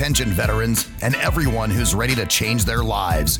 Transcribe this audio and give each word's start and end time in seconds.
Veterans, 0.00 0.88
and 1.02 1.14
everyone 1.16 1.68
who's 1.68 1.94
ready 1.94 2.14
to 2.14 2.24
change 2.24 2.64
their 2.64 2.82
lives. 2.82 3.38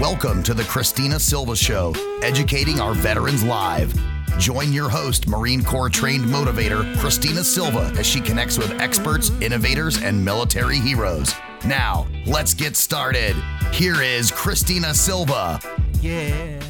Welcome 0.00 0.42
to 0.44 0.54
the 0.54 0.64
Christina 0.64 1.20
Silva 1.20 1.54
Show, 1.54 1.92
educating 2.22 2.80
our 2.80 2.94
veterans 2.94 3.44
live. 3.44 3.94
Join 4.38 4.72
your 4.72 4.88
host, 4.88 5.28
Marine 5.28 5.62
Corps 5.62 5.90
trained 5.90 6.24
motivator, 6.24 6.96
Christina 6.96 7.44
Silva, 7.44 7.92
as 7.98 8.06
she 8.06 8.22
connects 8.22 8.56
with 8.56 8.70
experts, 8.80 9.28
innovators, 9.42 10.02
and 10.02 10.24
military 10.24 10.78
heroes. 10.78 11.34
Now, 11.66 12.06
let's 12.24 12.54
get 12.54 12.76
started. 12.76 13.36
Here 13.70 14.00
is 14.00 14.30
Christina 14.30 14.94
Silva. 14.94 15.60
Yeah. 16.00 16.63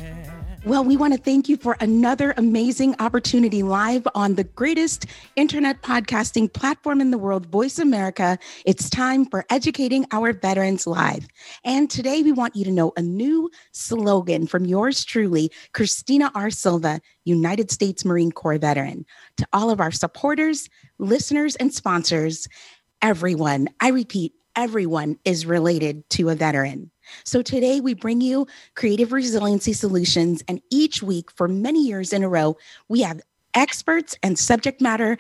Well, 0.67 0.83
we 0.83 0.97
want 0.97 1.13
to 1.13 1.21
thank 1.21 1.51
you 1.51 1.59
for 1.59 1.77
another 1.81 2.33
amazing 2.39 2.95
opportunity 2.99 3.63
live 3.63 4.09
on 4.15 4.37
the 4.37 4.45
greatest 4.45 5.05
internet 5.37 5.83
podcasting 5.83 6.51
platform 6.51 7.03
in 7.03 7.11
the 7.11 7.19
world, 7.19 7.45
Voice 7.45 7.79
America. 7.79 8.39
It's 8.65 8.89
time 8.89 9.27
for 9.27 9.45
Educating 9.51 10.07
Our 10.11 10.33
Veterans 10.33 10.87
Live. 10.87 11.29
And 11.67 11.91
today 11.91 12.23
we 12.23 12.33
want 12.33 12.57
you 12.57 12.65
to 12.65 12.71
know 12.71 12.95
a 12.97 13.03
new 13.03 13.51
slogan 13.73 14.47
from 14.47 14.65
yours 14.65 15.05
truly, 15.05 15.53
Christina 15.75 16.31
R. 16.35 16.49
Silva, 16.49 17.03
United 17.25 17.71
States 17.71 18.03
Marine 18.03 18.33
Corps 18.33 18.57
veteran. 18.57 19.05
To 19.37 19.47
all 19.53 19.69
of 19.69 19.83
our 19.83 19.93
supporters, 19.93 20.71
listeners, 20.99 21.57
and 21.57 21.75
sponsors, 21.75 22.49
everyone, 23.03 23.69
I 23.81 23.91
repeat, 23.91 24.33
everyone 24.57 25.19
is 25.27 25.45
related 25.45 26.09
to 26.11 26.31
a 26.31 26.35
veteran. 26.35 26.91
So 27.23 27.43
today 27.43 27.81
we 27.81 27.95
bring 27.95 28.21
you 28.21 28.47
creative 28.75 29.13
resiliency 29.13 29.73
solutions. 29.73 30.43
And 30.49 30.61
each 30.71 31.03
week 31.03 31.31
for 31.31 31.49
many 31.49 31.87
years 31.87 32.13
in 32.13 32.23
a 32.23 32.29
row, 32.29 32.57
we 32.89 33.03
have 33.03 33.21
experts 33.55 34.17
and 34.23 34.39
subject 34.39 34.81
matter, 34.81 35.17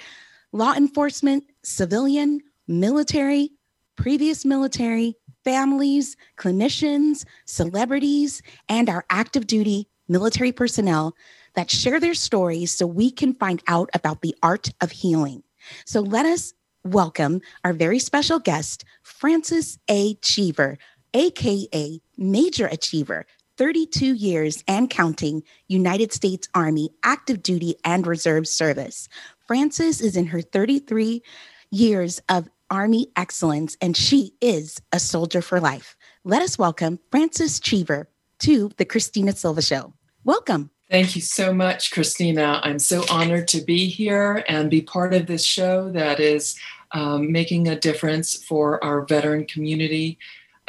law 0.52 0.74
enforcement, 0.74 1.44
civilian, 1.62 2.40
military, 2.66 3.50
previous 3.96 4.44
military, 4.44 5.16
families, 5.44 6.16
clinicians, 6.36 7.24
celebrities, 7.44 8.42
and 8.68 8.88
our 8.88 9.04
active 9.10 9.46
duty 9.46 9.88
military 10.08 10.52
personnel 10.52 11.14
that 11.54 11.70
share 11.70 12.00
their 12.00 12.14
stories 12.14 12.72
so 12.72 12.86
we 12.86 13.10
can 13.10 13.34
find 13.34 13.62
out 13.68 13.88
about 13.94 14.22
the 14.22 14.34
art 14.42 14.70
of 14.80 14.90
healing. 14.90 15.42
So 15.86 16.00
let 16.00 16.26
us 16.26 16.52
welcome 16.84 17.40
our 17.64 17.72
very 17.72 17.98
special 17.98 18.38
guest, 18.38 18.84
Frances 19.02 19.78
A. 19.88 20.14
Cheever, 20.16 20.76
AKA 21.14 22.00
Major 22.18 22.66
Achiever, 22.66 23.24
32 23.56 24.14
years 24.14 24.64
and 24.66 24.90
counting, 24.90 25.44
United 25.68 26.12
States 26.12 26.48
Army 26.54 26.90
active 27.04 27.42
duty 27.42 27.76
and 27.84 28.06
reserve 28.06 28.48
service. 28.48 29.08
Frances 29.46 30.00
is 30.00 30.16
in 30.16 30.26
her 30.26 30.42
33 30.42 31.22
years 31.70 32.20
of 32.28 32.48
Army 32.68 33.08
excellence, 33.14 33.76
and 33.80 33.96
she 33.96 34.32
is 34.40 34.82
a 34.92 34.98
soldier 34.98 35.40
for 35.40 35.60
life. 35.60 35.96
Let 36.24 36.42
us 36.42 36.58
welcome 36.58 36.98
Frances 37.10 37.60
Cheever 37.60 38.08
to 38.40 38.70
the 38.76 38.84
Christina 38.84 39.32
Silva 39.32 39.62
Show. 39.62 39.92
Welcome. 40.24 40.70
Thank 40.90 41.14
you 41.14 41.22
so 41.22 41.52
much, 41.52 41.92
Christina. 41.92 42.60
I'm 42.62 42.78
so 42.78 43.04
honored 43.10 43.48
to 43.48 43.60
be 43.60 43.86
here 43.86 44.44
and 44.48 44.70
be 44.70 44.82
part 44.82 45.14
of 45.14 45.26
this 45.26 45.44
show 45.44 45.90
that 45.92 46.18
is 46.18 46.58
um, 46.92 47.30
making 47.30 47.68
a 47.68 47.78
difference 47.78 48.42
for 48.42 48.82
our 48.82 49.02
veteran 49.02 49.46
community 49.46 50.18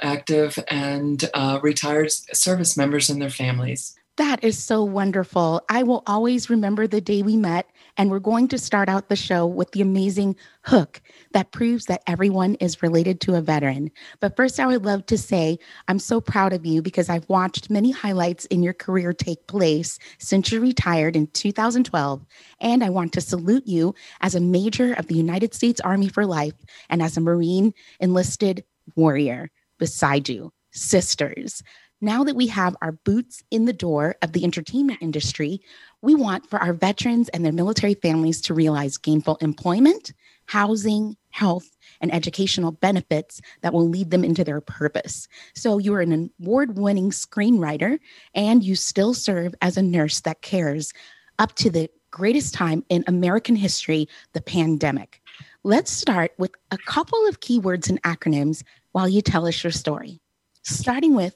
active 0.02 0.58
and 0.68 1.30
uh, 1.34 1.60
retired 1.62 2.12
service 2.12 2.78
members 2.78 3.10
and 3.10 3.22
their 3.22 3.30
families. 3.30 3.96
That 4.18 4.46
is 4.46 4.64
so 4.64 4.82
wonderful. 4.82 5.62
I 5.68 5.84
will 5.84 6.02
always 6.08 6.50
remember 6.50 6.88
the 6.88 7.02
day 7.02 7.22
we 7.22 7.36
met, 7.36 7.70
and 7.98 8.10
we're 8.10 8.20
going 8.20 8.48
to 8.48 8.58
start 8.58 8.88
out 8.88 9.10
the 9.10 9.16
show 9.18 9.46
with 9.46 9.74
the 9.74 9.82
amazing 9.82 10.38
hook 10.62 11.02
that 11.34 11.52
proves 11.52 11.88
that 11.88 12.02
everyone 12.08 12.56
is 12.56 12.82
related 12.82 13.20
to 13.22 13.36
a 13.36 13.42
veteran. 13.42 13.92
But 14.22 14.38
first, 14.38 14.58
I 14.58 14.68
would 14.68 14.86
love 14.86 15.06
to 15.08 15.18
say 15.18 15.60
I'm 15.90 16.00
so 16.00 16.22
proud 16.22 16.54
of 16.54 16.66
you 16.66 16.82
because 16.82 17.10
I've 17.10 17.28
watched 17.28 17.70
many 17.70 17.92
highlights 17.92 18.46
in 18.46 18.64
your 18.64 18.74
career 18.74 19.12
take 19.12 19.48
place 19.48 20.00
since 20.18 20.50
you 20.50 20.62
retired 20.62 21.18
in 21.18 21.28
2012. 21.28 22.26
And 22.62 22.86
I 22.86 22.90
want 22.90 23.12
to 23.14 23.22
salute 23.22 23.68
you 23.68 23.96
as 24.22 24.34
a 24.34 24.40
major 24.40 24.94
of 24.94 25.08
the 25.08 25.16
United 25.16 25.54
States 25.54 25.82
Army 25.82 26.08
for 26.08 26.26
Life 26.26 26.56
and 26.90 27.02
as 27.02 27.18
a 27.18 27.22
Marine 27.22 27.74
enlisted 28.00 28.64
warrior 28.96 29.52
beside 29.78 30.30
you, 30.30 30.52
sisters. 30.72 31.62
Now 32.02 32.24
that 32.26 32.36
we 32.36 32.48
have 32.48 32.76
our 32.82 32.92
boots 32.92 33.42
in 33.52 33.66
the 33.66 33.74
door 33.74 34.16
of 34.22 34.34
the 34.34 34.44
entertainment 34.44 35.00
industry, 35.02 35.62
we 36.02 36.14
want 36.14 36.50
for 36.50 36.60
our 36.60 36.74
veterans 36.74 37.30
and 37.30 37.44
their 37.44 37.54
military 37.54 37.94
families 37.94 38.42
to 38.42 38.54
realize 38.54 38.98
gainful 38.98 39.38
employment, 39.38 40.14
housing, 40.46 41.16
health, 41.32 41.68
and 42.02 42.14
educational 42.14 42.72
benefits 42.72 43.42
that 43.62 43.74
will 43.74 43.88
lead 43.88 44.12
them 44.12 44.24
into 44.24 44.44
their 44.44 44.62
purpose. 44.62 45.28
So, 45.56 45.78
you're 45.78 46.02
an 46.02 46.30
award 46.42 46.78
winning 46.78 47.12
screenwriter 47.12 48.00
and 48.34 48.64
you 48.64 48.76
still 48.76 49.14
serve 49.14 49.56
as 49.62 49.78
a 49.78 49.82
nurse 49.82 50.20
that 50.22 50.42
cares 50.42 50.94
up 51.40 51.56
to 51.56 51.70
the 51.70 51.90
greatest 52.12 52.54
time 52.54 52.84
in 52.90 53.04
American 53.08 53.56
history, 53.56 54.08
the 54.34 54.42
pandemic. 54.42 55.22
Let's 55.64 55.92
start 55.92 56.32
with 56.38 56.52
a 56.72 56.78
couple 56.78 57.26
of 57.28 57.40
keywords 57.40 57.90
and 57.90 58.02
acronyms 58.04 58.64
while 58.96 59.10
you 59.10 59.22
tell 59.22 59.46
us 59.46 59.62
your 59.62 59.72
story, 59.72 60.22
starting 60.64 61.16
with 61.16 61.36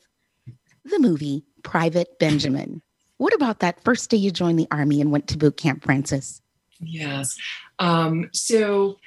the 0.86 0.98
movie 0.98 1.44
Private 1.62 2.18
Benjamin. 2.18 2.82
What 3.18 3.34
about 3.34 3.60
that 3.60 3.84
first 3.84 4.10
day 4.10 4.16
you 4.16 4.32
joined 4.32 4.58
the 4.58 4.68
Army 4.72 5.02
and 5.02 5.12
went 5.12 5.28
to 5.28 5.38
boot 5.38 5.58
camp, 5.58 5.84
Frances? 5.84 6.42
Yes. 6.80 7.38
Um, 7.78 8.30
so 8.32 8.98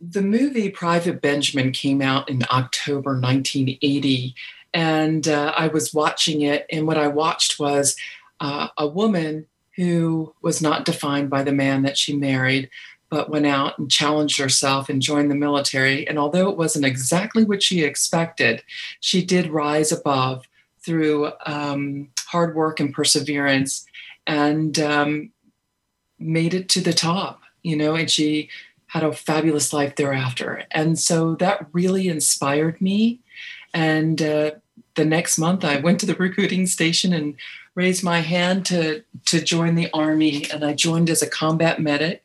the 0.00 0.22
movie 0.22 0.70
Private 0.70 1.20
Benjamin 1.20 1.70
came 1.70 2.00
out 2.00 2.30
in 2.30 2.44
October 2.50 3.10
1980. 3.10 4.34
And 4.72 5.28
uh, 5.28 5.52
I 5.54 5.68
was 5.68 5.92
watching 5.92 6.40
it, 6.40 6.64
and 6.72 6.86
what 6.86 6.96
I 6.96 7.08
watched 7.08 7.58
was 7.58 7.94
uh, 8.40 8.68
a 8.78 8.86
woman 8.86 9.44
who 9.76 10.34
was 10.40 10.62
not 10.62 10.86
defined 10.86 11.28
by 11.28 11.42
the 11.42 11.52
man 11.52 11.82
that 11.82 11.98
she 11.98 12.16
married, 12.16 12.70
but 13.10 13.30
went 13.30 13.46
out 13.46 13.78
and 13.78 13.90
challenged 13.90 14.38
herself 14.38 14.88
and 14.88 15.00
joined 15.00 15.30
the 15.30 15.34
military. 15.34 16.06
And 16.06 16.18
although 16.18 16.50
it 16.50 16.58
wasn't 16.58 16.84
exactly 16.84 17.44
what 17.44 17.62
she 17.62 17.82
expected, 17.82 18.62
she 19.00 19.24
did 19.24 19.50
rise 19.50 19.92
above 19.92 20.46
through 20.80 21.32
um, 21.46 22.08
hard 22.26 22.54
work 22.54 22.80
and 22.80 22.92
perseverance 22.92 23.86
and 24.26 24.78
um, 24.78 25.30
made 26.18 26.54
it 26.54 26.68
to 26.70 26.80
the 26.80 26.92
top, 26.92 27.40
you 27.62 27.76
know, 27.76 27.94
and 27.94 28.10
she 28.10 28.48
had 28.86 29.04
a 29.04 29.12
fabulous 29.12 29.72
life 29.72 29.96
thereafter. 29.96 30.64
And 30.70 30.98
so 30.98 31.34
that 31.36 31.66
really 31.72 32.08
inspired 32.08 32.80
me. 32.80 33.20
And 33.74 34.20
uh, 34.20 34.52
the 34.94 35.04
next 35.04 35.38
month, 35.38 35.64
I 35.64 35.78
went 35.78 36.00
to 36.00 36.06
the 36.06 36.14
recruiting 36.14 36.66
station 36.66 37.12
and 37.12 37.36
raised 37.74 38.02
my 38.02 38.20
hand 38.20 38.66
to, 38.66 39.02
to 39.26 39.40
join 39.40 39.74
the 39.74 39.90
Army. 39.92 40.50
And 40.50 40.64
I 40.64 40.72
joined 40.72 41.10
as 41.10 41.22
a 41.22 41.28
combat 41.28 41.80
medic 41.80 42.22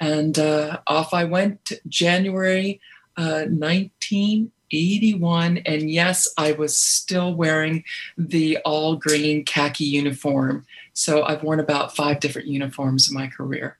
and 0.00 0.38
uh, 0.38 0.78
off 0.86 1.12
I 1.12 1.24
went 1.24 1.72
January 1.88 2.80
uh, 3.16 3.46
1981. 3.48 5.58
And 5.58 5.90
yes, 5.90 6.28
I 6.38 6.52
was 6.52 6.78
still 6.78 7.34
wearing 7.34 7.84
the 8.16 8.58
all 8.58 8.94
green 8.96 9.44
khaki 9.44 9.84
uniform. 9.84 10.64
So 10.92 11.24
I've 11.24 11.42
worn 11.42 11.58
about 11.60 11.96
five 11.96 12.20
different 12.20 12.48
uniforms 12.48 13.08
in 13.08 13.14
my 13.14 13.26
career. 13.26 13.78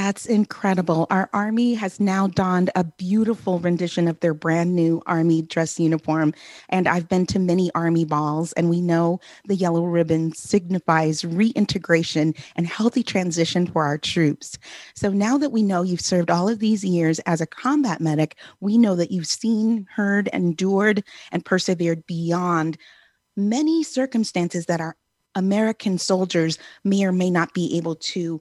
That's 0.00 0.24
incredible. 0.24 1.06
Our 1.10 1.28
Army 1.34 1.74
has 1.74 2.00
now 2.00 2.26
donned 2.26 2.70
a 2.74 2.84
beautiful 2.84 3.58
rendition 3.58 4.08
of 4.08 4.18
their 4.20 4.32
brand 4.32 4.74
new 4.74 5.02
Army 5.04 5.42
dress 5.42 5.78
uniform. 5.78 6.32
And 6.70 6.88
I've 6.88 7.06
been 7.06 7.26
to 7.26 7.38
many 7.38 7.70
Army 7.74 8.06
balls, 8.06 8.54
and 8.54 8.70
we 8.70 8.80
know 8.80 9.20
the 9.44 9.56
yellow 9.56 9.84
ribbon 9.84 10.32
signifies 10.32 11.22
reintegration 11.22 12.32
and 12.56 12.66
healthy 12.66 13.02
transition 13.02 13.66
for 13.66 13.84
our 13.84 13.98
troops. 13.98 14.56
So 14.94 15.10
now 15.10 15.36
that 15.36 15.52
we 15.52 15.62
know 15.62 15.82
you've 15.82 16.00
served 16.00 16.30
all 16.30 16.48
of 16.48 16.60
these 16.60 16.82
years 16.82 17.18
as 17.26 17.42
a 17.42 17.46
combat 17.46 18.00
medic, 18.00 18.36
we 18.58 18.78
know 18.78 18.96
that 18.96 19.10
you've 19.10 19.26
seen, 19.26 19.86
heard, 19.94 20.28
endured, 20.32 21.04
and 21.30 21.44
persevered 21.44 22.06
beyond 22.06 22.78
many 23.36 23.82
circumstances 23.82 24.64
that 24.64 24.80
our 24.80 24.96
American 25.34 25.98
soldiers 25.98 26.58
may 26.84 27.04
or 27.04 27.12
may 27.12 27.30
not 27.30 27.52
be 27.52 27.76
able 27.76 27.96
to 27.96 28.40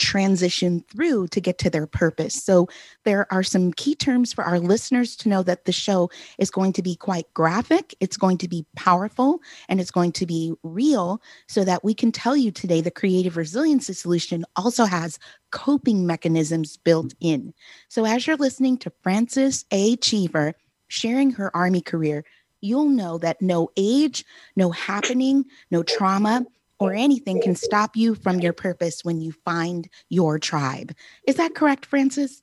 transition 0.00 0.82
through 0.90 1.28
to 1.28 1.40
get 1.40 1.58
to 1.58 1.70
their 1.70 1.86
purpose. 1.86 2.34
So, 2.34 2.68
there 3.04 3.32
are 3.32 3.42
some 3.42 3.72
key 3.72 3.94
terms 3.94 4.32
for 4.32 4.42
our 4.42 4.58
listeners 4.58 5.14
to 5.16 5.28
know 5.28 5.42
that 5.44 5.66
the 5.66 5.72
show 5.72 6.10
is 6.38 6.50
going 6.50 6.72
to 6.72 6.82
be 6.82 6.96
quite 6.96 7.32
graphic, 7.34 7.94
it's 8.00 8.16
going 8.16 8.38
to 8.38 8.48
be 8.48 8.66
powerful, 8.74 9.40
and 9.68 9.80
it's 9.80 9.90
going 9.90 10.12
to 10.12 10.26
be 10.26 10.52
real 10.62 11.22
so 11.46 11.62
that 11.64 11.84
we 11.84 11.94
can 11.94 12.10
tell 12.10 12.36
you 12.36 12.50
today 12.50 12.80
the 12.80 12.90
creative 12.90 13.36
resiliency 13.36 13.92
solution 13.92 14.44
also 14.56 14.86
has 14.86 15.18
coping 15.50 16.06
mechanisms 16.06 16.76
built 16.78 17.14
in. 17.20 17.54
So, 17.88 18.04
as 18.06 18.26
you're 18.26 18.36
listening 18.36 18.78
to 18.78 18.92
Frances 19.02 19.64
A. 19.70 19.96
Cheever 19.96 20.54
sharing 20.88 21.30
her 21.32 21.54
Army 21.54 21.82
career, 21.82 22.24
you'll 22.62 22.88
know 22.88 23.18
that 23.18 23.40
no 23.40 23.70
age, 23.76 24.24
no 24.56 24.70
happening, 24.70 25.44
no 25.70 25.82
trauma, 25.82 26.44
or 26.80 26.94
anything 26.94 27.40
can 27.40 27.54
stop 27.54 27.94
you 27.94 28.14
from 28.14 28.40
your 28.40 28.54
purpose 28.54 29.04
when 29.04 29.20
you 29.20 29.32
find 29.44 29.88
your 30.08 30.38
tribe. 30.38 30.92
Is 31.26 31.36
that 31.36 31.54
correct, 31.54 31.86
Frances? 31.86 32.42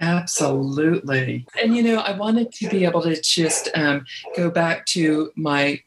Absolutely. 0.00 1.46
And, 1.62 1.76
you 1.76 1.82
know, 1.82 1.98
I 1.98 2.16
wanted 2.16 2.52
to 2.54 2.68
be 2.68 2.84
able 2.84 3.02
to 3.02 3.20
just 3.20 3.68
um, 3.76 4.04
go 4.34 4.50
back 4.50 4.86
to 4.86 5.30
my 5.36 5.80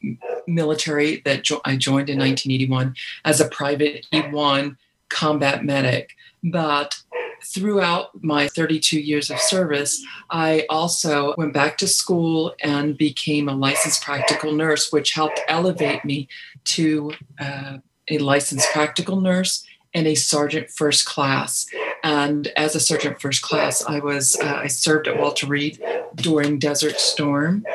military 0.48 1.22
that 1.26 1.44
jo- 1.44 1.62
I 1.66 1.76
joined 1.76 2.10
in 2.10 2.20
1981 2.20 2.96
as 3.26 3.42
a 3.42 3.50
private 3.50 4.08
E1 4.14 4.78
combat 5.10 5.66
medic. 5.66 6.12
But 6.44 6.96
throughout 7.44 8.24
my 8.24 8.48
32 8.48 9.00
years 9.00 9.30
of 9.30 9.40
service, 9.40 10.04
I 10.30 10.66
also 10.70 11.36
went 11.38 11.54
back 11.54 11.78
to 11.80 11.88
school 11.88 12.56
and 12.64 12.98
became 12.98 13.50
a 13.50 13.56
licensed 13.56 14.02
practical 14.02 14.52
nurse, 14.52 14.92
which 14.92 15.12
helped 15.12 15.42
elevate 15.48 16.06
me 16.06 16.28
to 16.66 17.14
uh, 17.40 17.78
a 18.10 18.18
licensed 18.20 18.70
practical 18.72 19.22
nurse 19.22 19.66
and 19.94 20.08
a 20.08 20.16
sergeant 20.16 20.70
first 20.70 21.06
class. 21.06 21.66
And 22.04 22.50
as 22.58 22.76
a 22.76 22.80
sergeant 22.80 23.22
first 23.22 23.42
class, 23.42 23.84
I 23.86 24.00
was 24.00 24.38
uh, 24.40 24.60
I 24.64 24.68
served 24.68 25.08
at 25.08 25.18
Walter 25.18 25.48
Reed 25.48 25.82
during 26.16 26.60
Desert 26.60 27.00
Storm, 27.00 27.66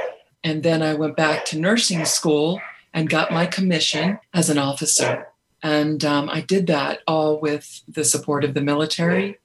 and 0.44 0.62
then 0.62 0.82
I 0.82 0.94
went 0.94 1.16
back 1.16 1.44
to 1.46 1.58
nursing 1.58 2.04
school 2.04 2.60
and 2.92 3.08
got 3.08 3.32
my 3.32 3.46
commission 3.46 4.18
as 4.34 4.50
an 4.50 4.58
officer. 4.58 5.26
And 5.62 6.04
um, 6.04 6.28
I 6.28 6.40
did 6.40 6.66
that 6.68 7.00
all 7.06 7.40
with 7.40 7.82
the 7.88 8.04
support 8.04 8.44
of 8.44 8.54
the 8.54 8.60
military. 8.60 9.38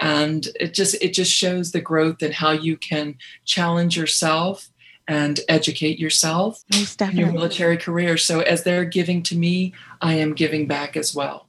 And 0.00 0.48
it 0.58 0.74
just 0.74 0.94
it 1.02 1.12
just 1.12 1.32
shows 1.32 1.72
the 1.72 1.80
growth 1.80 2.22
and 2.22 2.34
how 2.34 2.52
you 2.52 2.76
can 2.76 3.16
challenge 3.44 3.96
yourself 3.96 4.68
and 5.08 5.40
educate 5.48 5.98
yourself 5.98 6.62
in 6.72 7.16
your 7.16 7.32
military 7.32 7.76
career. 7.76 8.16
So 8.16 8.40
as 8.40 8.64
they're 8.64 8.84
giving 8.84 9.22
to 9.24 9.36
me, 9.36 9.74
I 10.00 10.14
am 10.14 10.34
giving 10.34 10.66
back 10.66 10.96
as 10.96 11.14
well. 11.14 11.48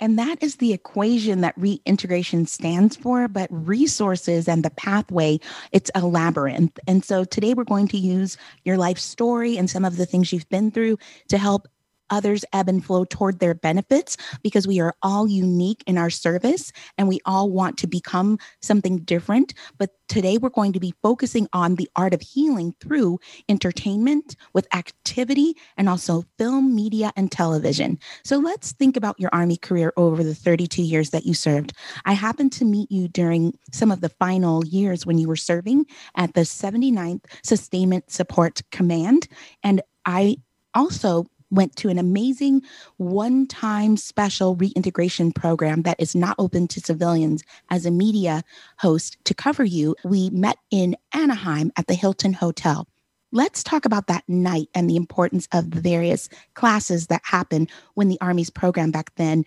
And 0.00 0.18
that 0.18 0.42
is 0.42 0.56
the 0.56 0.72
equation 0.72 1.42
that 1.42 1.54
reintegration 1.56 2.46
stands 2.46 2.96
for, 2.96 3.28
but 3.28 3.48
resources 3.52 4.48
and 4.48 4.64
the 4.64 4.70
pathway, 4.70 5.38
it's 5.70 5.92
a 5.94 6.04
labyrinth. 6.04 6.76
And 6.88 7.04
so 7.04 7.22
today 7.22 7.54
we're 7.54 7.62
going 7.62 7.86
to 7.88 7.98
use 7.98 8.36
your 8.64 8.76
life 8.76 8.98
story 8.98 9.56
and 9.56 9.70
some 9.70 9.84
of 9.84 9.96
the 9.96 10.06
things 10.06 10.32
you've 10.32 10.48
been 10.48 10.72
through 10.72 10.98
to 11.28 11.38
help 11.38 11.68
others 12.12 12.44
ebb 12.52 12.68
and 12.68 12.84
flow 12.84 13.04
toward 13.04 13.40
their 13.40 13.54
benefits 13.54 14.16
because 14.42 14.68
we 14.68 14.78
are 14.78 14.94
all 15.02 15.26
unique 15.26 15.82
in 15.86 15.98
our 15.98 16.10
service 16.10 16.70
and 16.96 17.08
we 17.08 17.18
all 17.24 17.50
want 17.50 17.78
to 17.78 17.88
become 17.88 18.38
something 18.60 18.98
different. 18.98 19.54
But 19.78 19.90
today 20.08 20.36
we're 20.36 20.50
going 20.50 20.74
to 20.74 20.80
be 20.80 20.94
focusing 21.02 21.48
on 21.54 21.76
the 21.76 21.88
art 21.96 22.12
of 22.12 22.20
healing 22.20 22.74
through 22.80 23.18
entertainment 23.48 24.36
with 24.52 24.68
activity 24.74 25.56
and 25.76 25.88
also 25.88 26.24
film, 26.38 26.74
media, 26.74 27.12
and 27.16 27.32
television. 27.32 27.98
So 28.24 28.36
let's 28.36 28.72
think 28.72 28.96
about 28.96 29.18
your 29.18 29.30
Army 29.32 29.56
career 29.56 29.92
over 29.96 30.22
the 30.22 30.34
32 30.34 30.82
years 30.82 31.10
that 31.10 31.24
you 31.24 31.32
served. 31.32 31.72
I 32.04 32.12
happened 32.12 32.52
to 32.52 32.66
meet 32.66 32.92
you 32.92 33.08
during 33.08 33.54
some 33.72 33.90
of 33.90 34.02
the 34.02 34.10
final 34.10 34.66
years 34.66 35.06
when 35.06 35.16
you 35.16 35.28
were 35.28 35.36
serving 35.36 35.86
at 36.14 36.34
the 36.34 36.42
79th 36.42 37.24
Sustainment 37.42 38.10
Support 38.10 38.60
Command. 38.70 39.28
And 39.62 39.80
I 40.04 40.36
also 40.74 41.26
went 41.52 41.76
to 41.76 41.88
an 41.88 41.98
amazing 41.98 42.62
one 42.96 43.46
time 43.46 43.96
special 43.96 44.56
reintegration 44.56 45.30
program 45.30 45.82
that 45.82 46.00
is 46.00 46.14
not 46.14 46.34
open 46.38 46.66
to 46.68 46.80
civilians 46.80 47.44
as 47.70 47.86
a 47.86 47.90
media 47.90 48.42
host 48.78 49.18
to 49.24 49.34
cover 49.34 49.64
you. 49.64 49.94
We 50.04 50.30
met 50.30 50.56
in 50.70 50.96
Anaheim 51.12 51.70
at 51.76 51.86
the 51.86 51.94
Hilton 51.94 52.32
Hotel. 52.32 52.88
Let's 53.30 53.62
talk 53.62 53.84
about 53.84 54.08
that 54.08 54.24
night 54.28 54.68
and 54.74 54.88
the 54.88 54.96
importance 54.96 55.48
of 55.52 55.70
the 55.70 55.80
various 55.80 56.28
classes 56.54 57.06
that 57.06 57.22
happen 57.24 57.68
when 57.94 58.08
the 58.08 58.20
Army's 58.20 58.50
program 58.50 58.90
back 58.90 59.14
then 59.16 59.44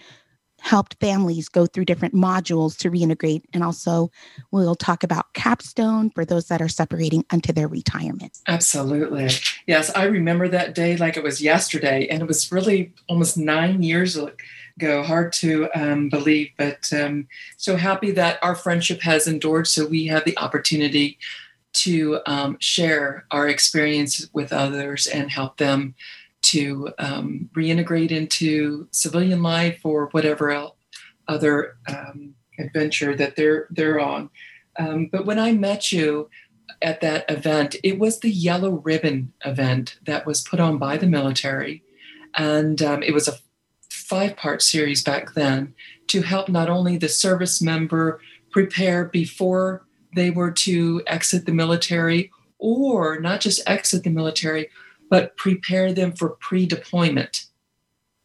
helped 0.62 0.98
families 1.00 1.50
go 1.50 1.68
through 1.68 1.86
different 1.86 2.16
modules 2.16 2.78
to 2.78 2.90
reintegrate. 2.90 3.44
And 3.54 3.64
also, 3.64 4.10
we'll 4.52 4.76
talk 4.76 5.04
about 5.04 5.34
capstone 5.34 6.10
for 6.10 6.26
those 6.26 6.48
that 6.48 6.62
are 6.62 6.70
separating 6.70 7.26
unto 7.30 7.54
their 7.54 7.68
retirement. 7.68 8.40
Absolutely. 8.48 9.30
Yes, 9.68 9.90
I 9.96 10.04
remember 10.06 10.48
that 10.48 10.76
day 10.76 10.96
like 10.96 11.18
it 11.18 11.24
was 11.24 11.42
yesterday, 11.42 12.08
and 12.08 12.22
it 12.22 12.28
was 12.28 12.52
really 12.52 12.94
almost 13.10 13.38
nine 13.38 13.82
years 13.82 14.16
ago. 14.16 15.04
Hard 15.04 15.34
to 15.34 15.70
um, 15.74 16.10
believe, 16.10 16.52
but 16.58 16.92
um, 16.94 17.28
so 17.58 17.76
happy 17.76 18.12
that 18.12 18.38
our 18.44 18.56
friendship 18.56 19.02
has 19.02 19.28
endured. 19.28 19.68
So 19.68 19.88
we 19.88 20.06
have 20.08 20.24
the 20.24 20.38
opportunity 20.38 21.18
to 21.74 22.20
um, 22.26 22.58
share 22.60 23.26
our 23.32 23.48
experience 23.48 24.30
with 24.34 24.54
others 24.54 25.08
and 25.08 25.32
help 25.32 25.58
them 25.58 25.96
to 26.44 26.94
um, 27.00 27.50
reintegrate 27.56 28.12
into 28.12 28.88
civilian 28.92 29.42
life 29.42 29.82
or 29.84 30.08
whatever 30.12 30.52
else, 30.52 30.76
other 31.28 31.76
um, 31.90 32.36
adventure 32.60 33.16
that 33.16 33.36
they're 33.36 33.68
they're 33.72 34.00
on. 34.00 34.30
Um, 34.78 35.08
but 35.12 35.26
when 35.26 35.40
I 35.40 35.54
met 35.54 35.92
you 35.92 36.30
at 36.86 37.02
that 37.02 37.26
event, 37.32 37.76
it 37.84 37.98
was 37.98 38.20
the 38.20 38.30
Yellow 38.30 38.74
Ribbon 38.74 39.34
event 39.44 39.98
that 40.06 40.28
was 40.28 40.44
put 40.44 40.60
on 40.60 40.78
by 40.78 40.98
the 40.98 41.08
military, 41.08 41.82
and 42.38 42.80
um, 42.84 43.02
it 43.02 43.12
was 43.12 43.28
a 43.28 43.40
five-part 43.90 44.62
series 44.62 45.04
back 45.04 45.34
then 45.34 45.74
to 46.06 46.22
help 46.22 46.48
not 46.48 46.70
only 46.70 46.96
the 46.96 47.10
service 47.10 47.60
member 47.60 48.22
prepare 48.52 49.06
before 49.06 49.84
they 50.16 50.30
were 50.30 50.52
to 50.52 51.02
exit 51.08 51.48
the 51.48 51.52
military, 51.52 52.32
or 52.60 53.20
not 53.20 53.42
just 53.42 53.68
exit 53.68 54.04
the 54.04 54.12
military, 54.12 54.70
but 55.10 55.36
prepare 55.38 55.92
them 55.92 56.12
for 56.12 56.30
pre 56.30 56.68
deployment. 56.68 57.46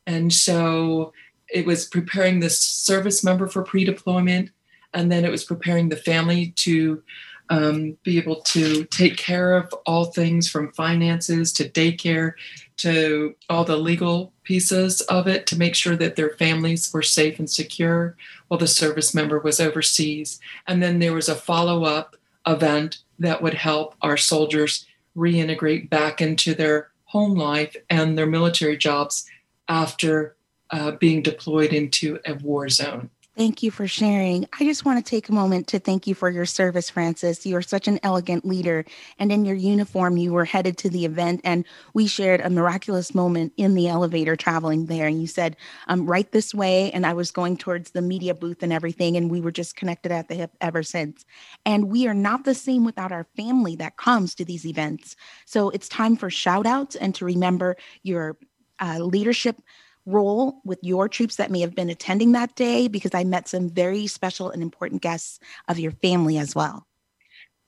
And 0.07 0.31
so 0.35 1.15
it 1.49 1.65
was 1.65 1.87
preparing 1.87 2.41
the 2.41 2.51
service 2.51 3.25
member 3.25 3.49
for 3.49 3.63
pre 3.63 3.85
deployment, 3.85 4.51
and 4.93 5.11
then 5.11 5.25
it 5.25 5.31
was 5.31 5.45
preparing 5.45 5.89
the 5.89 5.97
family 5.97 6.53
to 6.57 7.03
um, 7.51 7.99
be 8.05 8.17
able 8.17 8.41
to 8.43 8.85
take 8.87 9.17
care 9.17 9.55
of 9.55 9.75
all 9.85 10.07
things 10.07 10.49
from 10.49 10.73
finances 10.73 11.53
to 11.55 11.69
daycare 11.69 12.35
to 12.77 13.35
all 13.51 13.65
the 13.65 13.77
legal 13.77 14.33
pieces 14.45 15.03
of 15.03 15.27
it 15.27 15.47
to 15.47 15.59
make 15.59 15.75
sure 15.75 15.97
that 15.97 16.17
their 16.17 16.31
families 16.31 16.91
were 16.95 17.03
safe 17.03 17.39
and 17.39 17.51
secure 17.51 18.17
while 18.49 18.59
the 18.59 18.67
service 18.67 19.15
member 19.15 19.39
was 19.39 19.61
overseas. 19.61 20.41
And 20.67 20.83
then 20.83 20.99
there 20.99 21.13
was 21.13 21.29
a 21.29 21.35
follow 21.35 21.85
up 21.85 22.17
event 22.47 22.99
that 23.19 23.43
would 23.43 23.55
help 23.55 23.97
our 24.01 24.17
soldiers 24.17 24.87
reintegrate 25.17 25.91
back 25.91 26.23
into 26.23 26.55
their 26.55 26.89
home 27.05 27.35
life 27.35 27.77
and 27.91 28.17
their 28.17 28.27
military 28.27 28.77
jobs 28.77 29.27
after 29.69 30.37
uh, 30.71 30.93
being 30.93 31.21
deployed 31.21 31.73
into 31.73 32.19
a 32.25 32.35
war 32.35 32.69
zone. 32.69 33.11
Thank 33.41 33.63
you 33.63 33.71
for 33.71 33.89
sharing. 33.89 34.47
I 34.61 34.65
just 34.65 34.85
want 34.85 35.03
to 35.03 35.11
take 35.11 35.31
a 35.31 35.33
moment 35.33 35.67
to 35.69 35.79
thank 35.79 36.07
you 36.07 36.15
for 36.15 36.29
your 36.29 36.45
service, 36.45 36.91
Frances. 36.91 37.47
You 37.47 37.57
are 37.57 37.63
such 37.63 37.89
an 37.89 37.99
elegant 38.03 38.45
leader. 38.45 38.85
And 39.19 39.33
in 39.33 39.47
your 39.47 39.57
uniform, 39.57 40.19
you 40.19 40.35
were 40.35 40.45
headed 40.45 40.77
to 40.77 40.91
the 40.91 41.07
event, 41.07 41.41
and 41.43 41.65
we 41.95 42.07
shared 42.07 42.43
a 42.43 42.51
miraculous 42.51 43.15
moment 43.15 43.55
in 43.57 43.73
the 43.77 43.89
elevator 43.89 44.37
traveling 44.37 44.89
there. 44.89 45.07
And 45.07 45.23
you 45.23 45.27
said, 45.27 45.57
I'm 45.87 46.05
right 46.05 46.31
this 46.33 46.55
way. 46.55 46.93
And 46.93 47.07
I 47.07 47.15
was 47.15 47.31
going 47.31 47.57
towards 47.57 47.93
the 47.93 48.03
media 48.03 48.35
booth 48.35 48.63
and 48.63 48.75
everything. 48.75 49.17
And 49.17 49.31
we 49.31 49.41
were 49.41 49.53
just 49.53 49.75
connected 49.75 50.13
at 50.13 50.29
the 50.29 50.35
hip 50.35 50.53
ever 50.61 50.83
since. 50.83 51.25
And 51.65 51.91
we 51.91 52.07
are 52.09 52.15
not 52.15 52.45
the 52.45 52.55
same 52.55 52.85
without 52.85 53.11
our 53.11 53.25
family 53.39 53.75
that 53.77 53.97
comes 53.97 54.35
to 54.35 54.45
these 54.45 54.67
events. 54.67 55.17
So 55.47 55.71
it's 55.71 55.89
time 55.89 56.15
for 56.15 56.31
shout 56.31 56.67
outs 56.67 56.95
and 56.95 57.15
to 57.15 57.25
remember 57.25 57.79
your 58.03 58.37
uh, 58.81 58.99
leadership 58.99 59.63
role 60.11 60.61
with 60.65 60.79
your 60.83 61.09
troops 61.09 61.37
that 61.37 61.51
may 61.51 61.61
have 61.61 61.75
been 61.75 61.91
attending 61.91 62.33
that 62.33 62.55
day 62.57 62.89
because 62.89 63.15
I 63.15 63.25
met 63.25 63.49
some 63.49 63.69
very 63.69 64.07
special 64.07 64.51
and 64.51 64.63
important 64.63 65.03
guests 65.03 65.41
of 65.69 65.79
your 65.79 65.93
family 65.93 66.39
as 66.39 66.55
well. 66.55 66.87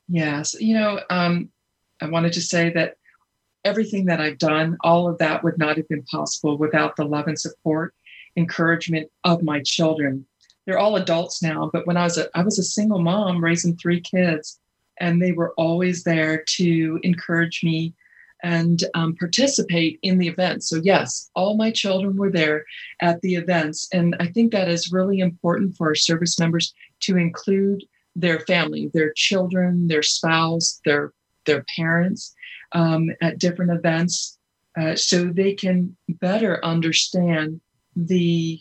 Yes. 0.07 0.53
You 0.59 0.75
know, 0.75 0.99
um, 1.09 1.49
I 2.01 2.07
wanted 2.09 2.33
to 2.33 2.41
say 2.41 2.69
that 2.71 2.97
everything 3.65 4.05
that 4.05 4.19
I've 4.19 4.37
done, 4.37 4.77
all 4.83 5.07
of 5.07 5.17
that 5.19 5.43
would 5.43 5.57
not 5.57 5.77
have 5.77 5.87
been 5.87 6.03
possible 6.03 6.57
without 6.57 6.95
the 6.95 7.05
love 7.05 7.27
and 7.27 7.39
support, 7.39 7.93
encouragement 8.35 9.09
of 9.23 9.43
my 9.43 9.61
children. 9.61 10.25
They're 10.65 10.79
all 10.79 10.95
adults 10.95 11.41
now, 11.41 11.69
but 11.71 11.87
when 11.87 11.97
I 11.97 12.03
was 12.03 12.17
a 12.17 12.29
I 12.37 12.43
was 12.43 12.57
a 12.57 12.63
single 12.63 12.99
mom 12.99 13.43
raising 13.43 13.75
three 13.75 13.99
kids, 13.99 14.59
and 14.99 15.21
they 15.21 15.33
were 15.33 15.53
always 15.57 16.03
there 16.03 16.43
to 16.55 16.99
encourage 17.03 17.63
me 17.63 17.93
and 18.43 18.83
um, 18.93 19.15
participate 19.15 19.99
in 20.03 20.17
the 20.17 20.27
events. 20.27 20.69
So, 20.69 20.81
yes, 20.83 21.31
all 21.33 21.55
my 21.55 21.71
children 21.71 22.17
were 22.17 22.31
there 22.31 22.65
at 23.01 23.21
the 23.21 23.35
events. 23.35 23.87
And 23.93 24.15
I 24.19 24.27
think 24.27 24.51
that 24.51 24.69
is 24.69 24.91
really 24.91 25.19
important 25.19 25.75
for 25.77 25.87
our 25.87 25.95
service 25.95 26.37
members 26.37 26.73
to 27.01 27.17
include 27.17 27.83
their 28.15 28.41
family, 28.41 28.91
their 28.93 29.13
children, 29.13 29.87
their 29.87 30.03
spouse, 30.03 30.81
their, 30.85 31.13
their 31.45 31.65
parents 31.75 32.35
um, 32.73 33.09
at 33.21 33.39
different 33.39 33.71
events 33.71 34.37
uh, 34.79 34.95
so 34.95 35.25
they 35.25 35.53
can 35.53 35.95
better 36.09 36.63
understand 36.65 37.61
the 37.95 38.59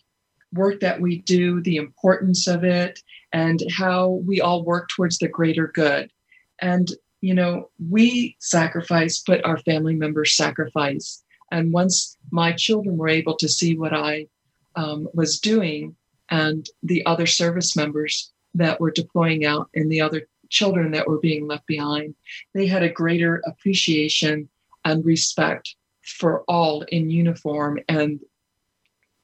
work 0.53 0.81
that 0.81 1.01
we 1.01 1.23
do, 1.23 1.61
the 1.63 1.77
importance 1.77 2.47
of 2.47 2.65
it, 2.65 3.01
and 3.33 3.63
how 3.75 4.21
we 4.27 4.41
all 4.41 4.65
work 4.65 4.89
towards 4.91 5.19
the 5.19 5.29
greater 5.29 5.69
good. 5.69 6.11
And 6.61 6.91
you 7.23 7.33
know, 7.33 7.71
we 7.89 8.37
sacrifice, 8.41 9.23
but 9.25 9.45
our 9.47 9.57
family 9.59 9.95
members 9.95 10.37
sacrifice. 10.37 11.23
And 11.51 11.73
once 11.73 12.19
my 12.31 12.53
children 12.53 12.99
were 12.99 13.09
able 13.09 13.37
to 13.37 13.49
see 13.49 13.79
what 13.79 13.95
I 13.95 14.27
um, 14.75 15.09
was 15.15 15.39
doing, 15.39 15.97
and 16.31 16.69
the 16.83 17.07
other 17.07 17.27
service 17.27 17.77
members 17.77 18.33
that 18.55 18.81
were 18.81 18.91
deploying 18.91 19.45
out 19.45 19.71
and 19.75 19.91
the 19.91 20.01
other 20.01 20.27
children 20.49 20.91
that 20.93 21.07
were 21.07 21.21
being 21.21 21.47
left 21.47 21.67
behind, 21.67 22.15
they 22.55 22.67
had 22.67 22.83
a 22.83 22.89
greater 22.91 23.41
appreciation 23.47 24.49
and 24.85 25.05
respect 25.05 25.77
for 26.03 26.43
all 26.49 26.83
in 26.89 27.09
uniform. 27.09 27.79
And 27.89 28.19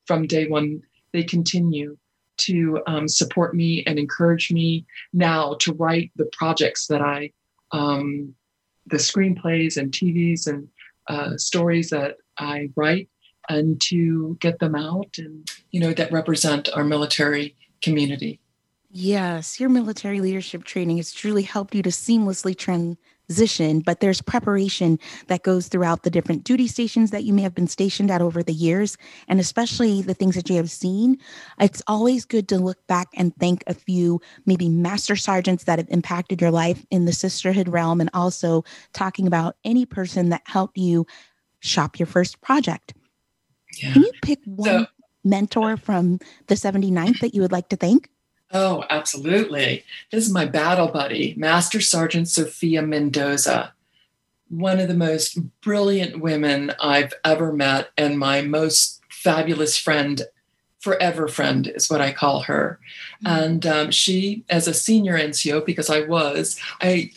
from 0.07 0.26
day 0.26 0.47
one, 0.47 0.83
they 1.12 1.25
continue 1.25 1.97
to 2.38 2.81
um, 2.87 3.09
support 3.09 3.55
me 3.55 3.83
and 3.87 3.99
encourage 3.99 4.52
me 4.52 4.87
now 5.12 5.55
to 5.61 5.73
write 5.73 6.12
the 6.14 6.28
projects 6.33 6.87
that 6.87 7.00
I, 7.00 7.33
um, 7.73 8.35
the 8.87 8.97
screenplays 8.97 9.77
and 9.77 9.93
TVs 9.93 10.47
and 10.47 10.69
uh, 11.09 11.37
stories 11.37 11.91
that 11.91 12.17
I 12.39 12.71
write 12.77 13.09
and 13.49 13.81
to 13.83 14.37
get 14.41 14.59
them 14.59 14.75
out 14.75 15.17
and, 15.19 15.49
you 15.71 15.81
know, 15.81 15.93
that 15.95 16.13
represent 16.13 16.69
our 16.75 16.85
military 16.85 17.57
community. 17.83 18.41
Yes, 18.91 19.61
your 19.61 19.69
military 19.69 20.21
leadership 20.21 20.65
training 20.65 20.97
has 20.97 21.13
truly 21.13 21.43
helped 21.43 21.75
you 21.75 21.83
to 21.83 21.91
seamlessly 21.91 22.57
transition, 23.29 23.81
but 23.81 24.01
there's 24.01 24.23
preparation 24.23 24.99
that 25.27 25.43
goes 25.43 25.69
throughout 25.69 26.03
the 26.03 26.11
different 26.11 26.45
duty 26.45 26.67
stations 26.67 27.11
that 27.11 27.25
you 27.25 27.33
may 27.33 27.43
have 27.43 27.55
been 27.55 27.67
stationed 27.67 28.11
at 28.11 28.23
over 28.23 28.43
the 28.43 28.53
years, 28.53 28.97
and 29.29 29.39
especially 29.39 30.03
the 30.03 30.15
things 30.15 30.35
that 30.35 30.49
you 30.49 30.57
have 30.57 30.71
seen. 30.71 31.19
It's 31.61 31.83
always 31.87 32.25
good 32.25 32.49
to 32.49 32.59
look 32.59 32.79
back 32.87 33.09
and 33.15 33.35
thank 33.37 33.63
a 33.67 33.75
few, 33.75 34.21
maybe 34.47 34.69
master 34.69 35.17
sergeants 35.17 35.65
that 35.65 35.79
have 35.79 35.89
impacted 35.91 36.41
your 36.41 36.51
life 36.51 36.85
in 36.91 37.05
the 37.05 37.13
sisterhood 37.13 37.69
realm, 37.69 38.01
and 38.01 38.11
also 38.15 38.65
talking 38.93 39.27
about 39.27 39.57
any 39.65 39.85
person 39.85 40.31
that 40.31 40.43
helped 40.47 40.79
you 40.79 41.07
shop 41.61 41.99
your 41.99 42.07
first 42.07 42.41
project. 42.41 42.95
Yeah. 43.77 43.93
Can 43.93 44.03
you 44.03 44.13
pick 44.23 44.39
one 44.47 44.67
so, 44.67 44.87
mentor 45.25 45.77
from 45.77 46.19
the 46.47 46.55
79th 46.55 47.21
that 47.21 47.35
you 47.35 47.43
would 47.43 47.53
like 47.53 47.69
to 47.69 47.77
thank? 47.77 48.09
Oh, 48.52 48.85
absolutely. 48.88 49.85
This 50.11 50.26
is 50.26 50.33
my 50.33 50.47
battle 50.47 50.88
buddy, 50.88 51.35
Master 51.37 51.81
Sergeant 51.81 52.28
Sophia 52.28 52.81
Mendoza, 52.81 53.75
one 54.49 54.81
of 54.81 54.88
the 54.88 54.95
most 54.95 55.38
brilliant 55.61 56.21
women 56.21 56.73
I've 56.81 57.12
ever 57.25 57.52
met, 57.52 57.90
and 57.99 58.19
my 58.19 58.40
most 58.40 59.02
fabulous 59.11 59.76
friend, 59.76 60.23
forever 60.78 61.28
friend 61.28 61.67
is 61.67 61.90
what 61.90 62.00
I 62.00 62.12
call 62.12 62.40
her. 62.40 62.81
Mm-hmm. 63.23 63.45
And 63.45 63.67
um, 63.67 63.90
she, 63.90 64.45
as 64.49 64.67
a 64.67 64.73
senior 64.73 65.19
NCO, 65.19 65.67
because 65.67 65.90
I 65.90 66.00
was, 66.00 66.59
I 66.81 67.11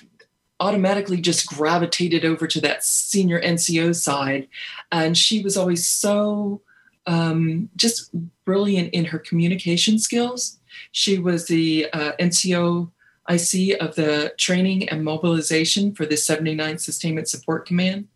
automatically 0.60 1.22
just 1.22 1.48
gravitated 1.48 2.26
over 2.26 2.46
to 2.48 2.60
that 2.62 2.84
senior 2.84 3.42
NCO 3.42 3.96
side. 3.96 4.50
And 4.92 5.18
she 5.18 5.42
was 5.42 5.56
always 5.56 5.88
so 5.88 6.62
um, 7.08 7.70
just 7.78 8.12
brilliant 8.44 8.94
in 8.94 9.06
her 9.06 9.20
communication 9.20 9.98
skills 9.98 10.60
she 10.92 11.18
was 11.18 11.48
the 11.48 11.90
uh, 11.92 12.14
of 13.80 13.96
the 13.96 14.34
training 14.38 14.90
and 14.90 15.04
mobilization 15.04 15.94
for 15.94 16.06
the 16.06 16.16
79th 16.16 16.82
Sustainment 16.82 17.28
Support 17.28 17.66
Command. 17.66 18.08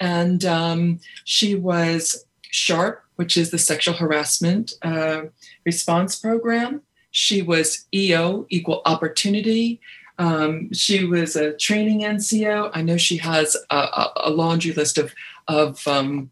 And 0.00 0.44
um, 0.44 1.00
she 1.24 1.54
was 1.54 2.24
SHARP, 2.50 3.00
which 3.16 3.36
is 3.36 3.50
the 3.50 3.58
sexual 3.58 3.94
harassment 3.94 4.74
uh, 4.82 5.22
response 5.64 6.16
program. 6.16 6.82
She 7.10 7.42
was 7.42 7.86
EO, 7.94 8.46
equal 8.50 8.82
opportunity. 8.84 9.80
Um, 10.18 10.72
she 10.72 11.04
was 11.04 11.36
a 11.36 11.54
training 11.54 12.00
NCO. 12.00 12.70
I 12.72 12.82
know 12.82 12.96
she 12.96 13.18
has 13.18 13.56
a, 13.70 14.06
a 14.16 14.30
laundry 14.30 14.72
list 14.72 14.98
of, 14.98 15.14
of 15.48 15.86
um, 15.86 16.30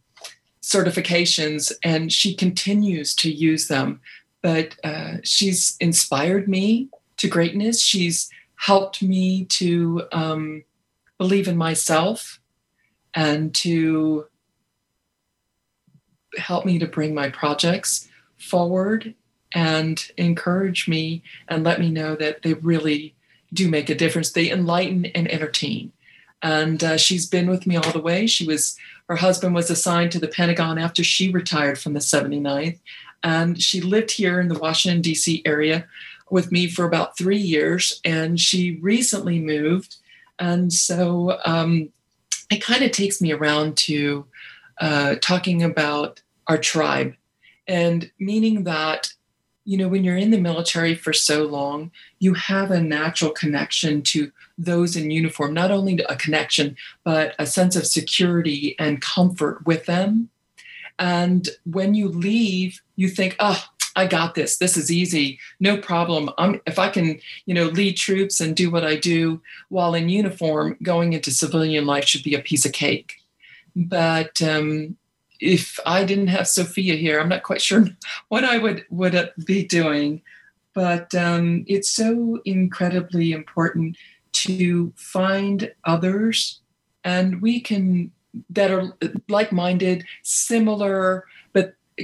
certifications, 0.62 1.73
and 1.83 2.12
she 2.12 2.35
continues 2.35 3.14
to 3.16 3.30
use 3.30 3.68
them 3.68 4.00
but 4.45 4.77
uh, 4.85 5.17
she's 5.23 5.75
inspired 5.81 6.49
me 6.49 6.91
to 7.17 7.29
greatness. 7.29 7.81
She's 7.81 8.29
helped 8.57 9.03
me 9.03 9.47
to 9.47 10.03
um, 10.13 10.65
believe 11.17 11.49
in 11.49 11.57
myself 11.57 12.41
and 13.15 13.55
to 13.55 14.27
help 16.37 16.67
me 16.67 16.79
to 16.79 16.87
bring 16.87 17.15
my 17.15 17.31
projects 17.31 18.07
forward 18.37 19.15
and 19.55 20.11
encourage 20.19 20.89
me 20.89 21.23
and 21.49 21.65
let 21.65 21.81
me 21.81 21.91
know 21.91 22.15
that 22.15 22.43
they 22.43 22.53
really 22.53 23.15
do 23.55 23.71
make 23.71 23.89
a 23.89 23.95
difference. 23.95 24.33
They 24.33 24.51
enlighten 24.51 25.07
and 25.07 25.27
entertain. 25.33 25.91
And 26.43 26.85
uh, 26.85 26.99
she's 26.99 27.25
been 27.25 27.49
with 27.49 27.67
me 27.67 27.77
all 27.77 27.93
the 27.93 27.99
way. 27.99 28.27
She 28.27 28.47
was, 28.47 28.77
her 29.09 29.17
husband 29.17 29.55
was 29.55 29.71
assigned 29.71 30.13
to 30.13 30.19
the 30.19 30.29
Pentagon 30.29 30.77
after 30.77 31.03
she 31.03 31.31
retired 31.31 31.79
from 31.79 31.95
the 31.95 32.01
79th. 32.01 32.81
And 33.25 33.61
she 33.61 33.81
lived 33.81 34.12
here 34.12 34.38
in 34.38 34.49
the 34.49 34.59
Washington, 34.59 35.00
D.C. 35.00 35.43
area 35.45 35.87
with 36.31 36.52
me 36.52 36.69
for 36.69 36.85
about 36.85 37.19
three 37.19 37.38
years. 37.38 38.00
And 38.04 38.38
she 38.38 38.78
recently 38.81 39.40
moved. 39.40 39.97
And 40.38 40.73
so 40.73 41.38
um, 41.45 41.88
it 42.50 42.62
kind 42.62 42.85
of 42.85 42.93
takes 42.93 43.21
me 43.21 43.33
around 43.33 43.76
to 43.78 44.26
uh, 44.78 45.16
talking 45.21 45.62
about 45.62 46.21
our 46.47 46.59
tribe 46.59 47.14
and 47.66 48.11
meaning 48.19 48.64
that 48.64 49.12
you 49.64 49.78
know 49.78 49.88
when 49.88 50.04
you're 50.04 50.16
in 50.16 50.31
the 50.31 50.38
military 50.40 50.95
for 50.95 51.14
so 51.14 51.45
long 51.45 51.90
you 52.19 52.35
have 52.35 52.71
a 52.71 52.83
natural 52.83 53.31
connection 53.31 54.02
to 54.02 54.31
those 54.59 54.95
in 54.95 55.11
uniform 55.11 55.54
not 55.54 55.71
only 55.71 55.99
a 56.09 56.16
connection 56.16 56.76
but 57.02 57.35
a 57.38 57.47
sense 57.47 57.76
of 57.76 57.87
security 57.87 58.76
and 58.78 59.00
comfort 59.00 59.64
with 59.64 59.87
them 59.87 60.28
and 60.99 61.49
when 61.64 61.95
you 61.95 62.09
leave, 62.09 62.81
you 62.97 63.09
think, 63.09 63.37
oh, 63.41 63.65
I 63.97 64.07
got 64.07 64.35
this. 64.35 64.59
This 64.59 64.77
is 64.77 64.91
easy. 64.91 65.39
No 65.61 65.77
problem. 65.77 66.31
I'm, 66.37 66.61
if 66.67 66.79
I 66.79 66.89
can, 66.89 67.21
you 67.47 67.55
know, 67.55 67.67
lead 67.67 67.97
troops 67.97 68.41
and 68.41 68.57
do 68.57 68.71
what 68.71 68.85
I 68.85 68.97
do 68.97 69.41
while 69.69 69.95
in 69.95 70.09
uniform, 70.09 70.77
going 70.83 71.13
into 71.13 71.31
civilian 71.31 71.87
life 71.87 72.05
should 72.05 72.25
be 72.25 72.35
a 72.35 72.41
piece 72.41 72.67
of 72.67 72.73
cake. 72.73 73.15
But 73.77 74.43
um, 74.43 74.97
if 75.41 75.79
I 75.87 76.05
didn't 76.05 76.29
have 76.29 76.49
Sophia 76.49 76.95
here, 76.95 77.21
I'm 77.21 77.29
not 77.29 77.43
quite 77.43 77.63
sure 77.63 77.87
what 78.29 78.45
I 78.45 78.59
would 78.59 78.85
would 78.91 79.33
be 79.45 79.65
doing. 79.65 80.23
But 80.75 81.15
um, 81.15 81.65
it's 81.69 81.91
so 81.91 82.41
incredibly 82.45 83.31
important 83.31 83.97
to 84.33 84.93
find 84.97 85.73
others, 85.85 86.61
and 87.05 87.41
we 87.41 87.61
can 87.61 88.11
that 88.51 88.73
are 88.73 88.93
like-minded, 89.29 90.05
similar, 90.25 91.25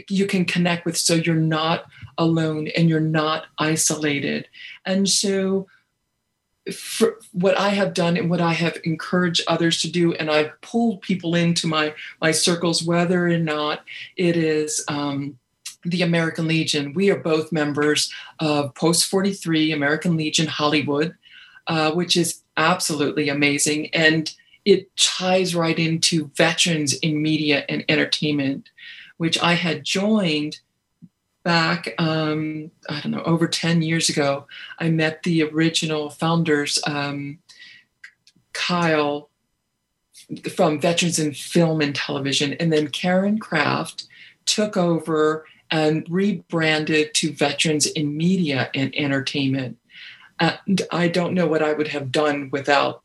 you 0.08 0.26
can 0.26 0.44
connect 0.44 0.84
with 0.84 0.96
so 0.96 1.14
you're 1.14 1.34
not 1.34 1.84
alone 2.18 2.68
and 2.76 2.88
you're 2.88 3.00
not 3.00 3.46
isolated. 3.58 4.48
And 4.84 5.08
so 5.08 5.66
for 6.72 7.18
what 7.32 7.58
I 7.58 7.70
have 7.70 7.94
done 7.94 8.16
and 8.16 8.30
what 8.30 8.40
I 8.40 8.52
have 8.52 8.78
encouraged 8.84 9.42
others 9.48 9.80
to 9.82 9.90
do, 9.90 10.12
and 10.14 10.30
I've 10.30 10.60
pulled 10.60 11.02
people 11.02 11.34
into 11.34 11.66
my 11.66 11.94
my 12.20 12.30
circles, 12.30 12.82
whether 12.82 13.26
or 13.26 13.38
not 13.38 13.84
it 14.16 14.36
is 14.36 14.84
um, 14.88 15.38
the 15.84 16.02
American 16.02 16.46
Legion. 16.46 16.92
We 16.92 17.10
are 17.10 17.18
both 17.18 17.52
members 17.52 18.12
of 18.38 18.74
Post 18.74 19.06
43 19.06 19.72
American 19.72 20.16
Legion 20.16 20.46
Hollywood, 20.46 21.14
uh, 21.66 21.92
which 21.92 22.16
is 22.16 22.42
absolutely 22.56 23.28
amazing. 23.28 23.92
And 23.94 24.32
it 24.64 24.94
ties 24.96 25.54
right 25.54 25.78
into 25.78 26.30
veterans 26.36 26.92
in 26.94 27.22
media 27.22 27.64
and 27.68 27.84
entertainment, 27.88 28.68
which 29.20 29.38
I 29.42 29.52
had 29.52 29.84
joined 29.84 30.60
back, 31.42 31.94
um, 31.98 32.70
I 32.88 33.00
don't 33.00 33.12
know, 33.12 33.22
over 33.24 33.46
10 33.46 33.82
years 33.82 34.08
ago. 34.08 34.46
I 34.78 34.88
met 34.88 35.24
the 35.24 35.42
original 35.42 36.08
founders, 36.08 36.78
um, 36.86 37.38
Kyle 38.54 39.28
from 40.54 40.80
Veterans 40.80 41.18
in 41.18 41.34
Film 41.34 41.82
and 41.82 41.94
Television, 41.94 42.54
and 42.54 42.72
then 42.72 42.88
Karen 42.88 43.38
Kraft 43.38 44.06
took 44.46 44.78
over 44.78 45.44
and 45.70 46.06
rebranded 46.08 47.12
to 47.16 47.34
Veterans 47.34 47.84
in 47.84 48.16
Media 48.16 48.70
and 48.74 48.96
Entertainment. 48.96 49.76
And 50.38 50.80
I 50.90 51.08
don't 51.08 51.34
know 51.34 51.46
what 51.46 51.62
I 51.62 51.74
would 51.74 51.88
have 51.88 52.10
done 52.10 52.48
without 52.50 53.02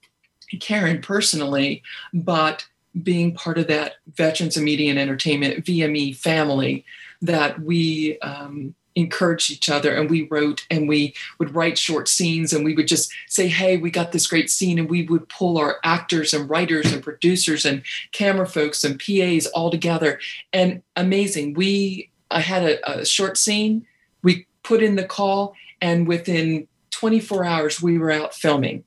Karen 0.61 1.01
personally, 1.01 1.83
but 2.13 2.67
being 3.03 3.33
part 3.33 3.57
of 3.57 3.67
that 3.67 3.95
Veterans 4.15 4.57
of 4.57 4.63
Media 4.63 4.89
and 4.89 4.99
Entertainment 4.99 5.65
VME 5.65 6.15
family 6.15 6.85
that 7.21 7.61
we 7.61 8.19
um, 8.19 8.75
encouraged 8.95 9.51
each 9.51 9.69
other 9.69 9.93
and 9.93 10.09
we 10.09 10.27
wrote 10.29 10.65
and 10.71 10.87
we 10.87 11.13
would 11.37 11.53
write 11.53 11.77
short 11.77 12.07
scenes 12.07 12.53
and 12.53 12.63
we 12.63 12.73
would 12.73 12.87
just 12.87 13.11
say, 13.27 13.47
Hey, 13.47 13.77
we 13.77 13.91
got 13.91 14.11
this 14.11 14.27
great 14.27 14.49
scene. 14.49 14.79
And 14.79 14.89
we 14.89 15.03
would 15.03 15.27
pull 15.29 15.57
our 15.57 15.77
actors 15.83 16.33
and 16.33 16.49
writers 16.49 16.91
and 16.91 17.03
producers 17.03 17.65
and 17.65 17.83
camera 18.11 18.47
folks 18.47 18.83
and 18.83 18.99
PAs 18.99 19.45
all 19.47 19.69
together. 19.69 20.19
And 20.53 20.81
amazing. 20.95 21.53
We, 21.53 22.09
I 22.31 22.39
had 22.39 22.63
a, 22.63 22.99
a 22.99 23.05
short 23.05 23.37
scene, 23.37 23.85
we 24.23 24.47
put 24.63 24.81
in 24.81 24.95
the 24.95 25.05
call, 25.05 25.53
and 25.81 26.07
within 26.07 26.67
24 26.91 27.45
hours, 27.45 27.81
we 27.81 27.97
were 27.97 28.11
out 28.11 28.33
filming 28.33 28.83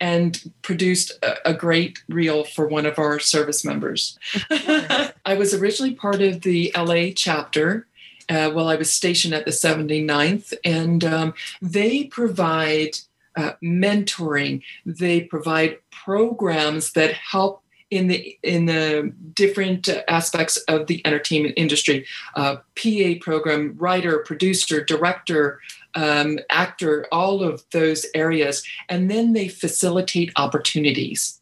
and 0.00 0.52
produced 0.62 1.12
a, 1.22 1.50
a, 1.50 1.54
great 1.54 2.02
reel 2.08 2.44
for 2.44 2.66
one 2.66 2.86
of 2.86 2.98
our 2.98 3.18
service 3.18 3.64
members. 3.64 4.18
I 4.50 5.34
was 5.36 5.54
originally 5.54 5.94
part 5.94 6.22
of 6.22 6.42
the 6.42 6.72
LA 6.76 7.10
chapter, 7.14 7.86
uh, 8.28 8.50
while 8.50 8.68
I 8.68 8.76
was 8.76 8.92
stationed 8.92 9.34
at 9.34 9.44
the 9.44 9.50
79th, 9.50 10.54
and 10.64 11.04
um, 11.04 11.34
they 11.60 12.04
provide 12.04 12.98
uh, 13.36 13.52
mentoring. 13.62 14.62
They 14.84 15.22
provide 15.22 15.78
programs 15.90 16.92
that 16.92 17.12
help 17.14 17.62
in 17.90 18.08
the 18.08 18.38
in 18.42 18.66
the 18.66 19.12
different 19.34 19.88
aspects 20.08 20.56
of 20.68 20.88
the 20.88 21.00
entertainment 21.06 21.54
industry 21.56 22.04
uh, 22.34 22.56
pa 22.76 23.14
program 23.20 23.74
writer 23.78 24.18
producer 24.18 24.84
director 24.84 25.60
um, 25.94 26.38
actor 26.50 27.06
all 27.10 27.42
of 27.42 27.64
those 27.72 28.06
areas 28.14 28.62
and 28.88 29.10
then 29.10 29.32
they 29.32 29.48
facilitate 29.48 30.32
opportunities 30.36 31.40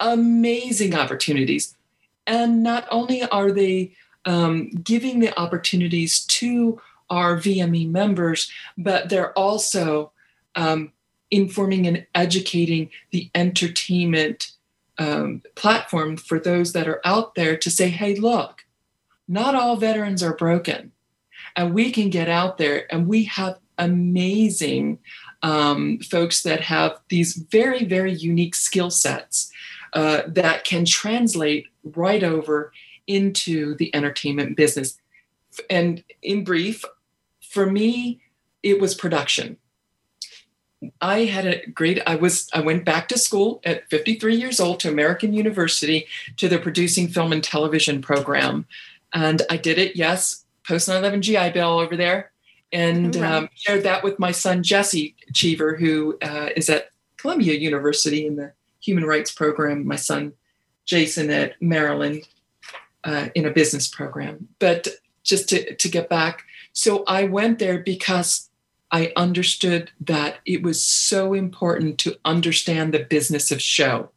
amazing 0.00 0.94
opportunities 0.94 1.76
and 2.26 2.62
not 2.62 2.86
only 2.90 3.22
are 3.24 3.52
they 3.52 3.92
um, 4.26 4.70
giving 4.82 5.20
the 5.20 5.38
opportunities 5.38 6.24
to 6.26 6.80
our 7.08 7.36
vme 7.36 7.90
members 7.90 8.50
but 8.76 9.08
they're 9.08 9.32
also 9.38 10.12
um, 10.56 10.92
informing 11.30 11.86
and 11.86 12.06
educating 12.14 12.90
the 13.10 13.30
entertainment 13.34 14.52
um, 14.98 15.42
platform 15.54 16.16
for 16.16 16.38
those 16.38 16.72
that 16.72 16.86
are 16.86 17.00
out 17.04 17.34
there 17.34 17.56
to 17.56 17.70
say, 17.70 17.88
hey, 17.88 18.14
look, 18.14 18.64
not 19.26 19.54
all 19.54 19.76
veterans 19.76 20.22
are 20.22 20.36
broken. 20.36 20.92
And 21.56 21.74
we 21.74 21.90
can 21.90 22.10
get 22.10 22.28
out 22.28 22.58
there 22.58 22.92
and 22.92 23.06
we 23.06 23.24
have 23.24 23.58
amazing 23.78 24.98
um, 25.42 25.98
folks 26.00 26.42
that 26.42 26.60
have 26.60 26.98
these 27.08 27.34
very, 27.34 27.84
very 27.84 28.12
unique 28.12 28.54
skill 28.54 28.90
sets 28.90 29.50
uh, 29.92 30.22
that 30.26 30.64
can 30.64 30.84
translate 30.84 31.66
right 31.82 32.22
over 32.22 32.72
into 33.06 33.74
the 33.76 33.94
entertainment 33.94 34.56
business. 34.56 34.98
And 35.68 36.04
in 36.22 36.44
brief, 36.44 36.84
for 37.40 37.66
me, 37.66 38.20
it 38.62 38.80
was 38.80 38.94
production. 38.94 39.56
I 41.00 41.24
had 41.24 41.46
a 41.46 41.66
great 41.66 42.00
I 42.06 42.14
was 42.14 42.48
I 42.54 42.60
went 42.60 42.86
back 42.86 43.08
to 43.08 43.18
school 43.18 43.60
at 43.64 43.88
53 43.90 44.34
years 44.34 44.60
old 44.60 44.80
to 44.80 44.88
American 44.88 45.34
University 45.34 46.06
to 46.36 46.48
the 46.48 46.58
producing 46.58 47.08
film 47.08 47.32
and 47.32 47.44
television 47.44 48.00
program. 48.00 48.66
And 49.12 49.42
I 49.50 49.56
did 49.56 49.76
it, 49.76 49.96
yes, 49.96 50.44
post 50.66 50.88
9/11 50.88 51.20
GI 51.20 51.50
Bill 51.50 51.78
over 51.78 51.96
there, 51.96 52.32
and 52.72 53.14
right. 53.16 53.32
um, 53.32 53.48
shared 53.54 53.84
that 53.84 54.04
with 54.04 54.18
my 54.18 54.32
son 54.32 54.62
Jesse 54.62 55.14
Cheever, 55.34 55.76
who 55.76 56.18
uh, 56.22 56.50
is 56.56 56.68
at 56.68 56.90
Columbia 57.16 57.54
University 57.54 58.26
in 58.26 58.36
the 58.36 58.52
Human 58.80 59.04
Rights 59.04 59.30
Program. 59.30 59.86
My 59.86 59.96
son 59.96 60.32
Jason 60.86 61.30
at 61.30 61.60
Maryland 61.62 62.26
uh, 63.04 63.28
in 63.34 63.46
a 63.46 63.50
business 63.50 63.88
program. 63.88 64.48
But 64.58 64.88
just 65.22 65.48
to 65.50 65.74
to 65.74 65.88
get 65.88 66.08
back, 66.08 66.44
so 66.72 67.04
I 67.06 67.24
went 67.24 67.58
there 67.58 67.78
because 67.78 68.50
I 68.90 69.12
understood 69.16 69.92
that 70.00 70.38
it 70.44 70.62
was 70.62 70.84
so 70.84 71.32
important 71.32 71.98
to 71.98 72.16
understand 72.24 72.92
the 72.92 73.04
business 73.04 73.52
of 73.52 73.62
show. 73.62 74.10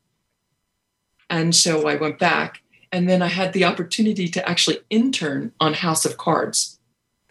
And 1.30 1.56
so 1.56 1.88
I 1.88 1.96
went 1.96 2.20
back, 2.20 2.63
and 2.94 3.10
then 3.10 3.24
I 3.24 3.28
had 3.28 3.54
the 3.54 3.66
opportunity 3.66 4.30
to 4.30 4.48
actually 4.48 4.78
intern 4.92 5.52
on 5.60 5.74
House 5.74 6.06
of 6.06 6.18
Cards. 6.18 6.80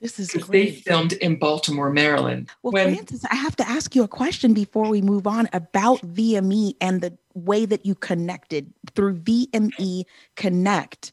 This 0.00 0.19
is 0.19 0.33
great. 0.33 0.50
They 0.50 0.71
filmed 0.73 1.12
in 1.12 1.37
Baltimore, 1.37 1.88
Maryland. 1.88 2.50
Well, 2.64 2.73
when, 2.73 2.92
Frances, 2.92 3.25
I 3.31 3.37
have 3.37 3.54
to 3.57 3.69
ask 3.69 3.95
you 3.95 4.02
a 4.02 4.09
question 4.09 4.52
before 4.52 4.90
we 4.90 5.00
move 5.00 5.28
on 5.28 5.49
about 5.52 6.00
VME 6.00 6.75
and 6.81 7.00
the 7.00 7.16
way 7.35 7.64
that 7.64 7.87
you 7.87 7.95
connected 7.95 8.75
through 8.97 9.21
VME 9.21 10.02
Connect 10.35 11.12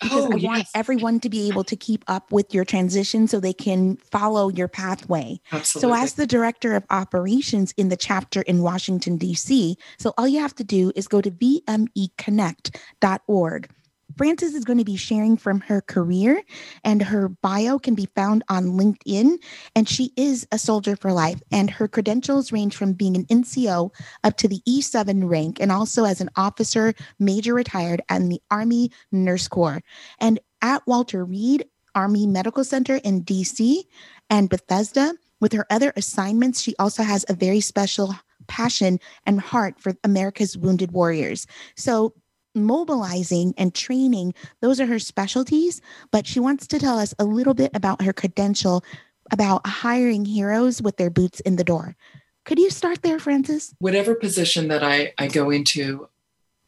because 0.00 0.26
oh, 0.26 0.32
I 0.32 0.36
yes. 0.36 0.44
want 0.44 0.66
everyone 0.74 1.20
to 1.20 1.28
be 1.28 1.46
able 1.48 1.62
to 1.64 1.76
keep 1.76 2.02
up 2.06 2.32
with 2.32 2.54
your 2.54 2.64
transition 2.64 3.28
so 3.28 3.40
they 3.40 3.52
can 3.52 3.96
follow 3.96 4.48
your 4.48 4.68
pathway. 4.68 5.40
Absolutely. 5.52 5.96
So, 5.96 6.02
as 6.02 6.14
the 6.14 6.26
director 6.26 6.74
of 6.74 6.86
operations 6.90 7.74
in 7.76 7.88
the 7.88 7.96
chapter 7.96 8.42
in 8.42 8.62
Washington, 8.62 9.16
D.C., 9.16 9.76
so 9.98 10.14
all 10.18 10.28
you 10.28 10.40
have 10.40 10.54
to 10.56 10.64
do 10.64 10.92
is 10.94 11.08
go 11.08 11.20
to 11.20 11.30
vmeconnect.org 11.30 13.70
Frances 14.18 14.54
is 14.54 14.64
going 14.64 14.78
to 14.78 14.84
be 14.84 14.96
sharing 14.96 15.36
from 15.36 15.60
her 15.60 15.80
career, 15.80 16.42
and 16.84 17.00
her 17.02 17.28
bio 17.28 17.78
can 17.78 17.94
be 17.94 18.08
found 18.16 18.42
on 18.48 18.72
LinkedIn. 18.72 19.38
And 19.76 19.88
she 19.88 20.12
is 20.16 20.46
a 20.50 20.58
soldier 20.58 20.96
for 20.96 21.12
life, 21.12 21.40
and 21.52 21.70
her 21.70 21.86
credentials 21.86 22.52
range 22.52 22.76
from 22.76 22.92
being 22.92 23.16
an 23.16 23.24
NCO 23.26 23.94
up 24.24 24.36
to 24.38 24.48
the 24.48 24.60
E7 24.68 25.30
rank, 25.30 25.60
and 25.60 25.70
also 25.70 26.04
as 26.04 26.20
an 26.20 26.30
officer, 26.36 26.94
major 27.18 27.54
retired, 27.54 28.02
and 28.08 28.30
the 28.30 28.42
Army 28.50 28.90
Nurse 29.12 29.46
Corps. 29.46 29.80
And 30.18 30.40
at 30.60 30.86
Walter 30.86 31.24
Reed 31.24 31.64
Army 31.94 32.26
Medical 32.26 32.64
Center 32.64 32.96
in 32.96 33.22
DC 33.22 33.84
and 34.28 34.50
Bethesda, 34.50 35.14
with 35.40 35.52
her 35.52 35.66
other 35.70 35.92
assignments, 35.96 36.60
she 36.60 36.74
also 36.80 37.04
has 37.04 37.24
a 37.28 37.34
very 37.34 37.60
special 37.60 38.14
passion 38.48 38.98
and 39.24 39.40
heart 39.40 39.78
for 39.78 39.94
America's 40.02 40.58
wounded 40.58 40.90
warriors. 40.90 41.46
So 41.76 42.14
mobilizing 42.64 43.54
and 43.56 43.74
training, 43.74 44.34
those 44.60 44.80
are 44.80 44.86
her 44.86 44.98
specialties. 44.98 45.80
But 46.10 46.26
she 46.26 46.40
wants 46.40 46.66
to 46.68 46.78
tell 46.78 46.98
us 46.98 47.14
a 47.18 47.24
little 47.24 47.54
bit 47.54 47.70
about 47.74 48.02
her 48.02 48.12
credential 48.12 48.84
about 49.30 49.66
hiring 49.66 50.24
heroes 50.24 50.80
with 50.80 50.96
their 50.96 51.10
boots 51.10 51.40
in 51.40 51.56
the 51.56 51.64
door. 51.64 51.96
Could 52.44 52.58
you 52.58 52.70
start 52.70 53.02
there, 53.02 53.18
Frances? 53.18 53.74
Whatever 53.78 54.14
position 54.14 54.68
that 54.68 54.82
I, 54.82 55.12
I 55.18 55.28
go 55.28 55.50
into, 55.50 56.08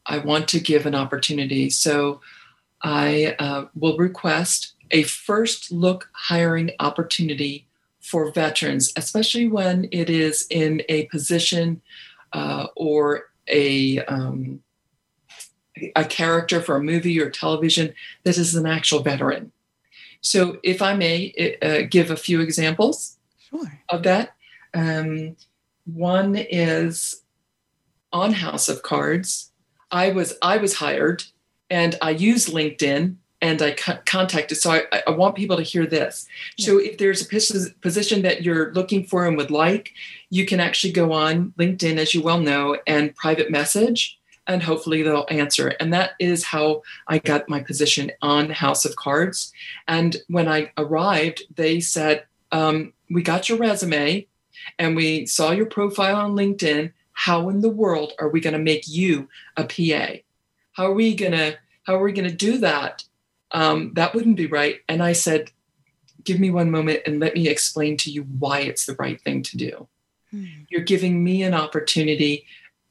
I 0.05 0.19
want 0.19 0.49
to 0.49 0.61
give 0.61 0.85
an 0.85 0.95
opportunity. 0.95 1.71
So 1.71 2.21
I 2.83 3.35
uh, 3.39 3.67
will 3.75 3.97
request 3.97 4.75
a 4.91 5.05
first 5.05 5.73
look 5.73 6.11
hiring 6.13 6.73
opportunity 6.81 7.67
for 8.01 8.31
veterans, 8.31 8.93
especially 8.97 9.49
when 9.49 9.89
it 9.93 10.11
is 10.11 10.47
in 10.51 10.83
a 10.89 11.07
position 11.07 11.81
uh, 12.33 12.67
or 12.77 13.31
a 13.47 14.05
um, 14.05 14.63
a 15.97 16.05
character 16.05 16.61
for 16.61 16.77
a 16.77 16.83
movie 16.83 17.21
or 17.21 17.31
television 17.31 17.95
that 18.25 18.39
is 18.39 18.55
an 18.55 18.67
actual 18.67 19.01
veteran. 19.01 19.53
So, 20.21 20.59
if 20.63 20.83
I 20.83 20.95
may 20.95 21.57
uh, 21.63 21.87
give 21.89 22.11
a 22.11 22.17
few 22.17 22.41
examples 22.41 23.17
sure. 23.49 23.81
of 23.89 24.03
that, 24.03 24.35
um, 24.75 25.37
one 25.87 26.37
is 26.37 27.23
on 28.13 28.35
House 28.35 28.69
of 28.69 28.83
Cards. 28.83 29.51
I 29.91 30.11
was 30.11 30.37
I 30.43 30.59
was 30.59 30.75
hired, 30.75 31.25
and 31.71 31.97
I 32.03 32.11
used 32.11 32.49
LinkedIn, 32.49 33.17
and 33.41 33.63
I 33.63 33.73
co- 33.73 33.99
contacted. 34.05 34.59
So 34.59 34.73
I, 34.73 35.03
I, 35.07 35.11
want 35.11 35.35
people 35.35 35.57
to 35.57 35.63
hear 35.63 35.87
this. 35.87 36.27
Yeah. 36.57 36.67
So 36.67 36.79
if 36.79 36.99
there's 36.99 37.23
a 37.23 37.71
position 37.81 38.23
that 38.23 38.43
you're 38.43 38.73
looking 38.75 39.05
for 39.05 39.27
and 39.27 39.37
would 39.37 39.51
like, 39.51 39.93
you 40.29 40.47
can 40.47 40.61
actually 40.61 40.93
go 40.93 41.13
on 41.13 41.53
LinkedIn, 41.59 41.97
as 41.97 42.15
you 42.15 42.23
well 42.23 42.41
know, 42.41 42.79
and 42.87 43.15
private 43.17 43.51
message 43.51 44.20
and 44.51 44.65
hopefully 44.65 45.03
they'll 45.03 45.27
answer. 45.31 45.69
And 45.81 45.93
that 45.93 46.13
is 46.19 46.45
how 46.45 46.83
I 47.07 47.19
got 47.19 47.49
my 47.49 47.61
position 47.61 48.11
on 48.21 48.51
House 48.51 48.85
of 48.85 48.97
Cards. 48.97 49.53
And 49.87 50.17
when 50.27 50.49
I 50.49 50.73
arrived, 50.77 51.45
they 51.55 51.79
said, 51.79 52.25
um, 52.51 52.93
We 53.09 53.23
got 53.23 53.49
your 53.49 53.59
resume 53.59 54.27
and 54.79 54.97
we 54.97 55.27
saw 55.27 55.53
your 55.53 55.67
profile 55.67 56.17
on 56.17 56.33
LinkedIn. 56.33 56.93
How 57.13 57.49
in 57.49 57.61
the 57.61 57.69
world 57.69 58.13
are 58.19 58.29
we 58.29 58.41
going 58.41 58.55
to 58.55 58.59
make 58.59 58.89
you 58.89 59.29
a 59.57 59.65
PA? 59.65 60.21
How 60.73 60.87
are 60.87 60.95
we 60.95 61.15
going 61.15 61.33
to 61.33 61.57
how 61.85 61.95
are 61.95 62.03
we 62.03 62.13
going 62.13 62.29
to 62.29 62.35
do 62.35 62.59
that? 62.59 63.05
Um, 63.53 63.93
that 63.95 64.15
wouldn't 64.15 64.37
be 64.37 64.47
right. 64.47 64.81
And 64.89 65.03
I 65.03 65.13
said, 65.13 65.51
give 66.25 66.41
me 66.41 66.51
one 66.51 66.71
moment 66.71 67.01
and 67.07 67.21
let 67.21 67.35
me 67.35 67.49
explain 67.49 67.97
to 67.99 68.11
you 68.11 68.23
why 68.23 68.61
it's 68.61 68.87
the 68.87 68.97
right 68.97 69.21
thing 69.21 69.43
to 69.45 69.57
do. 69.57 69.89
Hmm. 70.31 70.45
You're 70.69 70.83
giving 70.83 71.25
me 71.25 71.43
an 71.43 71.55
opportunity 71.55 72.47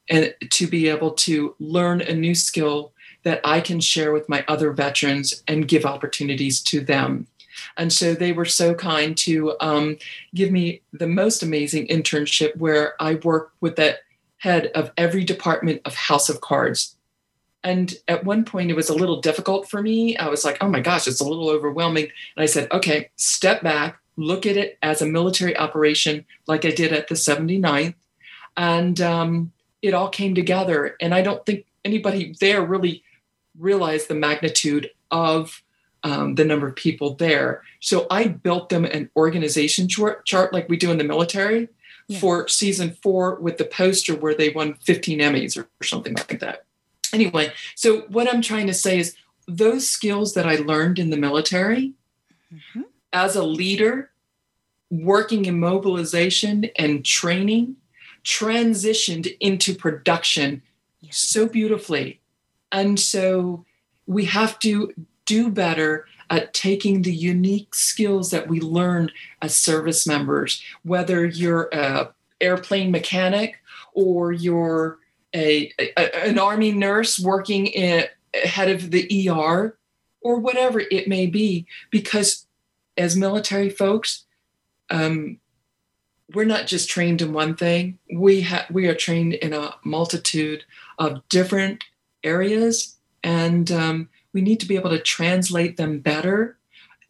and 0.10 0.34
to 0.50 0.67
be 0.67 0.88
able 0.88 1.12
to 1.12 1.56
learn 1.60 2.02
a 2.02 2.13
new 2.13 2.36
skill 2.36 2.91
that 3.24 3.41
I 3.43 3.62
can 3.62 3.80
share 3.80 4.12
with 4.12 4.30
my 4.30 4.43
other 4.48 4.72
veterans 4.72 5.43
and 5.48 5.67
give 5.67 5.86
opportunities 5.86 6.62
to 6.63 6.82
them. 6.82 7.28
And 7.78 7.91
so 7.91 8.13
they 8.13 8.32
were 8.32 8.45
so 8.45 8.74
kind 8.74 9.17
to 9.17 9.56
um, 9.60 9.98
give 10.34 10.52
me 10.52 10.82
the 10.93 11.08
most 11.08 11.43
amazing 11.43 11.88
internship 11.88 12.56
where 12.58 13.02
I 13.02 13.15
worked 13.15 13.56
with 13.62 13.76
the 13.76 13.98
head 14.38 14.67
of 14.67 14.91
every 14.98 15.24
department 15.24 15.82
of 15.86 15.95
House 15.95 16.30
of 16.30 16.41
Cards. 16.41 16.95
And 17.63 17.93
at 18.08 18.24
one 18.24 18.45
point, 18.45 18.72
it 18.72 18.76
was 18.76 18.89
a 18.89 18.95
little 18.95 19.19
difficult 19.19 19.69
for 19.69 19.82
me. 19.82 20.15
I 20.15 20.30
was 20.30 20.45
like, 20.45 20.58
oh 20.62 20.69
my 20.69 20.80
gosh, 20.80 21.08
it's 21.08 21.19
a 21.19 21.28
little 21.28 21.50
overwhelming. 21.50 22.06
And 22.06 22.43
I 22.43 22.45
said, 22.45 22.72
okay, 22.72 23.10
step 23.17 23.62
back, 23.62 24.00
look 24.15 24.45
at 24.45 24.56
it 24.56 24.78
as 24.82 25.02
a 25.02 25.06
military 25.06 25.58
operation, 25.58 26.26
like 26.48 26.63
I 26.63 26.72
did 26.72 26.93
at 26.93 27.10
the 27.10 27.15
79th. 27.15 27.95
And 28.56 29.02
um, 29.02 29.52
it 29.82 29.94
all 29.94 30.10
came 30.10 30.36
together. 30.36 30.96
And 31.02 31.13
I 31.13 31.22
don't 31.22 31.46
think 31.46 31.65
anybody 31.86 32.36
there 32.39 32.63
really 32.63 33.04
realized 33.58 34.08
the 34.08 34.15
magnitude 34.15 34.89
of 35.12 35.62
um, 36.04 36.36
the 36.36 36.46
number 36.46 36.68
of 36.68 36.76
people 36.76 37.15
there. 37.15 37.63
So 37.80 38.08
I 38.10 38.28
built 38.28 38.70
them 38.70 38.86
an 38.86 39.10
organization 39.15 39.88
chart, 39.88 40.26
chart 40.26 40.54
like 40.54 40.70
we 40.70 40.78
do 40.78 40.92
in 40.92 40.98
the 40.98 41.04
military 41.04 41.70
yeah. 42.08 42.20
for 42.20 42.48
season 42.48 42.98
four 43.02 43.36
with 43.36 43.58
the 43.58 43.65
poster 43.65 44.15
where 44.15 44.36
they 44.36 44.50
won 44.50 44.76
15 44.76 45.20
Emmys 45.20 45.58
or, 45.58 45.68
or 45.80 45.84
something 45.84 46.13
like 46.13 46.39
that. 46.39 46.65
Anyway, 47.13 47.52
so 47.76 48.02
what 48.10 48.32
I'm 48.32 48.42
trying 48.42 48.68
to 48.68 48.74
say 48.74 49.00
is 49.00 49.15
those 49.48 49.89
skills 49.89 50.36
that 50.36 50.46
I 50.46 50.56
learned 50.56 51.00
in 51.00 51.10
the 51.10 51.18
military, 51.18 51.94
mm-hmm. 52.54 52.82
as 53.12 53.36
a 53.36 53.44
leader, 53.44 54.12
working 54.92 55.46
in 55.46 55.60
mobilization 55.60 56.65
and 56.78 57.04
training, 57.04 57.76
transitioned 58.23 59.36
into 59.39 59.73
production 59.73 60.62
so 61.12 61.47
beautifully. 61.47 62.19
And 62.71 62.99
so 62.99 63.65
we 64.05 64.25
have 64.25 64.60
to 64.60 64.93
do 65.25 65.49
better 65.49 66.05
at 66.29 66.53
taking 66.53 67.01
the 67.01 67.13
unique 67.13 67.73
skills 67.73 68.32
that 68.32 68.47
we 68.47 68.60
learned 68.60 69.12
as 69.41 69.55
service 69.55 70.05
members, 70.05 70.63
whether 70.84 71.25
you're 71.25 71.69
a 71.71 72.13
airplane 72.41 72.91
mechanic 72.91 73.60
or 73.93 74.32
you're 74.32 74.99
a, 75.34 75.71
a 75.79 76.27
an 76.27 76.39
army 76.39 76.71
nurse 76.71 77.19
working 77.19 77.67
in 77.67 78.05
head 78.34 78.69
of 78.69 78.91
the 78.91 79.29
ER 79.29 79.77
or 80.21 80.39
whatever 80.39 80.79
it 80.79 81.08
may 81.08 81.25
be, 81.25 81.65
because 81.89 82.45
as 82.97 83.15
military 83.15 83.69
folks, 83.69 84.25
um, 84.89 85.39
we're 86.34 86.46
not 86.46 86.68
just 86.68 86.89
trained 86.89 87.22
in 87.22 87.34
one 87.34 87.56
thing. 87.56 87.98
We 88.13 88.42
have 88.42 88.65
we 88.70 88.88
are 88.88 88.96
trained 88.96 89.34
in 89.36 89.54
a 89.54 89.76
multitude 89.84 90.63
of 90.98 91.28
different 91.30 91.84
areas, 92.24 92.96
and 93.24 93.72
um, 93.72 94.10
we 94.34 94.42
need 94.42 94.60
to 94.60 94.68
be 94.68 94.76
able 94.76 94.92
to 94.92 95.00
translate 95.00 95.78
them 95.78 96.00
better 96.00 96.58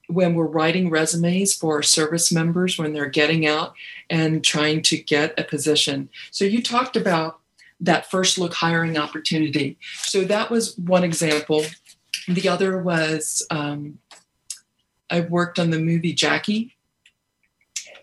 when 0.07 0.33
we're 0.33 0.47
writing 0.47 0.89
resumes 0.89 1.53
for 1.53 1.75
our 1.75 1.83
service 1.83 2.31
members 2.31 2.79
when 2.79 2.93
they're 2.93 3.09
getting 3.09 3.45
out 3.45 3.73
and 4.09 4.43
trying 4.43 4.81
to 4.81 4.97
get 4.97 5.39
a 5.39 5.43
position. 5.43 6.09
So 6.31 6.45
you 6.45 6.63
talked 6.63 6.95
about 6.95 7.39
that 7.79 8.09
first 8.09 8.39
look 8.39 8.55
hiring 8.55 8.97
opportunity. 8.97 9.77
So 10.01 10.23
that 10.25 10.49
was 10.49 10.77
one 10.77 11.03
example. 11.03 11.63
The 12.27 12.49
other 12.49 12.81
was 12.81 13.45
um, 13.51 13.99
I 15.09 15.21
worked 15.21 15.59
on 15.59 15.69
the 15.69 15.79
movie 15.79 16.13
Jackie, 16.13 16.75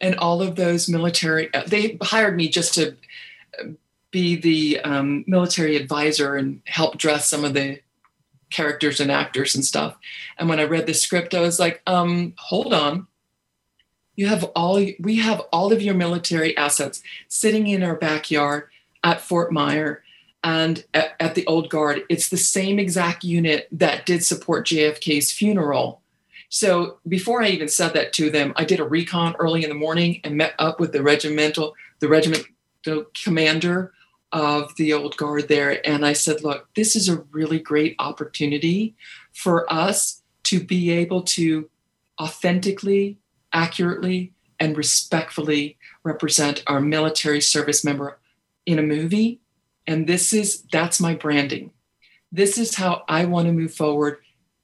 and 0.01 0.17
all 0.17 0.43
of 0.43 0.57
those 0.57 0.89
military, 0.89 1.53
uh, 1.55 1.63
they 1.67 1.99
hired 2.03 2.37
me 2.37 2.49
just 2.49 2.75
to 2.75 2.97
be 4.11 4.37
the 4.37 4.81
um, 4.81 5.25
military 5.27 5.77
advisor 5.77 6.37
and 6.37 6.63
help 6.67 6.97
dress 6.97 7.29
some 7.29 7.45
of 7.45 7.55
the 7.55 7.81
characters 8.51 9.01
and 9.01 9.11
actors 9.11 9.55
and 9.55 9.65
stuff. 9.65 9.97
And 10.39 10.49
when 10.49 10.61
I 10.61 10.65
read 10.65 10.87
the 10.87 10.95
script, 10.95 11.35
I 11.35 11.41
was 11.41 11.59
like, 11.59 11.83
um, 11.87 12.35
hold 12.37 12.73
on. 12.73 13.07
You 14.15 14.29
have 14.29 14.45
all 14.57 14.83
we 14.99 15.17
have 15.17 15.41
all 15.53 15.73
of 15.73 15.83
your 15.83 15.95
military 15.95 16.57
assets 16.57 17.03
sitting 17.29 17.67
in 17.67 17.83
our 17.83 17.97
backyard 17.97 18.71
at 19.05 19.21
Fort 19.21 19.53
Myer 19.53 20.03
and 20.43 20.85
at, 20.95 21.17
at 21.21 21.35
the 21.35 21.47
old 21.47 21.69
guard. 21.69 22.03
It's 22.09 22.31
the 22.31 22.39
same 22.39 22.79
exact 22.79 23.25
unit 23.25 23.69
that 23.73 24.07
did 24.07 24.25
support 24.25 24.67
JFK's 24.67 25.31
funeral. 25.33 26.01
So 26.49 26.99
before 27.09 27.43
I 27.43 27.49
even 27.49 27.69
said 27.69 27.95
that 27.95 28.13
to 28.15 28.31
them, 28.31 28.53
I 28.57 28.65
did 28.65 28.81
a 28.81 28.85
recon 28.85 29.35
early 29.39 29.63
in 29.63 29.69
the 29.69 29.75
morning 29.75 30.21
and 30.25 30.37
met 30.37 30.55
up 30.59 30.79
with 30.81 30.93
the 30.93 31.03
regimental, 31.03 31.75
the 32.01 32.09
regimental 32.09 32.47
commander 33.15 33.93
of 34.33 34.75
the 34.77 34.93
old 34.93 35.17
guard 35.17 35.49
there. 35.49 35.87
And 35.87 36.05
I 36.05 36.13
said, 36.13 36.43
look, 36.43 36.69
this 36.75 36.97
is 36.97 37.09
a 37.09 37.25
really 37.31 37.59
great 37.59 37.97
opportunity 37.99 38.97
for 39.33 39.71
us 39.73 40.23
to 40.45 40.63
be 40.63 40.91
able 40.91 41.23
to 41.23 41.69
authentically, 42.21 43.19
accurately, 43.53 44.33
and 44.59 44.77
respectfully 44.77 45.77
represent 46.03 46.63
our 46.67 46.81
military 46.81 47.41
service 47.41 47.85
member 47.85 48.19
in 48.65 48.79
a 48.79 48.83
movie. 48.83 49.41
And 49.87 50.07
this 50.07 50.33
is 50.33 50.63
that's 50.73 51.01
my 51.01 51.15
branding. 51.15 51.73
This 52.33 52.59
is 52.59 52.77
how 52.77 53.05
I 53.09 53.25
want 53.25 53.47
to 53.47 53.53
move 53.53 53.75
forward 53.75 54.19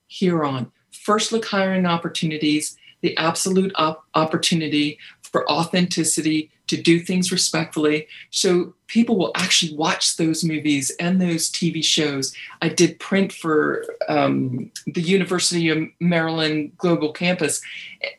here 0.07 0.45
on. 0.45 0.73
First 1.03 1.33
look 1.33 1.45
hiring 1.45 1.85
opportunities, 1.85 2.77
the 3.01 3.17
absolute 3.17 3.73
op- 3.75 4.05
opportunity 4.15 4.99
for 5.23 5.51
authenticity, 5.51 6.51
to 6.69 6.81
do 6.81 7.01
things 7.01 7.31
respectfully. 7.31 8.07
So 8.31 8.75
people 8.87 9.19
will 9.19 9.33
actually 9.35 9.77
watch 9.77 10.17
those 10.17 10.43
movies 10.43 10.91
and 10.99 11.21
those 11.21 11.51
TV 11.51 11.85
shows. 11.85 12.35
I 12.63 12.69
did 12.69 12.99
print 12.99 13.33
for 13.33 13.85
um, 14.09 14.71
the 14.87 15.03
University 15.03 15.69
of 15.69 15.79
Maryland 16.01 16.73
Global 16.79 17.13
Campus 17.13 17.61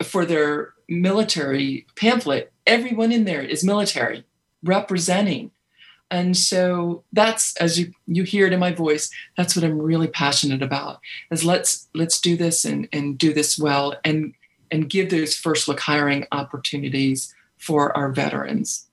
for 0.03 0.25
their 0.25 0.73
military 0.87 1.87
pamphlet. 1.95 2.51
Everyone 2.67 3.11
in 3.11 3.23
there 3.23 3.41
is 3.41 3.63
military 3.63 4.23
representing. 4.63 5.49
And 6.13 6.37
so 6.37 7.03
that's 7.11 7.57
as 7.57 7.79
you 7.79 7.91
you 8.05 8.21
hear 8.21 8.45
it 8.45 8.53
in 8.53 8.59
my 8.59 8.71
voice, 8.71 9.09
that's 9.35 9.55
what 9.55 9.65
I'm 9.65 9.81
really 9.81 10.07
passionate 10.07 10.61
about. 10.61 10.99
Is 11.31 11.43
let's 11.43 11.89
let's 11.95 12.21
do 12.21 12.37
this 12.37 12.65
and, 12.65 12.87
and 12.93 13.17
do 13.17 13.33
this 13.33 13.57
well 13.57 13.95
and 14.05 14.35
and 14.69 14.87
give 14.87 15.09
those 15.09 15.35
first 15.35 15.67
look 15.67 15.79
hiring 15.79 16.27
opportunities 16.31 17.33
for 17.57 17.97
our 17.97 18.11
veterans. 18.11 18.85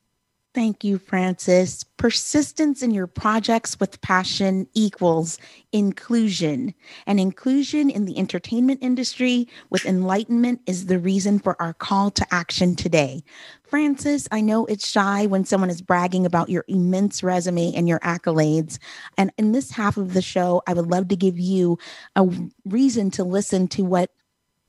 Thank 0.53 0.83
you, 0.83 0.99
Frances. 0.99 1.85
Persistence 1.97 2.83
in 2.83 2.91
your 2.91 3.07
projects 3.07 3.79
with 3.79 4.01
passion 4.01 4.67
equals 4.75 5.39
inclusion. 5.71 6.75
And 7.07 7.21
inclusion 7.21 7.89
in 7.89 8.05
the 8.05 8.19
entertainment 8.19 8.81
industry 8.83 9.47
with 9.71 9.87
enlightenment 9.87 10.63
is 10.67 10.87
the 10.87 10.99
reason 10.99 11.39
for 11.39 11.61
our 11.63 11.73
call 11.73 12.11
to 12.11 12.27
action 12.33 12.75
today. 12.75 13.23
Frances, 13.63 14.27
I 14.33 14.41
know 14.41 14.67
it's 14.67 14.89
shy 14.89 15.27
when 15.27 15.45
someone 15.45 15.71
is 15.71 15.83
bragging 15.83 16.27
about 16.27 16.49
your 16.49 16.65
immense 16.67 17.23
resume 17.23 17.73
and 17.73 17.87
your 17.87 18.01
accolades. 18.01 18.79
And 19.17 19.31
in 19.39 19.53
this 19.53 19.71
half 19.71 19.97
of 19.97 20.15
the 20.15 20.23
show, 20.23 20.63
I 20.67 20.73
would 20.73 20.89
love 20.89 21.07
to 21.09 21.17
give 21.17 21.39
you 21.39 21.79
a 22.17 22.29
reason 22.65 23.13
to 23.13 23.23
listen 23.23 23.69
to 23.69 23.85
what 23.85 24.11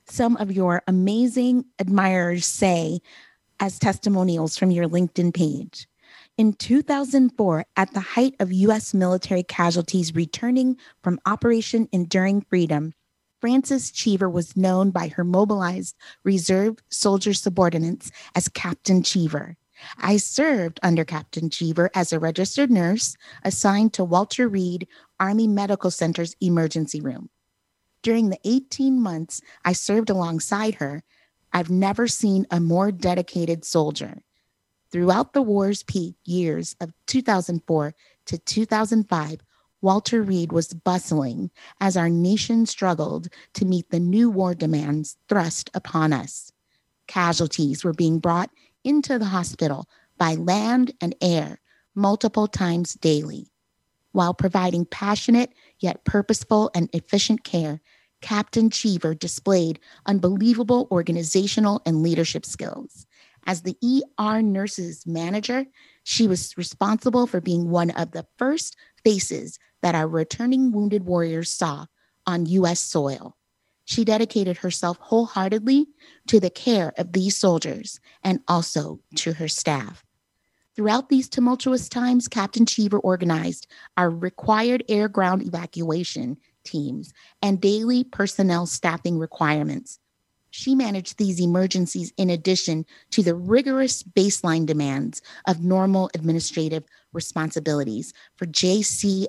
some 0.05 0.37
of 0.37 0.51
your 0.51 0.83
amazing 0.87 1.65
admirers 1.79 2.45
say 2.45 2.99
as 3.61 3.77
testimonials 3.79 4.57
from 4.57 4.71
your 4.71 4.89
LinkedIn 4.89 5.33
page. 5.33 5.87
In 6.37 6.53
2004, 6.53 7.65
at 7.77 7.93
the 7.93 7.99
height 7.99 8.35
of 8.39 8.51
U.S. 8.51 8.93
military 8.93 9.43
casualties 9.43 10.15
returning 10.15 10.75
from 11.03 11.19
Operation 11.25 11.87
Enduring 11.91 12.41
Freedom, 12.41 12.93
Frances 13.39 13.91
Cheever 13.91 14.29
was 14.29 14.57
known 14.57 14.91
by 14.91 15.07
her 15.09 15.23
mobilized 15.23 15.95
reserve 16.23 16.77
soldier 16.89 17.33
subordinates 17.33 18.11
as 18.35 18.49
Captain 18.49 19.03
Cheever. 19.03 19.55
I 19.97 20.17
served 20.17 20.79
under 20.83 21.05
Captain 21.05 21.49
Cheever 21.49 21.89
as 21.95 22.11
a 22.11 22.19
registered 22.19 22.69
nurse 22.69 23.15
assigned 23.43 23.93
to 23.93 24.03
Walter 24.03 24.47
Reed 24.47 24.87
Army 25.19 25.47
Medical 25.47 25.91
Center's 25.91 26.35
emergency 26.39 27.01
room. 27.01 27.29
During 28.03 28.29
the 28.29 28.39
18 28.45 29.01
months 29.01 29.41
I 29.63 29.73
served 29.73 30.09
alongside 30.09 30.75
her, 30.75 31.03
I've 31.53 31.69
never 31.69 32.07
seen 32.07 32.47
a 32.49 32.59
more 32.59 32.91
dedicated 32.91 33.65
soldier. 33.65 34.21
Throughout 34.91 35.33
the 35.33 35.41
war's 35.41 35.83
peak 35.83 36.15
years 36.25 36.75
of 36.81 36.93
2004 37.07 37.93
to 38.25 38.37
2005, 38.37 39.41
Walter 39.81 40.21
Reed 40.21 40.51
was 40.51 40.73
bustling 40.73 41.49
as 41.79 41.97
our 41.97 42.09
nation 42.09 42.65
struggled 42.65 43.29
to 43.53 43.65
meet 43.65 43.89
the 43.89 43.99
new 43.99 44.29
war 44.29 44.53
demands 44.53 45.17
thrust 45.27 45.69
upon 45.73 46.13
us. 46.13 46.51
Casualties 47.07 47.83
were 47.83 47.93
being 47.93 48.19
brought 48.19 48.51
into 48.83 49.17
the 49.17 49.25
hospital 49.25 49.87
by 50.17 50.35
land 50.35 50.93
and 51.01 51.15
air 51.19 51.59
multiple 51.95 52.47
times 52.47 52.93
daily. 52.93 53.51
While 54.11 54.33
providing 54.33 54.85
passionate 54.85 55.51
yet 55.79 56.03
purposeful 56.03 56.69
and 56.75 56.89
efficient 56.93 57.43
care, 57.43 57.81
Captain 58.21 58.69
Cheever 58.69 59.13
displayed 59.13 59.79
unbelievable 60.05 60.87
organizational 60.91 61.81
and 61.85 62.01
leadership 62.01 62.45
skills. 62.45 63.05
As 63.45 63.63
the 63.63 63.75
ER 64.19 64.41
nurses 64.41 65.05
manager, 65.07 65.65
she 66.03 66.27
was 66.27 66.55
responsible 66.57 67.27
for 67.27 67.41
being 67.41 67.69
one 67.69 67.89
of 67.91 68.11
the 68.11 68.25
first 68.37 68.75
faces 69.03 69.57
that 69.81 69.95
our 69.95 70.07
returning 70.07 70.71
wounded 70.71 71.05
warriors 71.05 71.51
saw 71.51 71.87
on 72.27 72.45
U.S. 72.45 72.79
soil. 72.79 73.35
She 73.85 74.05
dedicated 74.05 74.57
herself 74.57 74.97
wholeheartedly 74.99 75.87
to 76.27 76.39
the 76.39 76.51
care 76.51 76.93
of 76.97 77.13
these 77.13 77.35
soldiers 77.35 77.99
and 78.23 78.39
also 78.47 78.99
to 79.15 79.33
her 79.33 79.47
staff. 79.47 80.03
Throughout 80.75 81.09
these 81.09 81.27
tumultuous 81.27 81.89
times, 81.89 82.27
Captain 82.27 82.65
Cheever 82.65 82.99
organized 82.99 83.67
our 83.97 84.09
required 84.09 84.83
air 84.87 85.09
ground 85.09 85.41
evacuation 85.45 86.37
teams 86.63 87.13
and 87.41 87.61
daily 87.61 88.03
personnel 88.03 88.65
staffing 88.65 89.17
requirements. 89.17 89.99
She 90.51 90.75
managed 90.75 91.17
these 91.17 91.39
emergencies 91.39 92.11
in 92.17 92.29
addition 92.29 92.85
to 93.11 93.23
the 93.23 93.35
rigorous 93.35 94.03
baseline 94.03 94.65
demands 94.65 95.21
of 95.47 95.63
normal 95.63 96.09
administrative 96.13 96.83
responsibilities 97.13 98.13
for 98.35 98.45
JCAHO 98.45 99.27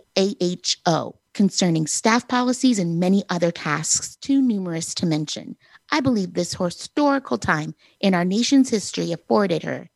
concerning 1.33 1.87
staff 1.87 2.27
policies 2.29 2.79
and 2.79 3.01
many 3.01 3.25
other 3.31 3.51
tasks 3.51 4.16
too 4.16 4.42
numerous 4.42 4.95
to 4.95 5.07
mention. 5.07 5.57
I 5.90 6.01
believe 6.01 6.35
this 6.35 6.55
historical 6.55 7.38
time 7.38 7.75
in 8.01 8.14
our 8.14 8.25
nation's 8.25 8.71
history 8.71 9.12
afforded 9.12 9.62
her 9.62 9.88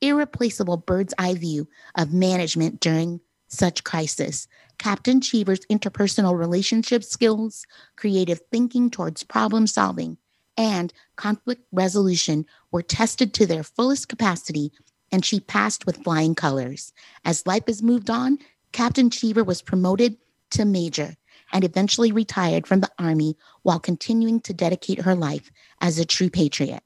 irreplaceable 0.00 0.76
bird's 0.76 1.14
eye 1.18 1.34
view 1.34 1.68
of 1.96 2.12
management 2.12 2.80
during 2.80 3.20
such 3.48 3.84
crisis. 3.84 4.46
Captain 4.78 5.20
Cheever's 5.20 5.66
interpersonal 5.66 6.38
relationship 6.38 7.04
skills, 7.04 7.66
creative 7.96 8.40
thinking 8.50 8.90
towards 8.90 9.22
problem 9.22 9.66
solving, 9.66 10.18
and 10.56 10.92
conflict 11.16 11.62
resolution 11.72 12.46
were 12.70 12.82
tested 12.82 13.34
to 13.34 13.46
their 13.46 13.62
fullest 13.62 14.08
capacity, 14.08 14.72
and 15.10 15.24
she 15.24 15.40
passed 15.40 15.86
with 15.86 16.02
flying 16.02 16.34
colors. 16.34 16.92
As 17.24 17.46
life 17.46 17.66
has 17.66 17.82
moved 17.82 18.10
on, 18.10 18.38
Captain 18.72 19.10
Cheever 19.10 19.44
was 19.44 19.62
promoted 19.62 20.16
to 20.50 20.64
major 20.64 21.16
and 21.52 21.64
eventually 21.64 22.12
retired 22.12 22.66
from 22.66 22.80
the 22.80 22.90
Army 22.98 23.36
while 23.62 23.78
continuing 23.78 24.40
to 24.40 24.52
dedicate 24.52 25.00
her 25.00 25.14
life 25.14 25.50
as 25.80 25.98
a 25.98 26.04
true 26.04 26.30
patriot. 26.30 26.82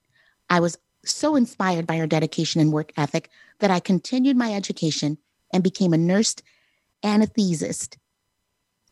I 0.50 0.60
was 0.60 0.78
so 1.04 1.36
inspired 1.36 1.86
by 1.86 1.96
her 1.96 2.06
dedication 2.06 2.60
and 2.60 2.72
work 2.72 2.92
ethic 2.96 3.30
that 3.60 3.70
I 3.70 3.80
continued 3.80 4.36
my 4.36 4.52
education 4.52 5.18
and 5.52 5.62
became 5.62 5.92
a 5.92 5.98
nurse 5.98 6.36
anesthetist 7.02 7.96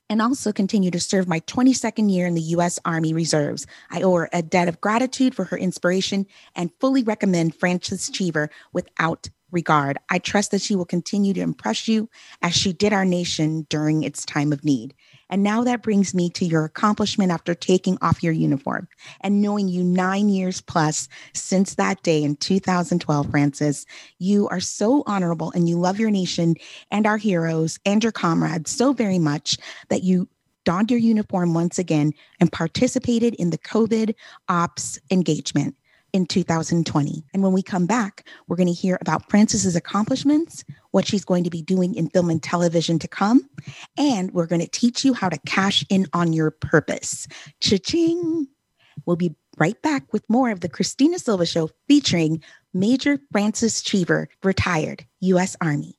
and 0.09 0.23
also 0.23 0.53
continue 0.53 0.91
to 0.91 1.01
serve 1.01 1.27
my 1.27 1.41
22nd 1.41 2.11
year 2.11 2.27
in 2.27 2.35
the 2.35 2.41
U.S. 2.41 2.79
Army 2.85 3.13
Reserves. 3.13 3.67
I 3.91 4.03
owe 4.03 4.15
her 4.15 4.29
a 4.33 4.43
debt 4.43 4.69
of 4.69 4.81
gratitude 4.81 5.35
for 5.35 5.45
her 5.45 5.57
inspiration 5.57 6.27
and 6.55 6.71
fully 6.81 7.03
recommend 7.03 7.55
Frances 7.55 8.09
Cheever 8.09 8.51
without 8.73 9.29
regard. 9.51 9.99
I 10.11 10.19
trust 10.19 10.51
that 10.51 10.61
she 10.61 10.77
will 10.77 10.85
continue 10.85 11.35
to 11.35 11.41
impress 11.41 11.89
you 11.89 12.09
as 12.43 12.55
she 12.55 12.73
did 12.73 12.93
our 12.93 13.05
nation 13.05 13.67
during 13.69 14.03
its 14.03 14.25
time 14.25 14.53
of 14.53 14.65
need. 14.65 14.95
And 15.29 15.43
now 15.43 15.65
that 15.65 15.83
brings 15.83 16.15
me 16.15 16.31
to 16.31 16.45
your 16.45 16.65
accomplishment 16.65 17.33
after 17.33 17.55
taking 17.55 17.99
off 18.01 18.23
your 18.23 18.33
uniform 18.33 18.89
and 19.21 19.43
knowing 19.43 19.69
you 19.69 19.83
nine 19.83 20.29
years 20.29 20.61
plus 20.61 21.09
since 21.35 21.75
that 21.75 22.03
day 22.03 22.23
in 22.23 22.37
2012, 22.37 23.31
Frances. 23.31 23.87
You 24.19 24.49
are 24.49 24.61
so 24.61 25.03
honorable 25.07 25.51
and 25.53 25.69
you 25.69 25.79
love 25.79 25.99
your 25.99 26.11
nation 26.11 26.55
and 26.91 27.07
our 27.07 27.17
heroes 27.17 27.79
and 27.85 28.03
your 28.03 28.13
comrades 28.13 28.71
so 28.71 28.93
very 28.93 29.19
much 29.19 29.59
that 29.89 30.03
you 30.03 30.29
donned 30.65 30.91
your 30.91 31.01
uniform 31.01 31.55
once 31.55 31.79
again 31.79 32.13
and 32.41 32.51
participated 32.51 33.35
in 33.35 33.51
the 33.51 33.59
COVID 33.59 34.15
ops 34.49 34.99
engagement 35.11 35.77
in 36.17 36.27
2020. 36.27 37.25
And 37.33 37.43
when 37.43 37.53
we 37.53 37.63
come 37.63 37.87
back, 37.87 38.27
we're 38.49 38.57
going 38.57 38.67
to 38.67 38.73
hear 38.73 38.99
about 39.03 39.29
Frances's 39.31 39.77
accomplishments, 39.77 40.65
what 40.91 41.07
she's 41.07 41.25
going 41.25 41.45
to 41.45 41.51
be 41.51 41.63
doing 41.63 41.95
in 41.95 42.09
film 42.09 42.31
and 42.31 42.43
television 42.43 42.99
to 43.01 43.07
come, 43.07 43.49
and 43.99 44.33
we're 44.33 44.47
going 44.47 44.63
to 44.63 44.69
teach 44.69 45.05
you 45.05 45.13
how 45.13 45.29
to 45.29 45.39
cash 45.47 45.85
in 45.91 46.07
on 46.15 46.33
your 46.33 46.51
purpose. 46.51 47.29
Cha-ching! 47.61 48.49
We'll 49.05 49.17
be 49.17 49.37
right 49.59 49.81
back 49.83 50.11
with 50.13 50.25
more 50.29 50.51
of 50.51 50.61
the 50.61 50.71
Christina 50.71 51.19
Silva 51.19 51.45
Show 51.45 51.69
featuring 51.87 52.43
Major 52.73 53.19
Frances 53.31 53.83
Cheever, 53.83 54.29
retired 54.43 55.05
U.S. 55.21 55.55
Army. 55.61 55.99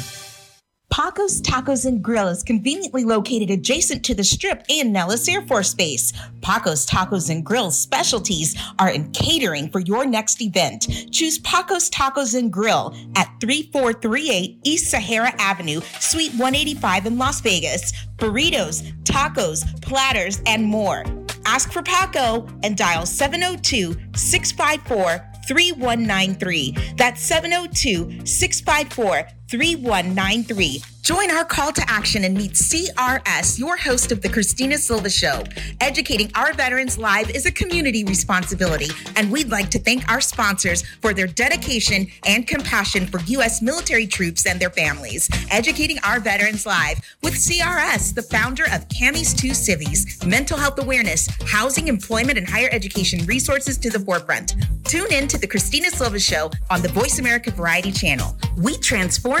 Paco's 0.91 1.41
Tacos 1.41 1.85
and 1.85 2.03
Grill 2.03 2.27
is 2.27 2.43
conveniently 2.43 3.05
located 3.05 3.49
adjacent 3.49 4.03
to 4.03 4.13
the 4.13 4.25
Strip 4.25 4.65
and 4.69 4.91
Nellis 4.91 5.29
Air 5.29 5.41
Force 5.43 5.73
Base. 5.73 6.11
Paco's 6.41 6.85
Tacos 6.85 7.29
and 7.29 7.45
Grill 7.45 7.71
specialties 7.71 8.61
are 8.77 8.89
in 8.89 9.09
catering 9.11 9.69
for 9.69 9.79
your 9.79 10.05
next 10.05 10.41
event. 10.41 10.89
Choose 11.09 11.39
Paco's 11.39 11.89
Tacos 11.89 12.37
and 12.37 12.51
Grill 12.51 12.93
at 13.15 13.31
3438 13.39 14.59
East 14.65 14.91
Sahara 14.91 15.33
Avenue, 15.39 15.79
Suite 16.01 16.33
185 16.33 17.05
in 17.05 17.17
Las 17.17 17.39
Vegas. 17.39 17.93
Burritos, 18.17 18.83
tacos, 19.03 19.81
platters, 19.81 20.41
and 20.45 20.65
more. 20.65 21.05
Ask 21.45 21.71
for 21.71 21.81
Paco 21.83 22.45
and 22.63 22.75
dial 22.75 23.05
702 23.05 23.95
654 24.13 25.25
3193. 25.47 26.95
That's 26.97 27.21
702 27.21 28.25
654 28.25 29.27
3193. 29.51 30.81
Join 31.01 31.31
our 31.31 31.43
call 31.43 31.73
to 31.73 31.83
action 31.89 32.23
and 32.23 32.37
meet 32.37 32.53
CRS, 32.53 33.59
your 33.59 33.75
host 33.75 34.11
of 34.11 34.21
The 34.21 34.29
Christina 34.29 34.77
Silva 34.77 35.09
Show. 35.09 35.43
Educating 35.81 36.31
our 36.35 36.53
veterans 36.53 36.97
live 36.97 37.29
is 37.31 37.45
a 37.45 37.51
community 37.51 38.03
responsibility, 38.05 38.89
and 39.15 39.29
we'd 39.31 39.49
like 39.49 39.69
to 39.71 39.79
thank 39.79 40.09
our 40.09 40.21
sponsors 40.21 40.83
for 41.01 41.13
their 41.13 41.27
dedication 41.27 42.07
and 42.25 42.47
compassion 42.47 43.07
for 43.07 43.19
U.S. 43.19 43.61
military 43.61 44.05
troops 44.07 44.45
and 44.45 44.59
their 44.59 44.69
families. 44.69 45.27
Educating 45.49 45.97
our 46.05 46.19
veterans 46.19 46.65
live 46.65 47.01
with 47.23 47.33
CRS, 47.33 48.13
the 48.13 48.21
founder 48.21 48.65
of 48.71 48.87
CAMI's 48.87 49.33
Two 49.33 49.55
Civies, 49.55 50.23
mental 50.23 50.57
health 50.57 50.79
awareness, 50.79 51.27
housing, 51.47 51.87
employment, 51.87 52.37
and 52.37 52.47
higher 52.47 52.69
education 52.71 53.25
resources 53.25 53.77
to 53.79 53.89
the 53.89 53.99
forefront. 53.99 54.55
Tune 54.85 55.11
in 55.11 55.27
to 55.29 55.37
The 55.37 55.47
Christina 55.47 55.89
Silva 55.89 56.19
Show 56.19 56.51
on 56.69 56.81
the 56.81 56.89
Voice 56.89 57.17
America 57.17 57.49
Variety 57.49 57.91
Channel. 57.91 58.35
We 58.57 58.77
transform, 58.77 59.40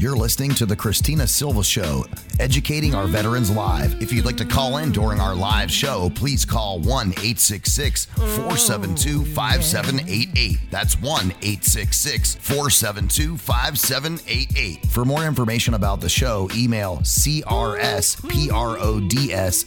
You're 0.00 0.16
listening 0.16 0.54
to 0.54 0.64
The 0.64 0.74
Christina 0.74 1.26
Silva 1.26 1.62
Show, 1.62 2.06
educating 2.38 2.94
our 2.94 3.06
veterans 3.06 3.50
live. 3.50 4.00
If 4.00 4.14
you'd 4.14 4.24
like 4.24 4.38
to 4.38 4.46
call 4.46 4.78
in 4.78 4.92
during 4.92 5.20
our 5.20 5.34
live 5.34 5.70
show, 5.70 6.10
please 6.14 6.46
call 6.46 6.78
1 6.78 7.08
866 7.08 8.06
472 8.06 9.26
5788. 9.26 10.58
That's 10.70 10.98
1 10.98 11.34
866 11.42 12.36
472 12.36 13.36
5788. 13.36 14.86
For 14.86 15.04
more 15.04 15.26
information 15.26 15.74
about 15.74 16.00
the 16.00 16.08
show, 16.08 16.48
email 16.54 17.00
crsprods 17.00 18.22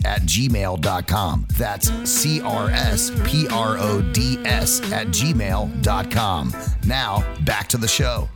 at 0.03 0.21
gmail.com. 0.23 1.47
That's 1.53 1.91
crsprods 1.91 3.11
at 4.91 5.07
gmail.com. 5.09 6.53
Now, 6.87 7.23
back 7.43 7.69
to 7.69 7.77
the 7.77 7.87
show. 7.87 8.29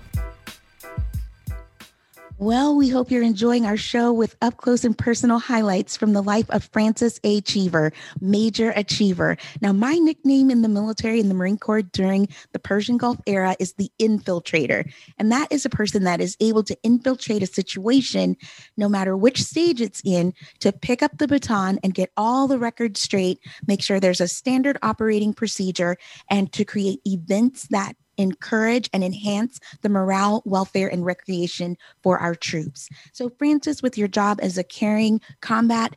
Well, 2.39 2.75
we 2.75 2.87
hope 2.87 3.09
you're 3.09 3.23
enjoying 3.23 3.65
our 3.65 3.77
show 3.77 4.13
with 4.13 4.35
up 4.43 4.57
close 4.57 4.85
and 4.85 4.95
personal 4.95 5.39
highlights 5.39 5.97
from 5.97 6.13
the 6.13 6.21
life 6.21 6.47
of 6.51 6.65
Frances 6.65 7.19
A. 7.23 7.41
Cheever, 7.41 7.91
Major 8.21 8.71
Achiever. 8.75 9.37
Now, 9.59 9.73
my 9.73 9.95
nickname 9.95 10.51
in 10.51 10.61
the 10.61 10.69
military 10.69 11.19
in 11.19 11.29
the 11.29 11.33
Marine 11.33 11.57
Corps 11.57 11.81
during 11.81 12.27
the 12.53 12.59
Persian 12.59 12.97
Gulf 12.97 13.17
era 13.25 13.55
is 13.57 13.73
the 13.73 13.89
infiltrator. 13.99 14.87
And 15.17 15.31
that 15.31 15.51
is 15.51 15.65
a 15.65 15.69
person 15.69 16.03
that 16.03 16.21
is 16.21 16.37
able 16.39 16.61
to 16.65 16.77
infiltrate 16.83 17.41
a 17.41 17.47
situation, 17.47 18.37
no 18.77 18.87
matter 18.87 19.17
which 19.17 19.41
stage 19.41 19.81
it's 19.81 20.03
in, 20.05 20.31
to 20.59 20.71
pick 20.71 21.01
up 21.01 21.17
the 21.17 21.27
baton 21.27 21.79
and 21.83 21.95
get 21.95 22.11
all 22.17 22.47
the 22.47 22.59
records 22.59 23.01
straight, 23.01 23.39
make 23.65 23.81
sure 23.81 23.99
there's 23.99 24.21
a 24.21 24.27
standard 24.27 24.77
operating 24.83 25.33
procedure, 25.33 25.97
and 26.29 26.53
to 26.53 26.63
create 26.63 26.99
events 27.03 27.67
that 27.71 27.95
encourage 28.17 28.89
and 28.93 29.03
enhance 29.03 29.59
the 29.81 29.89
morale, 29.89 30.41
welfare, 30.45 30.87
and 30.87 31.05
recreation 31.05 31.77
for 32.01 32.17
our 32.19 32.35
troops. 32.35 32.89
So, 33.13 33.29
Frances, 33.29 33.81
with 33.81 33.97
your 33.97 34.07
job 34.07 34.39
as 34.41 34.57
a 34.57 34.63
caring 34.63 35.21
combat 35.41 35.95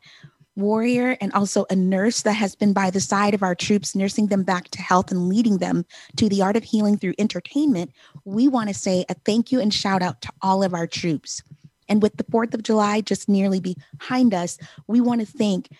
warrior 0.56 1.16
and 1.20 1.32
also 1.32 1.64
a 1.70 1.76
nurse 1.76 2.22
that 2.22 2.32
has 2.32 2.54
been 2.54 2.72
by 2.72 2.90
the 2.90 3.00
side 3.00 3.34
of 3.34 3.42
our 3.42 3.54
troops, 3.54 3.94
nursing 3.94 4.26
them 4.26 4.42
back 4.42 4.68
to 4.68 4.82
health 4.82 5.10
and 5.10 5.28
leading 5.28 5.58
them 5.58 5.84
to 6.16 6.28
the 6.28 6.42
art 6.42 6.56
of 6.56 6.64
healing 6.64 6.98
through 6.98 7.14
entertainment, 7.18 7.90
we 8.24 8.46
want 8.48 8.68
to 8.68 8.74
say 8.74 9.04
a 9.08 9.14
thank 9.14 9.50
you 9.50 9.60
and 9.60 9.72
shout 9.72 10.02
out 10.02 10.20
to 10.20 10.28
all 10.42 10.62
of 10.62 10.74
our 10.74 10.86
troops. 10.86 11.42
And 11.88 12.02
with 12.02 12.16
the 12.16 12.24
4th 12.24 12.54
of 12.54 12.62
July 12.62 13.00
just 13.00 13.28
nearly 13.28 13.60
behind 13.98 14.32
us, 14.32 14.58
we 14.86 15.00
want 15.00 15.20
to 15.20 15.26
thank 15.26 15.70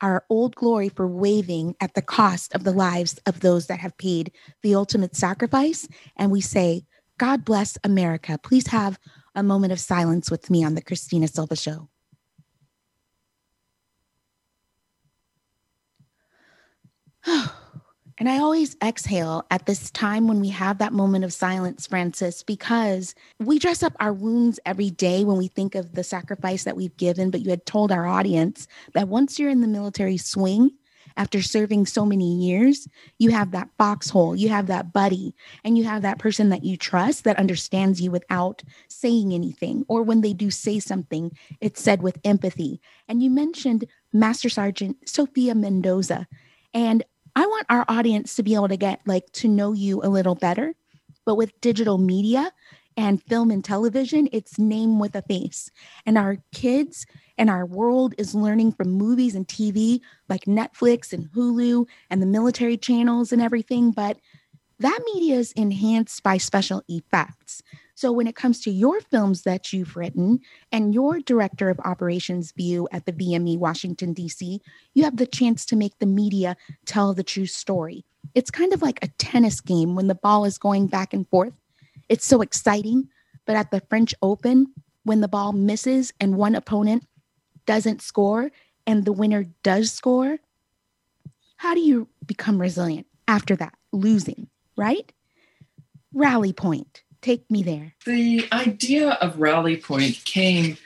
our 0.00 0.24
old 0.28 0.54
glory 0.56 0.88
for 0.88 1.06
waving 1.06 1.76
at 1.80 1.94
the 1.94 2.02
cost 2.02 2.54
of 2.54 2.64
the 2.64 2.72
lives 2.72 3.18
of 3.26 3.40
those 3.40 3.66
that 3.66 3.80
have 3.80 3.96
paid 3.98 4.32
the 4.62 4.74
ultimate 4.74 5.14
sacrifice. 5.14 5.86
And 6.16 6.30
we 6.30 6.40
say, 6.40 6.84
God 7.18 7.44
bless 7.44 7.76
America. 7.84 8.38
Please 8.42 8.68
have 8.68 8.98
a 9.34 9.42
moment 9.42 9.72
of 9.72 9.80
silence 9.80 10.30
with 10.30 10.50
me 10.50 10.64
on 10.64 10.74
the 10.74 10.82
Christina 10.82 11.28
Silva 11.28 11.56
Show. 11.56 11.88
And 18.20 18.28
I 18.28 18.36
always 18.36 18.76
exhale 18.84 19.46
at 19.50 19.64
this 19.64 19.90
time 19.90 20.28
when 20.28 20.40
we 20.40 20.50
have 20.50 20.76
that 20.76 20.92
moment 20.92 21.24
of 21.24 21.32
silence, 21.32 21.86
Frances, 21.86 22.42
because 22.42 23.14
we 23.38 23.58
dress 23.58 23.82
up 23.82 23.94
our 23.98 24.12
wounds 24.12 24.60
every 24.66 24.90
day 24.90 25.24
when 25.24 25.38
we 25.38 25.48
think 25.48 25.74
of 25.74 25.94
the 25.94 26.04
sacrifice 26.04 26.64
that 26.64 26.76
we've 26.76 26.96
given. 26.98 27.30
But 27.30 27.40
you 27.40 27.48
had 27.48 27.64
told 27.64 27.90
our 27.90 28.06
audience 28.06 28.68
that 28.92 29.08
once 29.08 29.38
you're 29.38 29.48
in 29.48 29.62
the 29.62 29.66
military 29.66 30.18
swing, 30.18 30.70
after 31.16 31.40
serving 31.40 31.86
so 31.86 32.04
many 32.04 32.36
years, 32.36 32.86
you 33.18 33.30
have 33.30 33.52
that 33.52 33.70
foxhole, 33.78 34.36
you 34.36 34.50
have 34.50 34.66
that 34.66 34.92
buddy, 34.92 35.34
and 35.64 35.78
you 35.78 35.84
have 35.84 36.02
that 36.02 36.18
person 36.18 36.50
that 36.50 36.62
you 36.62 36.76
trust 36.76 37.24
that 37.24 37.38
understands 37.38 38.02
you 38.02 38.10
without 38.10 38.62
saying 38.88 39.32
anything. 39.32 39.82
Or 39.88 40.02
when 40.02 40.20
they 40.20 40.34
do 40.34 40.50
say 40.50 40.78
something, 40.78 41.32
it's 41.62 41.82
said 41.82 42.02
with 42.02 42.20
empathy. 42.22 42.82
And 43.08 43.22
you 43.22 43.30
mentioned 43.30 43.86
Master 44.12 44.50
Sergeant 44.50 45.08
Sophia 45.08 45.54
Mendoza. 45.54 46.28
And 46.74 47.02
I 47.36 47.46
want 47.46 47.66
our 47.68 47.84
audience 47.88 48.34
to 48.36 48.42
be 48.42 48.54
able 48.54 48.68
to 48.68 48.76
get 48.76 49.00
like 49.06 49.30
to 49.32 49.48
know 49.48 49.72
you 49.72 50.02
a 50.02 50.08
little 50.08 50.34
better. 50.34 50.74
But 51.24 51.36
with 51.36 51.60
digital 51.60 51.98
media 51.98 52.52
and 52.96 53.22
film 53.22 53.50
and 53.50 53.64
television, 53.64 54.28
it's 54.32 54.58
name 54.58 54.98
with 54.98 55.14
a 55.14 55.22
face. 55.22 55.70
And 56.06 56.18
our 56.18 56.38
kids 56.52 57.06
and 57.38 57.48
our 57.48 57.64
world 57.64 58.14
is 58.18 58.34
learning 58.34 58.72
from 58.72 58.90
movies 58.90 59.34
and 59.34 59.46
TV 59.46 60.00
like 60.28 60.44
Netflix 60.44 61.12
and 61.12 61.30
Hulu 61.30 61.86
and 62.10 62.20
the 62.20 62.26
military 62.26 62.76
channels 62.76 63.32
and 63.32 63.40
everything. 63.40 63.92
But 63.92 64.18
that 64.80 64.98
media 65.14 65.36
is 65.36 65.52
enhanced 65.52 66.22
by 66.22 66.38
special 66.38 66.82
effects. 66.88 67.62
So 68.00 68.10
when 68.10 68.26
it 68.26 68.34
comes 68.34 68.62
to 68.62 68.70
your 68.70 69.02
films 69.02 69.42
that 69.42 69.74
you've 69.74 69.94
written 69.94 70.40
and 70.72 70.94
your 70.94 71.20
director 71.20 71.68
of 71.68 71.78
operations 71.80 72.50
view 72.50 72.88
at 72.92 73.04
the 73.04 73.12
VME 73.12 73.58
Washington, 73.58 74.14
D.C., 74.14 74.62
you 74.94 75.04
have 75.04 75.18
the 75.18 75.26
chance 75.26 75.66
to 75.66 75.76
make 75.76 75.98
the 75.98 76.06
media 76.06 76.56
tell 76.86 77.12
the 77.12 77.22
true 77.22 77.44
story. 77.44 78.06
It's 78.34 78.50
kind 78.50 78.72
of 78.72 78.80
like 78.80 79.00
a 79.02 79.08
tennis 79.18 79.60
game 79.60 79.96
when 79.96 80.06
the 80.06 80.14
ball 80.14 80.46
is 80.46 80.56
going 80.56 80.86
back 80.86 81.12
and 81.12 81.28
forth. 81.28 81.52
It's 82.08 82.24
so 82.24 82.40
exciting. 82.40 83.10
But 83.44 83.56
at 83.56 83.70
the 83.70 83.82
French 83.90 84.14
Open, 84.22 84.72
when 85.02 85.20
the 85.20 85.28
ball 85.28 85.52
misses 85.52 86.10
and 86.18 86.38
one 86.38 86.54
opponent 86.54 87.06
doesn't 87.66 88.00
score 88.00 88.50
and 88.86 89.04
the 89.04 89.12
winner 89.12 89.44
does 89.62 89.92
score, 89.92 90.38
how 91.58 91.74
do 91.74 91.80
you 91.80 92.08
become 92.24 92.58
resilient 92.58 93.08
after 93.28 93.56
that, 93.56 93.74
losing, 93.92 94.48
right? 94.74 95.12
Rally 96.14 96.54
point 96.54 97.02
take 97.22 97.50
me 97.50 97.62
there. 97.62 97.94
The 98.06 98.48
idea 98.52 99.10
of 99.12 99.40
Rally 99.40 99.76
Point 99.76 100.22
came 100.24 100.76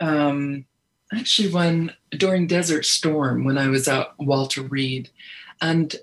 um, 0.00 0.64
actually 1.12 1.50
when 1.50 1.92
during 2.10 2.46
Desert 2.46 2.84
Storm 2.84 3.44
when 3.44 3.58
I 3.58 3.68
was 3.68 3.88
at 3.88 4.18
Walter 4.18 4.62
Reed, 4.62 5.10
and 5.60 5.94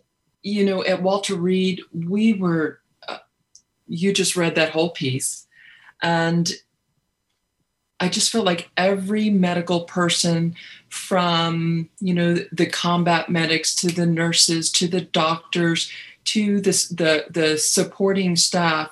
you 0.41 0.65
know 0.65 0.83
at 0.83 1.01
Walter 1.01 1.35
Reed 1.35 1.81
we 1.93 2.33
were. 2.33 2.79
Uh, 3.07 3.17
you 3.87 4.13
just 4.13 4.35
read 4.35 4.55
that 4.55 4.71
whole 4.71 4.91
piece, 4.91 5.47
and 6.01 6.51
I 7.99 8.09
just 8.09 8.31
felt 8.31 8.45
like 8.45 8.69
every 8.77 9.29
medical 9.29 9.81
person, 9.81 10.55
from 10.89 11.89
you 11.99 12.13
know 12.13 12.37
the 12.51 12.65
combat 12.65 13.29
medics 13.29 13.75
to 13.75 13.87
the 13.87 14.05
nurses 14.05 14.71
to 14.73 14.87
the 14.87 15.01
doctors 15.01 15.91
to 16.23 16.61
the 16.61 17.25
the 17.29 17.57
supporting 17.57 18.35
staff 18.35 18.91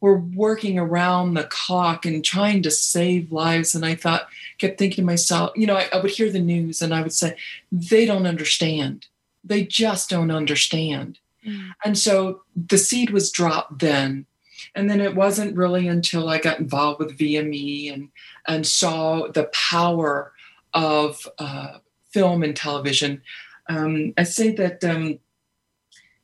were 0.00 0.18
working 0.18 0.78
around 0.78 1.34
the 1.34 1.44
clock 1.44 2.04
and 2.04 2.24
trying 2.24 2.62
to 2.62 2.70
save 2.70 3.32
lives. 3.32 3.74
And 3.74 3.84
I 3.84 3.94
thought, 3.94 4.28
kept 4.58 4.78
thinking 4.78 5.02
to 5.02 5.06
myself, 5.06 5.52
you 5.56 5.66
know, 5.66 5.76
I, 5.76 5.88
I, 5.92 6.00
would 6.00 6.10
hear 6.10 6.30
the 6.30 6.38
news 6.38 6.82
and 6.82 6.94
I 6.94 7.02
would 7.02 7.12
say, 7.12 7.36
they 7.72 8.04
don't 8.04 8.26
understand. 8.26 9.06
They 9.44 9.64
just 9.64 10.10
don't 10.10 10.30
understand. 10.30 11.18
Mm. 11.46 11.72
And 11.84 11.98
so 11.98 12.42
the 12.54 12.78
seed 12.78 13.10
was 13.10 13.30
dropped 13.30 13.78
then. 13.78 14.26
And 14.74 14.90
then 14.90 15.00
it 15.00 15.14
wasn't 15.14 15.56
really 15.56 15.88
until 15.88 16.28
I 16.28 16.38
got 16.38 16.58
involved 16.58 16.98
with 16.98 17.18
VME 17.18 17.92
and, 17.92 18.08
and 18.46 18.66
saw 18.66 19.28
the 19.28 19.44
power 19.44 20.32
of 20.74 21.26
uh, 21.38 21.78
film 22.10 22.42
and 22.42 22.54
television. 22.54 23.22
Um, 23.68 24.12
I 24.16 24.24
say 24.24 24.52
that, 24.52 24.84
um, 24.84 25.18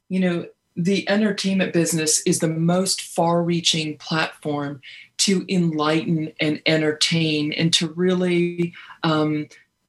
you 0.09 0.21
know, 0.21 0.47
the 0.77 1.09
entertainment 1.09 1.73
business 1.73 2.23
is 2.23 2.39
the 2.39 2.49
most 2.49 3.03
far 3.03 3.43
reaching 3.43 3.97
platform 3.99 4.81
to 5.19 5.45
enlighten 5.49 6.33
and 6.41 6.61
entertain 6.67 7.53
and 7.53 7.73
to 7.75 7.89
really 7.89 8.75
um, 9.03 9.47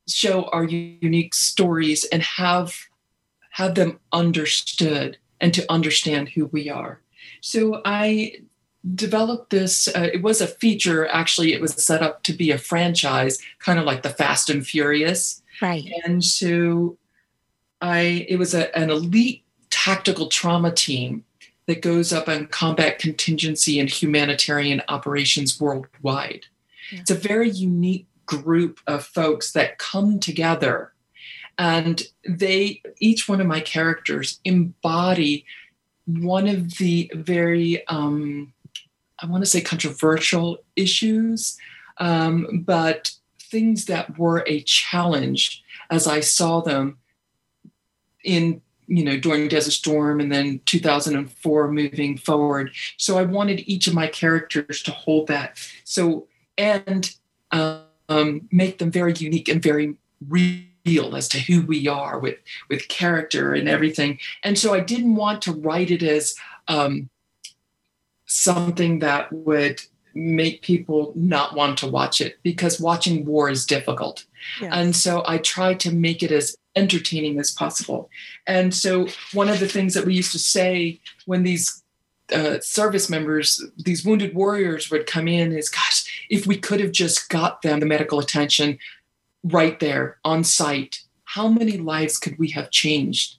show 0.07 0.43
our 0.45 0.63
unique 0.63 1.33
stories 1.33 2.05
and 2.05 2.21
have 2.21 2.75
have 3.51 3.75
them 3.75 3.99
understood 4.11 5.17
and 5.39 5.53
to 5.53 5.71
understand 5.71 6.29
who 6.29 6.47
we 6.47 6.69
are. 6.69 7.01
So 7.41 7.81
i 7.85 8.35
developed 8.95 9.49
this 9.49 9.87
uh, 9.87 10.09
it 10.11 10.21
was 10.21 10.41
a 10.41 10.47
feature 10.47 11.07
actually 11.07 11.53
it 11.53 11.61
was 11.61 11.71
set 11.73 12.01
up 12.01 12.21
to 12.21 12.33
be 12.33 12.51
a 12.51 12.57
franchise 12.57 13.39
kind 13.59 13.79
of 13.79 13.85
like 13.85 14.01
the 14.01 14.09
fast 14.09 14.49
and 14.49 14.67
furious. 14.67 15.41
Right. 15.61 15.89
And 16.03 16.23
so 16.23 16.97
i 17.81 18.25
it 18.27 18.37
was 18.37 18.53
a, 18.53 18.75
an 18.77 18.89
elite 18.89 19.42
tactical 19.83 20.27
trauma 20.27 20.71
team 20.71 21.25
that 21.67 21.81
goes 21.81 22.13
up 22.13 22.29
on 22.29 22.47
combat 22.47 22.99
contingency 22.99 23.79
and 23.79 23.89
humanitarian 23.89 24.81
operations 24.87 25.59
worldwide. 25.59 26.45
Yeah. 26.91 27.01
It's 27.01 27.11
a 27.11 27.15
very 27.15 27.49
unique 27.49 28.07
group 28.25 28.79
of 28.87 29.03
folks 29.03 29.51
that 29.51 29.79
come 29.79 30.19
together 30.19 30.93
and 31.57 32.03
they 32.27 32.81
each 32.99 33.27
one 33.27 33.41
of 33.41 33.47
my 33.47 33.59
characters 33.59 34.39
embody 34.45 35.45
one 36.05 36.47
of 36.47 36.77
the 36.77 37.11
very 37.13 37.85
um, 37.87 38.53
i 39.19 39.25
want 39.25 39.43
to 39.43 39.49
say 39.49 39.59
controversial 39.61 40.63
issues 40.77 41.57
um, 41.97 42.63
but 42.65 43.11
things 43.39 43.85
that 43.85 44.17
were 44.17 44.43
a 44.47 44.61
challenge 44.61 45.61
as 45.91 46.07
i 46.07 46.21
saw 46.21 46.61
them 46.61 46.97
in 48.23 48.61
you 48.95 49.03
know, 49.03 49.17
during 49.17 49.47
Desert 49.47 49.71
Storm 49.71 50.19
and 50.19 50.31
then 50.31 50.61
2004 50.65 51.71
moving 51.71 52.15
forward. 52.15 52.71
So 52.97 53.17
I 53.17 53.23
wanted 53.23 53.67
each 53.67 53.87
of 53.87 53.95
my 53.95 54.05
characters 54.05 54.83
to 54.83 54.91
hold 54.91 55.27
that. 55.27 55.57
So, 55.83 56.27
and 56.59 57.11
um, 57.51 58.47
make 58.51 58.77
them 58.77 58.91
very 58.91 59.13
unique 59.13 59.49
and 59.49 59.63
very 59.63 59.95
real 60.27 61.15
as 61.15 61.27
to 61.29 61.39
who 61.39 61.63
we 61.63 61.87
are 61.87 62.19
with, 62.19 62.37
with 62.69 62.87
character 62.87 63.53
and 63.53 63.67
everything. 63.67 64.19
And 64.43 64.59
so 64.59 64.75
I 64.75 64.79
didn't 64.79 65.15
want 65.15 65.41
to 65.43 65.53
write 65.53 65.89
it 65.89 66.03
as 66.03 66.35
um, 66.67 67.09
something 68.27 68.99
that 68.99 69.33
would 69.33 69.81
make 70.13 70.61
people 70.61 71.13
not 71.15 71.55
want 71.55 71.79
to 71.79 71.87
watch 71.87 72.21
it 72.21 72.37
because 72.43 72.79
watching 72.79 73.25
war 73.25 73.49
is 73.49 73.65
difficult. 73.65 74.25
Yes. 74.61 74.71
And 74.73 74.95
so 74.95 75.23
I 75.27 75.37
try 75.37 75.73
to 75.75 75.91
make 75.91 76.23
it 76.23 76.31
as 76.31 76.55
entertaining 76.75 77.39
as 77.39 77.51
possible. 77.51 78.09
And 78.47 78.73
so, 78.73 79.07
one 79.33 79.49
of 79.49 79.59
the 79.59 79.67
things 79.67 79.93
that 79.93 80.05
we 80.05 80.15
used 80.15 80.31
to 80.31 80.39
say 80.39 80.99
when 81.25 81.43
these 81.43 81.83
uh, 82.33 82.59
service 82.61 83.09
members, 83.09 83.63
these 83.77 84.05
wounded 84.05 84.33
warriors 84.33 84.89
would 84.89 85.05
come 85.05 85.27
in 85.27 85.51
is, 85.51 85.69
gosh, 85.69 86.25
if 86.29 86.47
we 86.47 86.57
could 86.57 86.79
have 86.79 86.91
just 86.91 87.29
got 87.29 87.61
them 87.61 87.79
the 87.79 87.85
medical 87.85 88.19
attention 88.19 88.79
right 89.43 89.79
there 89.79 90.17
on 90.23 90.43
site, 90.43 90.99
how 91.25 91.47
many 91.47 91.77
lives 91.77 92.17
could 92.17 92.37
we 92.39 92.49
have 92.51 92.71
changed? 92.71 93.37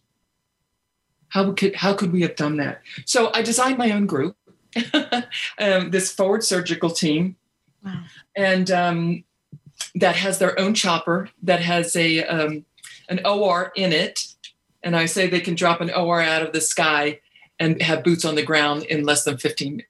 How 1.28 1.52
could, 1.52 1.74
how 1.76 1.94
could 1.94 2.12
we 2.12 2.22
have 2.22 2.36
done 2.36 2.58
that? 2.58 2.82
So 3.06 3.32
I 3.32 3.42
designed 3.42 3.78
my 3.78 3.90
own 3.90 4.06
group, 4.06 4.36
um, 5.58 5.90
this 5.90 6.12
forward 6.12 6.44
surgical 6.44 6.90
team. 6.90 7.36
Wow. 7.84 8.04
And 8.36 8.70
um, 8.70 9.24
that 9.94 10.16
has 10.16 10.38
their 10.38 10.58
own 10.58 10.74
chopper, 10.74 11.28
that 11.42 11.60
has 11.60 11.94
a 11.96 12.24
um, 12.24 12.64
an 13.08 13.24
OR 13.24 13.72
in 13.76 13.92
it. 13.92 14.26
And 14.82 14.96
I 14.96 15.06
say 15.06 15.28
they 15.28 15.40
can 15.40 15.54
drop 15.54 15.80
an 15.80 15.90
OR 15.90 16.20
out 16.20 16.42
of 16.42 16.52
the 16.52 16.60
sky 16.60 17.20
and 17.58 17.80
have 17.80 18.04
boots 18.04 18.24
on 18.24 18.34
the 18.34 18.42
ground 18.42 18.84
in 18.84 19.04
less 19.04 19.24
than 19.24 19.38
15 19.38 19.82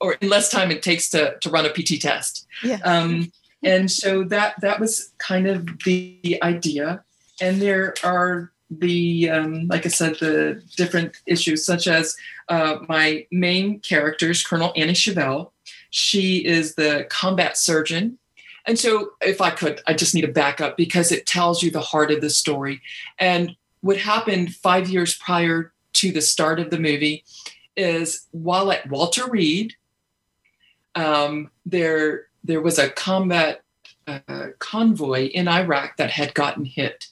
or 0.00 0.14
in 0.14 0.28
less 0.28 0.48
time 0.48 0.70
it 0.70 0.82
takes 0.82 1.10
to, 1.10 1.36
to 1.40 1.50
run 1.50 1.66
a 1.66 1.70
PT 1.70 2.00
test. 2.00 2.46
Yeah. 2.62 2.78
Um, 2.84 3.30
and 3.62 3.90
so 3.90 4.24
that 4.24 4.54
that 4.62 4.80
was 4.80 5.12
kind 5.18 5.46
of 5.46 5.68
the 5.84 6.38
idea. 6.42 7.04
And 7.40 7.60
there 7.60 7.94
are 8.02 8.50
the 8.70 9.28
um, 9.28 9.66
like 9.66 9.84
I 9.84 9.90
said, 9.90 10.16
the 10.20 10.62
different 10.76 11.16
issues, 11.26 11.64
such 11.64 11.86
as 11.86 12.16
uh, 12.48 12.78
my 12.88 13.26
main 13.30 13.80
characters, 13.80 14.42
Colonel 14.42 14.72
Annie 14.76 14.94
Chevelle. 14.94 15.50
She 15.90 16.44
is 16.46 16.76
the 16.76 17.06
combat 17.10 17.56
surgeon 17.56 18.18
and 18.66 18.78
so, 18.78 19.10
if 19.20 19.40
I 19.40 19.50
could, 19.50 19.80
I 19.86 19.94
just 19.94 20.14
need 20.14 20.22
to 20.22 20.28
back 20.28 20.60
up 20.60 20.76
because 20.76 21.12
it 21.12 21.26
tells 21.26 21.62
you 21.62 21.70
the 21.70 21.80
heart 21.80 22.10
of 22.10 22.20
the 22.20 22.30
story. 22.30 22.80
And 23.18 23.56
what 23.80 23.96
happened 23.96 24.54
five 24.54 24.88
years 24.88 25.16
prior 25.16 25.72
to 25.94 26.12
the 26.12 26.20
start 26.20 26.60
of 26.60 26.70
the 26.70 26.78
movie 26.78 27.24
is 27.76 28.26
while 28.32 28.70
at 28.70 28.88
Walter 28.88 29.28
Reed, 29.28 29.74
um, 30.94 31.50
there 31.64 32.26
there 32.44 32.60
was 32.60 32.78
a 32.78 32.90
combat 32.90 33.62
uh, 34.06 34.48
convoy 34.58 35.26
in 35.26 35.48
Iraq 35.48 35.96
that 35.96 36.10
had 36.10 36.34
gotten 36.34 36.64
hit. 36.64 37.06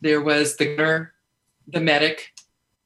There 0.00 0.20
was 0.20 0.56
the 0.56 0.76
gunner, 0.76 1.12
the 1.68 1.80
medic, 1.80 2.32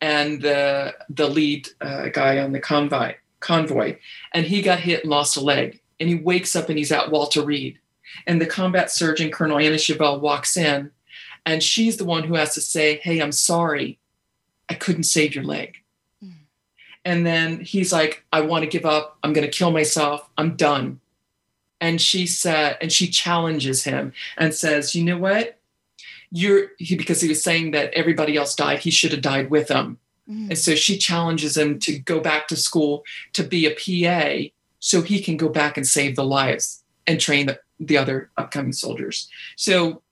and 0.00 0.42
the 0.42 0.94
the 1.08 1.28
lead 1.28 1.68
uh, 1.80 2.08
guy 2.08 2.38
on 2.38 2.52
the 2.52 2.60
convoy 2.60 3.14
convoy, 3.40 3.96
and 4.32 4.46
he 4.46 4.62
got 4.62 4.80
hit 4.80 5.02
and 5.02 5.10
lost 5.10 5.36
a 5.36 5.40
leg. 5.40 5.80
And 5.98 6.08
he 6.08 6.14
wakes 6.14 6.54
up 6.54 6.68
and 6.68 6.76
he's 6.76 6.92
at 6.92 7.10
Walter 7.10 7.42
Reed, 7.42 7.78
and 8.26 8.40
the 8.40 8.46
combat 8.46 8.90
surgeon 8.90 9.30
Colonel 9.30 9.58
Anna 9.58 9.76
Chevelle 9.76 10.20
walks 10.20 10.56
in, 10.56 10.90
and 11.44 11.62
she's 11.62 11.96
the 11.96 12.04
one 12.04 12.24
who 12.24 12.34
has 12.34 12.54
to 12.54 12.60
say, 12.60 12.96
"Hey, 13.02 13.20
I'm 13.20 13.32
sorry, 13.32 13.98
I 14.68 14.74
couldn't 14.74 15.04
save 15.04 15.34
your 15.34 15.44
leg." 15.44 15.82
Mm. 16.24 16.32
And 17.04 17.26
then 17.26 17.60
he's 17.60 17.92
like, 17.92 18.24
"I 18.32 18.40
want 18.42 18.64
to 18.64 18.70
give 18.70 18.86
up. 18.86 19.18
I'm 19.22 19.32
going 19.32 19.48
to 19.48 19.58
kill 19.58 19.70
myself. 19.70 20.28
I'm 20.38 20.56
done." 20.56 21.00
And 21.78 22.00
she 22.00 22.26
said, 22.26 22.78
and 22.80 22.90
she 22.90 23.06
challenges 23.08 23.84
him 23.84 24.12
and 24.38 24.54
says, 24.54 24.94
"You 24.94 25.04
know 25.04 25.18
what? 25.18 25.56
you're 26.30 26.68
he 26.78 26.96
because 26.96 27.20
he 27.20 27.28
was 27.28 27.42
saying 27.42 27.70
that 27.70 27.92
everybody 27.94 28.36
else 28.36 28.54
died 28.54 28.80
he 28.80 28.90
should 28.90 29.12
have 29.12 29.22
died 29.22 29.50
with 29.50 29.68
them 29.68 29.98
mm. 30.28 30.48
and 30.48 30.58
so 30.58 30.74
she 30.74 30.98
challenges 30.98 31.56
him 31.56 31.78
to 31.78 31.98
go 31.98 32.20
back 32.20 32.48
to 32.48 32.56
school 32.56 33.04
to 33.32 33.42
be 33.42 33.66
a 33.66 33.70
pa 33.70 34.50
so 34.80 35.02
he 35.02 35.20
can 35.20 35.36
go 35.36 35.48
back 35.48 35.76
and 35.76 35.86
save 35.86 36.16
the 36.16 36.24
lives 36.24 36.82
and 37.06 37.20
train 37.20 37.46
the, 37.46 37.58
the 37.78 37.96
other 37.96 38.30
upcoming 38.36 38.72
soldiers 38.72 39.28
so 39.56 40.02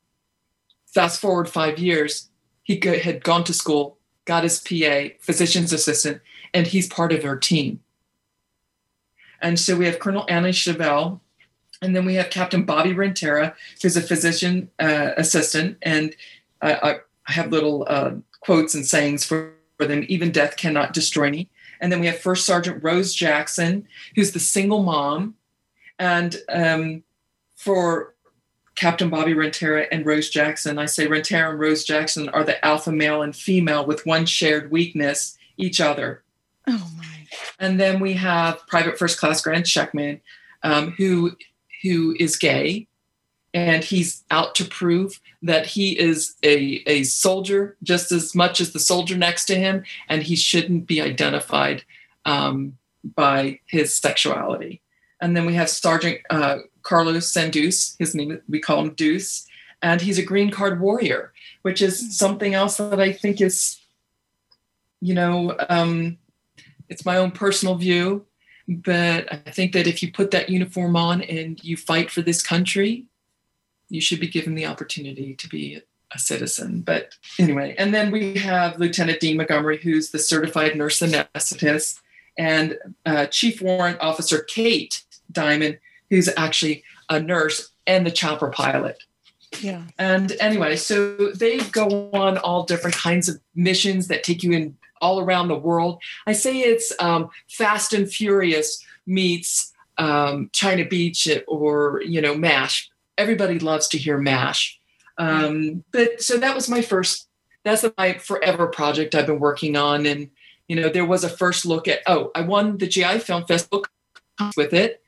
fast 0.86 1.20
forward 1.20 1.48
five 1.48 1.78
years 1.78 2.30
he 2.62 2.80
had 3.02 3.22
gone 3.24 3.44
to 3.44 3.54
school 3.54 3.98
got 4.24 4.42
his 4.42 4.60
pa 4.60 5.08
physician's 5.20 5.72
assistant 5.72 6.20
and 6.52 6.68
he's 6.68 6.88
part 6.88 7.12
of 7.12 7.22
her 7.22 7.36
team 7.36 7.80
and 9.40 9.58
so 9.58 9.76
we 9.76 9.86
have 9.86 9.98
colonel 9.98 10.26
anna 10.28 10.48
chevelle 10.48 11.20
and 11.84 11.94
then 11.94 12.04
we 12.06 12.14
have 12.14 12.30
Captain 12.30 12.64
Bobby 12.64 12.94
Rentera, 12.94 13.54
who's 13.82 13.96
a 13.96 14.00
physician 14.00 14.70
uh, 14.78 15.10
assistant. 15.16 15.76
And 15.82 16.16
I, 16.62 17.00
I 17.26 17.32
have 17.32 17.52
little 17.52 17.84
uh, 17.88 18.12
quotes 18.40 18.74
and 18.74 18.86
sayings 18.86 19.24
for, 19.24 19.52
for 19.76 19.86
them 19.86 20.04
even 20.08 20.30
death 20.30 20.56
cannot 20.56 20.94
destroy 20.94 21.30
me. 21.30 21.48
And 21.80 21.92
then 21.92 22.00
we 22.00 22.06
have 22.06 22.18
First 22.18 22.46
Sergeant 22.46 22.82
Rose 22.82 23.14
Jackson, 23.14 23.86
who's 24.14 24.32
the 24.32 24.40
single 24.40 24.82
mom. 24.82 25.34
And 25.98 26.36
um, 26.48 27.02
for 27.56 28.14
Captain 28.74 29.08
Bobby 29.08 29.34
Rentera 29.34 29.86
and 29.92 30.04
Rose 30.04 30.30
Jackson, 30.30 30.78
I 30.78 30.86
say 30.86 31.06
Rentera 31.06 31.50
and 31.50 31.60
Rose 31.60 31.84
Jackson 31.84 32.28
are 32.30 32.44
the 32.44 32.62
alpha 32.64 32.90
male 32.90 33.22
and 33.22 33.34
female 33.34 33.86
with 33.86 34.04
one 34.04 34.26
shared 34.26 34.70
weakness, 34.70 35.38
each 35.56 35.80
other. 35.80 36.22
Oh 36.66 36.90
my. 36.96 37.04
And 37.58 37.78
then 37.78 38.00
we 38.00 38.14
have 38.14 38.66
Private 38.66 38.98
First 38.98 39.18
Class 39.18 39.40
Grant 39.40 39.66
Sheckman, 39.66 40.20
um, 40.62 40.92
who 40.92 41.36
who 41.82 42.16
is 42.18 42.36
gay 42.36 42.86
and 43.52 43.84
he's 43.84 44.24
out 44.30 44.54
to 44.56 44.64
prove 44.64 45.20
that 45.42 45.66
he 45.66 45.98
is 45.98 46.34
a, 46.42 46.82
a 46.86 47.04
soldier 47.04 47.76
just 47.82 48.10
as 48.10 48.34
much 48.34 48.60
as 48.60 48.72
the 48.72 48.80
soldier 48.80 49.16
next 49.16 49.44
to 49.44 49.54
him 49.54 49.84
and 50.08 50.22
he 50.22 50.34
shouldn't 50.34 50.86
be 50.86 51.00
identified 51.00 51.84
um, 52.24 52.76
by 53.14 53.60
his 53.66 53.94
sexuality 53.94 54.80
and 55.20 55.36
then 55.36 55.44
we 55.44 55.54
have 55.54 55.68
sergeant 55.68 56.18
uh, 56.30 56.58
carlos 56.84 57.32
sandus 57.32 57.96
his 57.98 58.14
name 58.14 58.40
we 58.48 58.60
call 58.60 58.80
him 58.80 58.94
deuce 58.94 59.46
and 59.82 60.00
he's 60.00 60.18
a 60.18 60.24
green 60.24 60.50
card 60.50 60.80
warrior 60.80 61.32
which 61.62 61.82
is 61.82 62.16
something 62.16 62.54
else 62.54 62.76
that 62.76 63.00
i 63.00 63.12
think 63.12 63.40
is 63.40 63.80
you 65.00 65.12
know 65.12 65.56
um, 65.68 66.16
it's 66.88 67.04
my 67.04 67.16
own 67.16 67.32
personal 67.32 67.74
view 67.74 68.24
but 68.66 69.30
I 69.32 69.36
think 69.36 69.72
that 69.72 69.86
if 69.86 70.02
you 70.02 70.10
put 70.10 70.30
that 70.30 70.48
uniform 70.48 70.96
on 70.96 71.22
and 71.22 71.62
you 71.62 71.76
fight 71.76 72.10
for 72.10 72.22
this 72.22 72.42
country, 72.42 73.04
you 73.88 74.00
should 74.00 74.20
be 74.20 74.28
given 74.28 74.54
the 74.54 74.66
opportunity 74.66 75.34
to 75.34 75.48
be 75.48 75.82
a 76.12 76.18
citizen. 76.18 76.80
But 76.80 77.16
anyway, 77.38 77.74
and 77.76 77.92
then 77.92 78.10
we 78.10 78.34
have 78.36 78.78
Lieutenant 78.78 79.20
Dean 79.20 79.36
Montgomery, 79.36 79.78
who's 79.78 80.10
the 80.10 80.18
certified 80.18 80.76
nurse 80.76 81.00
anesthetist, 81.00 82.00
and 82.38 82.78
uh, 83.04 83.26
Chief 83.26 83.60
Warrant 83.60 84.00
Officer 84.00 84.42
Kate 84.42 85.02
Diamond, 85.30 85.78
who's 86.14 86.30
actually 86.36 86.84
a 87.10 87.18
nurse 87.20 87.70
and 87.86 88.06
the 88.06 88.10
chopper 88.10 88.50
pilot. 88.50 89.02
Yeah. 89.60 89.82
And 89.98 90.32
anyway, 90.40 90.76
so 90.76 91.32
they 91.32 91.58
go 91.58 92.10
on 92.12 92.38
all 92.38 92.64
different 92.64 92.96
kinds 92.96 93.28
of 93.28 93.40
missions 93.54 94.08
that 94.08 94.22
take 94.22 94.42
you 94.42 94.52
in 94.52 94.76
all 95.00 95.20
around 95.20 95.48
the 95.48 95.58
world. 95.58 96.00
I 96.26 96.32
say 96.32 96.60
it's 96.60 96.92
um, 97.00 97.30
Fast 97.48 97.92
and 97.92 98.10
Furious 98.10 98.84
meets 99.06 99.72
um, 99.98 100.50
China 100.52 100.84
Beach 100.84 101.28
or 101.46 102.02
you 102.04 102.20
know 102.20 102.36
Mash. 102.36 102.90
Everybody 103.18 103.58
loves 103.58 103.88
to 103.88 103.98
hear 103.98 104.18
Mash. 104.18 104.78
Um, 105.18 105.84
but 105.92 106.20
so 106.20 106.38
that 106.38 106.54
was 106.54 106.68
my 106.68 106.82
first. 106.82 107.28
That's 107.64 107.84
my 107.96 108.14
forever 108.14 108.66
project 108.66 109.14
I've 109.14 109.26
been 109.26 109.40
working 109.40 109.76
on, 109.76 110.06
and 110.06 110.30
you 110.68 110.76
know 110.76 110.88
there 110.88 111.04
was 111.04 111.22
a 111.22 111.28
first 111.28 111.64
look 111.64 111.86
at. 111.86 112.00
Oh, 112.06 112.30
I 112.34 112.42
won 112.42 112.78
the 112.78 112.88
GI 112.88 113.20
Film 113.20 113.44
Festival 113.44 113.84
with 114.56 114.72
it. 114.72 115.03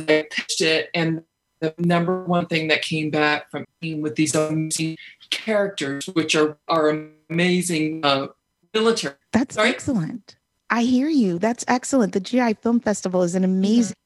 I 0.00 0.26
pitched 0.30 0.60
it, 0.60 0.90
and 0.94 1.22
the 1.60 1.74
number 1.78 2.24
one 2.24 2.46
thing 2.46 2.68
that 2.68 2.82
came 2.82 3.10
back 3.10 3.50
from 3.50 3.64
being 3.80 4.02
with 4.02 4.16
these 4.16 4.34
amazing 4.34 4.96
characters, 5.30 6.06
which 6.06 6.34
are 6.34 6.58
are 6.68 6.90
amazing 7.28 8.04
uh, 8.04 8.28
military. 8.74 9.14
That's 9.32 9.54
Sorry? 9.54 9.70
excellent. 9.70 10.36
I 10.68 10.82
hear 10.82 11.08
you. 11.08 11.38
That's 11.38 11.64
excellent. 11.68 12.12
The 12.12 12.20
GI 12.20 12.54
Film 12.54 12.80
Festival 12.80 13.22
is 13.22 13.34
an 13.34 13.44
amazing 13.44 13.96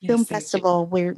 yeah. 0.00 0.08
film 0.08 0.24
festival 0.24 0.86
where 0.86 1.16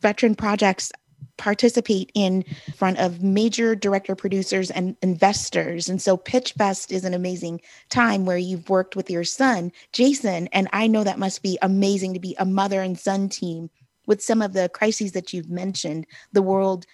veteran 0.00 0.34
projects 0.34 0.92
participate 1.38 2.12
in 2.14 2.44
front 2.76 2.98
of 2.98 3.22
major 3.22 3.74
director 3.74 4.14
producers 4.14 4.70
and 4.70 4.96
investors. 5.02 5.88
And 5.88 6.00
so 6.00 6.16
pitch 6.16 6.52
fest 6.52 6.92
is 6.92 7.04
an 7.04 7.14
amazing 7.14 7.60
time 7.88 8.24
where 8.24 8.36
you've 8.36 8.68
worked 8.68 8.96
with 8.96 9.10
your 9.10 9.24
son 9.24 9.72
jason 9.92 10.48
and 10.48 10.68
i 10.72 10.86
know 10.86 11.04
that 11.04 11.18
must 11.18 11.42
be 11.42 11.58
amazing 11.62 12.14
to 12.14 12.20
be 12.20 12.34
a 12.38 12.44
mother 12.44 12.80
and 12.80 12.98
son 12.98 13.28
team 13.28 13.70
with 14.06 14.22
some 14.22 14.42
of 14.42 14.52
the 14.52 14.68
crises 14.70 15.12
that 15.12 15.32
you've 15.32 15.50
mentioned. 15.50 16.06
The 16.32 16.42
world 16.42 16.86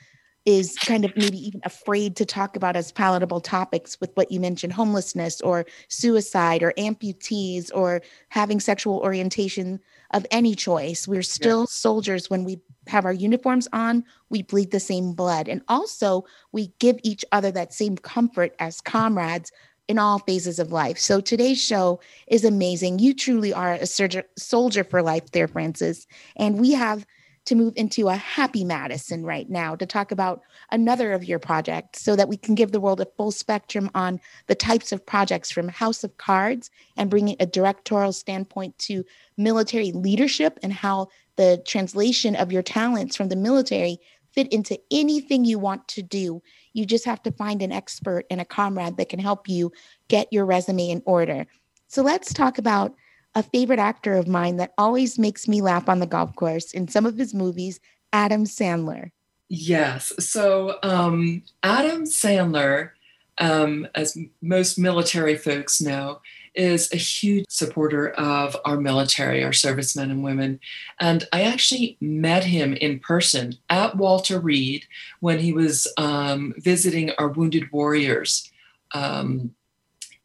is 0.45 0.77
kind 0.79 1.05
of 1.05 1.15
maybe 1.17 1.39
even 1.47 1.61
afraid 1.65 2.17
to 2.17 2.25
talk 2.25 2.57
about 2.57 2.77
as 2.77 2.93
palatable 2.93 3.41
topics 3.41 4.01
with 4.01 4.11
what 4.15 4.31
you 4.33 4.41
mentioned 4.41 4.73
homelessness 4.73 5.41
or 5.43 5.67
suicide 5.89 6.63
or 6.63 6.73
amputees 6.79 7.71
or 7.75 8.01
having 8.31 8.59
sexual 8.61 8.99
orientation 8.99 9.81
of 10.13 10.27
any 10.31 10.55
choice 10.55 11.07
we're 11.07 11.23
still 11.23 11.61
yeah. 11.61 11.67
soldiers 11.69 12.31
when 12.31 12.45
we 12.45 12.59
have 12.87 13.05
our 13.05 13.13
uniforms 13.13 13.69
on 13.73 14.05
we 14.31 14.43
bleed 14.43 14.71
the 14.71 14.81
same 14.81 15.13
blood 15.13 15.49
and 15.49 15.63
also 15.69 16.25
we 16.53 16.73
give 16.79 16.99
each 17.03 17.25
other 17.33 17.51
that 17.51 17.75
same 17.75 17.97
comfort 17.97 18.55
as 18.59 18.81
comrades 18.81 19.53
in 19.89 19.99
all 19.99 20.19
phases 20.19 20.59
of 20.59 20.71
life. 20.71 20.99
So 20.99 21.21
today's 21.21 21.61
show 21.61 21.99
is 22.27 22.45
amazing. 22.45 22.99
You 22.99 23.15
truly 23.15 23.53
are 23.55 23.73
a 23.73 23.87
soldier 23.87 24.85
for 24.85 25.03
life 25.03 25.31
there, 25.33 25.49
Frances. 25.49 26.07
And 26.37 26.61
we 26.61 26.73
have 26.73 27.07
to 27.49 27.55
move 27.55 27.73
into 27.77 28.09
a 28.09 28.17
happy 28.17 28.63
Madison 28.63 29.25
right 29.25 29.49
now 29.49 29.75
to 29.75 29.87
talk 29.87 30.13
about 30.13 30.43
another 30.71 31.13
of 31.13 31.25
your 31.25 31.39
projects 31.39 32.03
so 32.03 32.15
that 32.15 32.29
we 32.29 32.37
can 32.37 32.55
give 32.55 32.73
the 32.73 32.81
world 32.81 33.01
a 33.01 33.07
full 33.17 33.31
spectrum 33.31 33.91
on 33.95 34.21
the 34.49 34.55
types 34.55 34.93
of 34.93 35.05
projects 35.05 35.51
from 35.51 35.69
House 35.69 36.05
of 36.05 36.17
Cards 36.19 36.71
and 36.99 37.09
bringing 37.09 37.37
a 37.41 37.47
directorial 37.47 38.13
standpoint 38.13 38.79
to 38.81 39.03
military 39.39 39.93
leadership 39.93 40.59
and 40.63 40.75
how 40.75 41.09
the 41.37 41.63
translation 41.67 42.37
of 42.37 42.53
your 42.53 42.63
talents 42.63 43.17
from 43.17 43.31
the 43.31 43.37
military 43.37 43.99
fit 44.33 44.53
into 44.53 44.79
anything 44.91 45.47
you 45.47 45.59
want 45.59 45.89
to 45.89 46.03
do. 46.03 46.43
You 46.75 46.85
just 46.85 47.07
have 47.07 47.23
to 47.23 47.33
find 47.33 47.63
an 47.63 47.73
expert 47.73 48.27
and 48.31 48.43
a 48.43 48.45
comrade 48.45 48.99
that 48.99 49.09
can 49.09 49.21
help 49.21 49.49
you 49.49 49.73
get 50.09 50.31
your 50.31 50.45
resume 50.45 50.91
in 50.91 51.03
order. 51.07 51.47
So 51.87 52.03
let's 52.03 52.35
talk 52.35 52.59
about 52.59 52.95
a 53.35 53.43
favorite 53.43 53.79
actor 53.79 54.15
of 54.15 54.27
mine 54.27 54.57
that 54.57 54.73
always 54.79 55.19
makes 55.19 55.47
me 55.47 55.61
laugh 55.61 55.89
on 55.89 56.01
the 56.01 56.07
golf 56.07 56.35
course 56.37 56.73
in 56.73 56.89
some 56.89 57.07
of 57.07 57.17
his 57.17 57.35
movies, 57.35 57.81
Adam 58.13 58.45
Sandler. 58.45 59.11
Yes. 59.49 60.13
So, 60.19 60.79
um, 60.83 61.43
Adam 61.63 62.05
Sandler, 62.05 62.91
um, 63.39 63.87
as 63.95 64.19
most 64.43 64.79
military 64.79 65.37
folks 65.37 65.81
know, 65.81 66.21
is 66.55 66.93
a 66.93 66.97
huge 66.97 67.45
supporter 67.49 68.11
of 68.11 68.57
our 68.65 68.79
military, 68.79 69.45
our 69.45 69.53
servicemen 69.53 70.11
and 70.11 70.25
women. 70.25 70.59
And 70.99 71.27
I 71.33 71.43
actually 71.43 71.97
met 72.01 72.45
him 72.45 72.75
in 72.75 72.99
person 72.99 73.55
at 73.71 73.97
Walter 73.97 74.41
Reed 74.41 74.85
when 75.21 75.39
he 75.39 75.53
was 75.53 75.87
um, 75.97 76.55
visiting 76.59 77.13
our 77.13 77.29
wounded 77.29 77.71
warriors. 77.71 78.51
Um, 78.93 79.55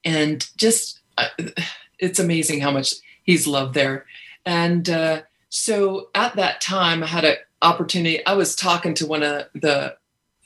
and 0.03 0.49
just, 0.57 0.99
uh, 1.17 1.27
it's 2.03 2.19
amazing 2.19 2.59
how 2.59 2.71
much 2.71 2.95
he's 3.23 3.47
loved 3.47 3.73
there. 3.73 4.05
And 4.45 4.89
uh, 4.89 5.21
so 5.49 6.09
at 6.13 6.35
that 6.35 6.61
time, 6.61 7.01
I 7.01 7.07
had 7.07 7.23
an 7.23 7.37
opportunity. 7.61 8.23
I 8.25 8.33
was 8.33 8.55
talking 8.55 8.93
to 8.95 9.07
one 9.07 9.23
of 9.23 9.45
the 9.53 9.95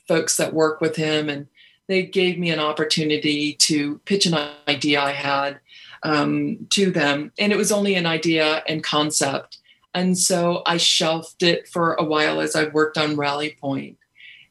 folks 0.06 0.36
that 0.36 0.54
work 0.54 0.80
with 0.80 0.96
him, 0.96 1.28
and 1.28 1.48
they 1.88 2.04
gave 2.04 2.38
me 2.38 2.50
an 2.50 2.60
opportunity 2.60 3.54
to 3.54 3.98
pitch 4.04 4.24
an 4.24 4.38
idea 4.68 5.00
I 5.00 5.12
had 5.12 5.58
um, 6.04 6.66
to 6.70 6.90
them. 6.90 7.32
And 7.38 7.52
it 7.52 7.58
was 7.58 7.72
only 7.72 7.96
an 7.96 8.06
idea 8.06 8.62
and 8.68 8.84
concept. 8.84 9.58
And 9.94 10.16
so 10.16 10.62
I 10.64 10.76
shelved 10.76 11.42
it 11.42 11.66
for 11.66 11.94
a 11.94 12.04
while 12.04 12.40
as 12.40 12.54
I 12.54 12.68
worked 12.68 12.96
on 12.96 13.16
Rally 13.16 13.56
Point. 13.60 13.98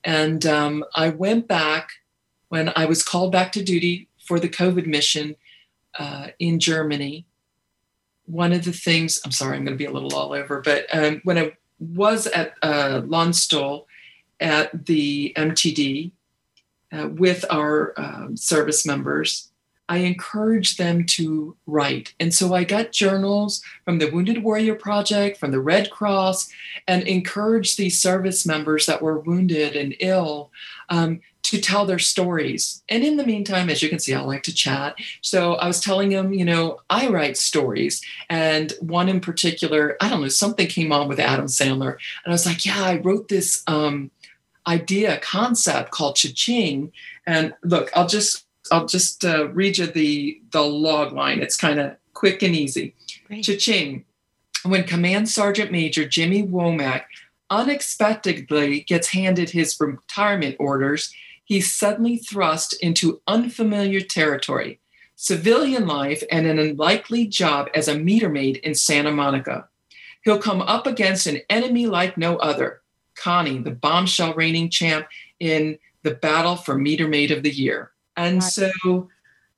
And 0.03 0.45
um, 0.45 0.83
I 0.95 1.09
went 1.09 1.47
back 1.47 1.89
when 2.49 2.71
I 2.75 2.85
was 2.85 3.03
called 3.03 3.31
back 3.31 3.51
to 3.53 3.63
duty 3.63 4.09
for 4.25 4.39
the 4.39 4.49
COVID 4.49 4.87
mission 4.87 5.35
uh, 5.97 6.27
in 6.39 6.59
Germany, 6.59 7.25
one 8.25 8.53
of 8.53 8.65
the 8.65 8.73
things, 8.73 9.21
I'm 9.23 9.31
sorry, 9.31 9.57
I'm 9.57 9.65
going 9.65 9.77
to 9.77 9.81
be 9.81 9.89
a 9.89 9.91
little 9.91 10.13
all 10.15 10.33
over, 10.33 10.61
but 10.61 10.85
um, 10.93 11.21
when 11.23 11.37
I 11.37 11.53
was 11.79 12.27
at 12.27 12.53
uh, 12.61 13.01
Landstuhl 13.01 13.85
at 14.39 14.85
the 14.85 15.33
MTD 15.35 16.11
uh, 16.91 17.09
with 17.09 17.45
our 17.49 17.93
um, 17.97 18.35
service 18.35 18.85
members, 18.85 19.51
I 19.89 19.99
encouraged 19.99 20.77
them 20.77 21.05
to 21.05 21.55
write. 21.65 22.13
And 22.19 22.33
so 22.33 22.53
I 22.53 22.65
got 22.65 22.91
journals 22.91 23.63
from 23.85 23.99
the 23.99 24.09
Wounded 24.09 24.43
Warrior 24.43 24.75
Project, 24.75 25.37
from 25.37 25.51
the 25.51 25.61
Red 25.61 25.89
Cross, 25.89 26.49
and 26.87 27.03
encouraged 27.03 27.77
these 27.77 28.01
service 28.01 28.45
members 28.45 28.85
that 28.85 29.01
were 29.01 29.19
wounded 29.19 29.77
and 29.77 29.95
ill 30.01 30.51
um, 30.89 31.21
to 31.47 31.61
tell 31.61 31.85
their 31.85 31.99
stories. 31.99 32.83
And 32.89 33.05
in 33.05 33.15
the 33.15 33.25
meantime, 33.25 33.69
as 33.69 33.81
you 33.81 33.87
can 33.87 33.99
see, 33.99 34.13
I 34.13 34.19
like 34.19 34.43
to 34.43 34.53
chat. 34.53 34.95
So 35.21 35.53
I 35.53 35.67
was 35.67 35.79
telling 35.79 36.09
them, 36.09 36.33
you 36.33 36.43
know, 36.43 36.81
I 36.89 37.07
write 37.07 37.37
stories. 37.37 38.01
And 38.29 38.73
one 38.81 39.07
in 39.07 39.21
particular, 39.21 39.95
I 40.01 40.09
don't 40.09 40.21
know, 40.21 40.27
something 40.27 40.67
came 40.67 40.91
on 40.91 41.07
with 41.07 41.19
Adam 41.19 41.45
Sandler. 41.45 41.91
And 42.23 42.27
I 42.27 42.31
was 42.31 42.45
like, 42.45 42.65
yeah, 42.65 42.83
I 42.83 42.97
wrote 42.97 43.29
this 43.29 43.63
um, 43.65 44.11
idea, 44.67 45.19
concept 45.19 45.91
called 45.91 46.17
Cha-Ching. 46.17 46.91
And 47.25 47.53
look, 47.63 47.91
I'll 47.95 48.07
just 48.07 48.45
I'll 48.69 48.85
just 48.85 49.23
uh, 49.23 49.47
read 49.49 49.77
you 49.77 49.87
the 49.87 50.41
the 50.51 50.61
log 50.61 51.13
line. 51.13 51.39
It's 51.39 51.55
kind 51.55 51.79
of 51.79 51.95
quick 52.13 52.43
and 52.43 52.53
easy. 52.53 52.93
Cha-ching. 53.41 54.03
When 54.63 54.83
Command 54.83 55.29
Sergeant 55.29 55.71
Major 55.71 56.05
Jimmy 56.05 56.43
Womack 56.45 57.03
unexpectedly 57.49 58.81
gets 58.81 59.07
handed 59.07 59.51
his 59.51 59.79
retirement 59.79 60.57
orders, 60.59 61.13
he's 61.47 61.73
suddenly 61.73 62.17
thrust 62.17 62.73
into 62.83 63.21
unfamiliar 63.25 64.01
territory, 64.01 64.79
civilian 65.15 65.87
life, 65.87 66.21
and 66.29 66.45
an 66.45 66.59
unlikely 66.59 67.25
job 67.25 67.69
as 67.73 67.87
a 67.87 67.97
meter 67.97 68.27
maid 68.27 68.57
in 68.57 68.75
Santa 68.75 69.11
Monica. 69.11 69.67
He'll 70.25 70.39
come 70.39 70.61
up 70.61 70.85
against 70.85 71.25
an 71.25 71.39
enemy 71.49 71.87
like 71.87 72.17
no 72.17 72.35
other, 72.35 72.81
Connie, 73.15 73.59
the 73.59 73.71
bombshell 73.71 74.33
reigning 74.33 74.69
champ 74.69 75.07
in 75.39 75.79
the 76.03 76.15
battle 76.15 76.57
for 76.57 76.77
meter 76.77 77.07
maid 77.07 77.31
of 77.31 77.43
the 77.43 77.49
year. 77.49 77.91
And 78.17 78.43
so, 78.43 79.07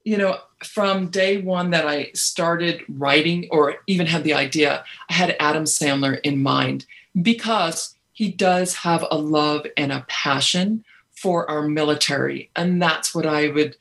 you 0.03 0.17
know, 0.17 0.37
from 0.63 1.07
day 1.07 1.41
one 1.41 1.71
that 1.71 1.87
I 1.87 2.11
started 2.13 2.83
writing 2.87 3.47
or 3.49 3.77
even 3.87 4.05
had 4.05 4.23
the 4.23 4.35
idea, 4.35 4.83
I 5.09 5.13
had 5.13 5.35
Adam 5.39 5.63
Sandler 5.63 6.21
in 6.21 6.43
mind 6.43 6.85
because 7.19 7.95
he 8.13 8.31
does 8.31 8.75
have 8.75 9.03
a 9.09 9.17
love 9.17 9.65
and 9.75 9.91
a 9.91 10.05
passion 10.07 10.83
for 11.21 11.49
our 11.49 11.67
military. 11.67 12.49
And 12.55 12.81
that's 12.81 13.13
what 13.13 13.25
I 13.25 13.49
would 13.49 13.75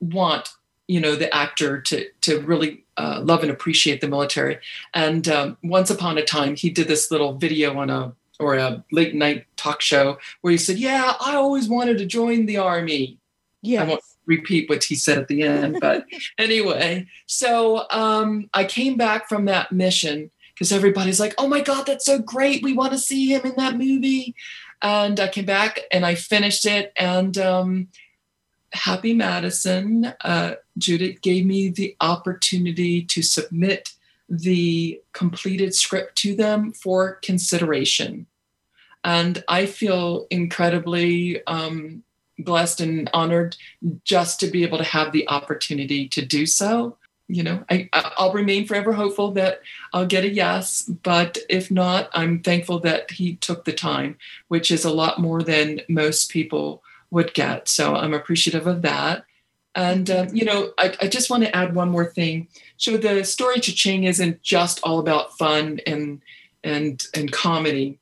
want, 0.00 0.50
you 0.86 1.00
know, 1.00 1.16
the 1.16 1.34
actor 1.34 1.80
to, 1.80 2.06
to 2.22 2.40
really 2.40 2.84
uh, 2.96 3.20
love 3.22 3.42
and 3.42 3.50
appreciate 3.50 4.00
the 4.00 4.08
military. 4.08 4.58
And 4.92 5.26
um, 5.28 5.56
once 5.62 5.90
upon 5.90 6.18
a 6.18 6.24
time, 6.24 6.56
he 6.56 6.70
did 6.70 6.88
this 6.88 7.10
little 7.10 7.34
video 7.34 7.78
on 7.78 7.90
a 7.90 8.14
or 8.40 8.56
a 8.56 8.84
late 8.90 9.14
night 9.14 9.46
talk 9.56 9.80
show 9.80 10.18
where 10.40 10.50
he 10.50 10.58
said, 10.58 10.78
"Yeah, 10.78 11.14
I 11.20 11.36
always 11.36 11.68
wanted 11.68 11.98
to 11.98 12.06
join 12.06 12.46
the 12.46 12.56
army." 12.56 13.18
Yeah. 13.62 13.82
I 13.82 13.86
won't 13.86 14.02
repeat 14.26 14.68
what 14.68 14.84
he 14.84 14.94
said 14.94 15.18
at 15.18 15.28
the 15.28 15.42
end, 15.42 15.78
but 15.80 16.04
anyway. 16.38 17.06
So 17.26 17.86
um, 17.90 18.50
I 18.52 18.64
came 18.64 18.96
back 18.96 19.28
from 19.28 19.44
that 19.46 19.72
mission 19.72 20.30
because 20.52 20.72
everybody's 20.72 21.20
like, 21.20 21.34
"Oh 21.38 21.48
my 21.48 21.60
God, 21.60 21.86
that's 21.86 22.04
so 22.04 22.18
great! 22.18 22.62
We 22.62 22.72
want 22.72 22.92
to 22.92 22.98
see 22.98 23.32
him 23.32 23.42
in 23.44 23.54
that 23.56 23.76
movie." 23.76 24.34
And 24.84 25.18
I 25.18 25.28
came 25.28 25.46
back 25.46 25.80
and 25.90 26.04
I 26.04 26.14
finished 26.14 26.66
it. 26.66 26.92
And 26.96 27.38
um, 27.38 27.88
Happy 28.74 29.14
Madison, 29.14 30.12
uh, 30.20 30.56
Judith 30.76 31.22
gave 31.22 31.46
me 31.46 31.70
the 31.70 31.96
opportunity 32.02 33.02
to 33.02 33.22
submit 33.22 33.94
the 34.28 35.00
completed 35.14 35.74
script 35.74 36.16
to 36.16 36.36
them 36.36 36.72
for 36.72 37.14
consideration. 37.22 38.26
And 39.02 39.42
I 39.48 39.64
feel 39.64 40.26
incredibly 40.30 41.44
um, 41.46 42.02
blessed 42.38 42.82
and 42.82 43.08
honored 43.14 43.56
just 44.04 44.38
to 44.40 44.48
be 44.48 44.64
able 44.64 44.78
to 44.78 44.84
have 44.84 45.12
the 45.12 45.26
opportunity 45.30 46.08
to 46.08 46.24
do 46.24 46.44
so 46.44 46.98
you 47.26 47.42
know 47.42 47.64
I, 47.70 47.88
i'll 47.92 48.32
remain 48.32 48.66
forever 48.66 48.92
hopeful 48.92 49.30
that 49.32 49.60
i'll 49.94 50.04
get 50.06 50.24
a 50.24 50.28
yes 50.28 50.82
but 50.82 51.38
if 51.48 51.70
not 51.70 52.10
i'm 52.12 52.40
thankful 52.40 52.80
that 52.80 53.10
he 53.12 53.36
took 53.36 53.64
the 53.64 53.72
time 53.72 54.18
which 54.48 54.70
is 54.70 54.84
a 54.84 54.92
lot 54.92 55.18
more 55.18 55.42
than 55.42 55.80
most 55.88 56.30
people 56.30 56.82
would 57.14 57.32
get. 57.32 57.68
So 57.68 57.94
i'm 57.94 58.12
appreciative 58.12 58.66
of 58.66 58.82
that. 58.82 59.24
And 59.74 60.10
um, 60.10 60.28
you 60.32 60.44
know 60.44 60.72
I, 60.76 60.94
I, 61.00 61.08
just 61.08 61.30
want 61.30 61.44
to 61.44 61.56
add 61.56 61.74
one 61.74 61.88
more 61.88 62.04
thing. 62.04 62.48
So 62.76 62.96
the 62.96 63.24
story 63.24 63.60
cha-ching 63.60 64.04
isn't 64.04 64.42
just 64.42 64.80
all 64.82 64.98
about 64.98 65.38
fun 65.38 65.80
and 65.86 66.20
and 66.62 67.04
and 67.14 67.32
comedy 67.32 67.98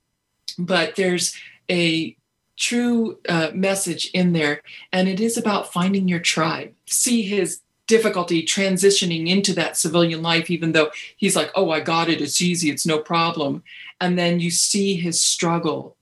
but 0.58 0.96
there's 0.96 1.34
a 1.70 2.16
true 2.58 3.18
uh, 3.28 3.50
message 3.54 4.10
in 4.12 4.32
there 4.34 4.62
and 4.92 5.08
it 5.08 5.20
is 5.20 5.38
about 5.38 5.72
finding 5.72 6.08
your 6.08 6.20
tribe. 6.20 6.72
See 6.86 7.22
his 7.22 7.60
difficulty 7.92 8.42
transitioning 8.42 9.28
into 9.28 9.52
that 9.52 9.76
civilian 9.76 10.22
life, 10.22 10.50
even 10.50 10.72
though 10.72 10.90
he's 11.18 11.36
like, 11.36 11.50
oh, 11.54 11.68
I 11.70 11.80
got 11.80 12.08
it, 12.08 12.22
it's 12.22 12.40
easy, 12.40 12.70
it's 12.70 12.86
no 12.86 12.98
problem. 12.98 13.62
And 14.00 14.18
then 14.18 14.40
you 14.40 14.50
see 14.50 14.94
his 14.96 15.20
struggle. 15.20 15.98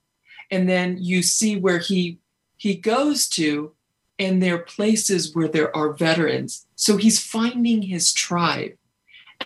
And 0.53 0.69
then 0.69 0.99
you 1.01 1.21
see 1.25 1.57
where 1.57 1.79
he 1.79 2.19
he 2.59 2.75
goes 2.77 3.29
to, 3.31 3.73
and 4.21 4.41
there 4.41 4.55
are 4.55 4.77
places 4.77 5.35
where 5.35 5.49
there 5.49 5.75
are 5.77 5.93
veterans. 5.93 6.65
So 6.77 6.97
he's 6.97 7.19
finding 7.19 7.83
his 7.83 8.13
tribe. 8.13 8.75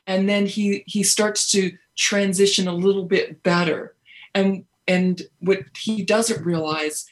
And 0.07 0.29
then 0.29 0.45
he 0.45 0.85
he 0.87 1.03
starts 1.03 1.51
to 1.53 1.73
transition 1.97 2.69
a 2.69 2.81
little 2.87 3.07
bit 3.07 3.43
better. 3.43 3.95
And 4.35 4.67
and 4.87 5.23
what 5.39 5.61
he 5.79 6.03
doesn't 6.03 6.45
realize 6.45 7.07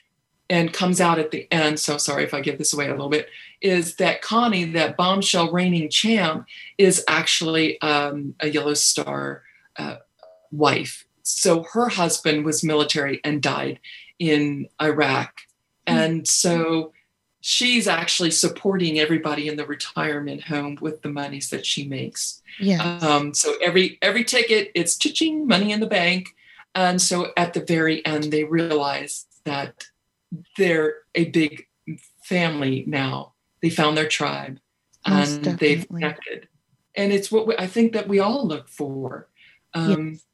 and 0.53 0.71
comes 0.71 1.01
out 1.01 1.19
at 1.19 1.31
the 1.31 1.51
end. 1.51 1.81
So 1.81 1.97
sorry 1.97 2.25
if 2.25 2.35
I 2.35 2.43
give 2.43 2.59
this 2.59 2.75
away 2.75 2.89
a 2.89 2.91
little 2.91 3.09
bit. 3.09 3.31
Is 3.63 3.95
that 3.97 4.21
Connie, 4.21 4.65
that 4.73 4.99
bombshell 4.99 5.51
reigning 5.51 5.89
champ, 5.89 6.47
is 6.77 7.03
actually 7.09 7.81
um, 7.81 8.35
a 8.39 8.51
Yellow 8.51 8.75
Star 8.75 9.45
uh, 9.79 9.97
wife. 10.51 11.07
So 11.23 11.63
her 11.73 11.89
husband 11.89 12.45
was 12.45 12.63
military 12.63 13.19
and 13.25 13.41
died 13.43 13.81
in 14.19 14.69
Iraq, 14.81 15.41
mm-hmm. 15.87 15.99
and 15.99 16.29
so 16.29 16.93
she's 17.41 17.89
actually 17.89 18.31
supporting 18.31 18.99
everybody 18.99 19.49
in 19.49 19.57
the 19.57 19.67
retirement 19.67 20.43
home 20.43 20.77
with 20.83 21.01
the 21.01 21.09
monies 21.09 21.49
that 21.49 21.65
she 21.65 21.89
makes. 21.89 22.43
Yeah. 22.61 22.99
Um, 22.99 23.33
so 23.33 23.55
every 23.65 23.99
every 24.03 24.25
ticket, 24.25 24.71
it's 24.75 24.99
ching 24.99 25.47
money 25.47 25.73
in 25.73 25.81
the 25.81 25.87
bank, 25.87 26.37
and 26.75 27.01
so 27.01 27.33
at 27.39 27.55
the 27.55 27.65
very 27.65 28.05
end, 28.05 28.25
they 28.25 28.45
realize 28.45 29.25
that 29.45 29.87
they're 30.57 30.97
a 31.15 31.27
big 31.27 31.67
family 32.25 32.85
now. 32.87 33.33
They 33.61 33.71
found 33.71 33.97
their 33.97 34.09
tribe 34.09 34.59
Most 35.07 35.35
and 35.35 35.45
definitely. 35.45 35.75
they've 35.75 35.89
connected. 35.89 36.49
And 36.95 37.13
it's 37.13 37.31
what 37.31 37.47
we, 37.47 37.57
I 37.57 37.67
think 37.67 37.93
that 37.93 38.09
we 38.09 38.19
all 38.19 38.47
look 38.47 38.69
for. 38.69 39.29
Um, 39.75 40.11
yes. 40.13 40.25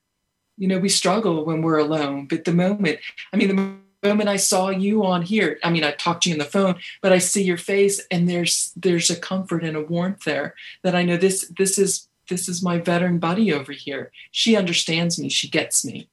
You 0.57 0.69
know, 0.69 0.79
we 0.79 0.89
struggle 0.89 1.45
when 1.45 1.63
we're 1.63 1.79
alone, 1.79 2.27
but 2.27 2.45
the 2.45 2.53
moment, 2.53 2.99
I 3.33 3.37
mean, 3.37 3.49
the 3.55 4.09
moment 4.09 4.29
I 4.29 4.37
saw 4.37 4.71
you 4.71 5.05
on 5.05 5.23
here, 5.23 5.59
I 5.63 5.71
mean, 5.71 5.85
I 5.85 5.93
talked 5.93 6.25
to 6.25 6.31
you 6.31 6.35
on 6.35 6.41
the 6.41 6.45
phone, 6.45 6.77
but 7.01 7.13
I 7.13 7.19
see 7.19 7.45
your 7.45 7.59
face 7.59 8.05
and 8.11 8.29
there's, 8.29 8.73
there's 8.75 9.09
a 9.09 9.17
comfort 9.17 9.63
and 9.63 9.77
a 9.77 9.83
warmth 9.83 10.25
there 10.25 10.55
that 10.83 10.97
I 10.97 11.05
know 11.05 11.17
this, 11.17 11.51
this 11.57 11.79
is, 11.79 12.09
this 12.29 12.49
is 12.49 12.63
my 12.63 12.79
veteran 12.79 13.19
buddy 13.19 13.53
over 13.53 13.73
here. 13.73 14.11
She 14.33 14.57
understands 14.57 15.19
me. 15.19 15.29
She 15.29 15.49
gets 15.49 15.85
me. 15.85 16.09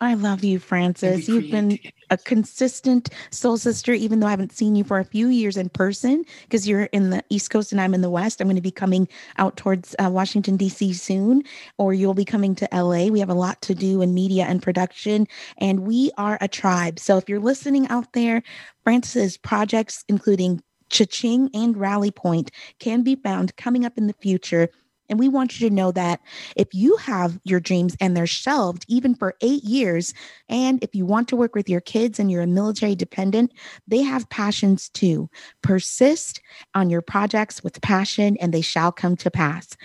I 0.00 0.14
love 0.14 0.42
you, 0.42 0.58
Frances. 0.58 1.28
You've 1.28 1.50
been 1.50 1.78
a 2.10 2.16
consistent 2.16 3.10
soul 3.30 3.56
sister, 3.56 3.92
even 3.92 4.20
though 4.20 4.26
I 4.26 4.30
haven't 4.30 4.52
seen 4.52 4.74
you 4.74 4.82
for 4.82 4.98
a 4.98 5.04
few 5.04 5.28
years 5.28 5.56
in 5.56 5.68
person 5.68 6.24
because 6.42 6.66
you're 6.66 6.84
in 6.84 7.10
the 7.10 7.22
East 7.30 7.50
Coast 7.50 7.70
and 7.70 7.80
I'm 7.80 7.94
in 7.94 8.00
the 8.00 8.10
West. 8.10 8.40
I'm 8.40 8.48
going 8.48 8.56
to 8.56 8.62
be 8.62 8.72
coming 8.72 9.08
out 9.38 9.56
towards 9.56 9.94
uh, 10.02 10.10
Washington, 10.10 10.56
D.C. 10.56 10.94
soon, 10.94 11.44
or 11.78 11.94
you'll 11.94 12.14
be 12.14 12.24
coming 12.24 12.54
to 12.56 12.68
LA. 12.72 13.06
We 13.06 13.20
have 13.20 13.30
a 13.30 13.34
lot 13.34 13.62
to 13.62 13.74
do 13.74 14.02
in 14.02 14.14
media 14.14 14.44
and 14.44 14.60
production, 14.60 15.28
and 15.58 15.80
we 15.80 16.10
are 16.18 16.38
a 16.40 16.48
tribe. 16.48 16.98
So 16.98 17.16
if 17.16 17.28
you're 17.28 17.40
listening 17.40 17.86
out 17.88 18.12
there, 18.14 18.42
Frances's 18.82 19.36
projects, 19.36 20.04
including 20.08 20.60
Cha-Ching 20.90 21.50
and 21.54 21.76
Rally 21.76 22.10
Point, 22.10 22.50
can 22.78 23.02
be 23.02 23.16
found 23.16 23.56
coming 23.56 23.84
up 23.84 23.96
in 23.96 24.06
the 24.06 24.12
future 24.14 24.68
and 25.08 25.18
we 25.18 25.28
want 25.28 25.58
you 25.58 25.68
to 25.68 25.74
know 25.74 25.92
that 25.92 26.20
if 26.56 26.68
you 26.72 26.96
have 26.96 27.38
your 27.44 27.60
dreams 27.60 27.96
and 28.00 28.16
they're 28.16 28.26
shelved 28.26 28.84
even 28.88 29.14
for 29.14 29.34
eight 29.40 29.64
years, 29.64 30.14
and 30.48 30.82
if 30.82 30.94
you 30.94 31.04
want 31.06 31.28
to 31.28 31.36
work 31.36 31.54
with 31.54 31.68
your 31.68 31.80
kids 31.80 32.18
and 32.18 32.30
you're 32.30 32.42
a 32.42 32.46
military 32.46 32.94
dependent, 32.94 33.52
they 33.86 34.02
have 34.02 34.28
passions 34.30 34.88
too. 34.90 35.28
Persist 35.62 36.40
on 36.74 36.90
your 36.90 37.02
projects 37.02 37.62
with 37.62 37.80
passion 37.80 38.36
and 38.40 38.52
they 38.52 38.60
shall 38.60 38.92
come 38.92 39.16
to 39.16 39.30
pass. 39.30 39.76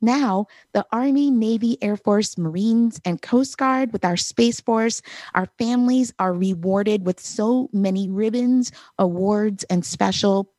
Now, 0.00 0.46
the 0.74 0.86
Army, 0.92 1.30
Navy, 1.30 1.76
Air 1.82 1.96
Force, 1.96 2.38
Marines, 2.38 3.00
and 3.04 3.20
Coast 3.20 3.58
Guard, 3.58 3.92
with 3.92 4.04
our 4.04 4.16
Space 4.16 4.60
Force, 4.60 5.02
our 5.34 5.48
families 5.58 6.12
are 6.20 6.32
rewarded 6.32 7.04
with 7.04 7.18
so 7.18 7.68
many 7.72 8.08
ribbons, 8.08 8.70
awards, 8.98 9.64
and 9.64 9.84
special 9.84 10.52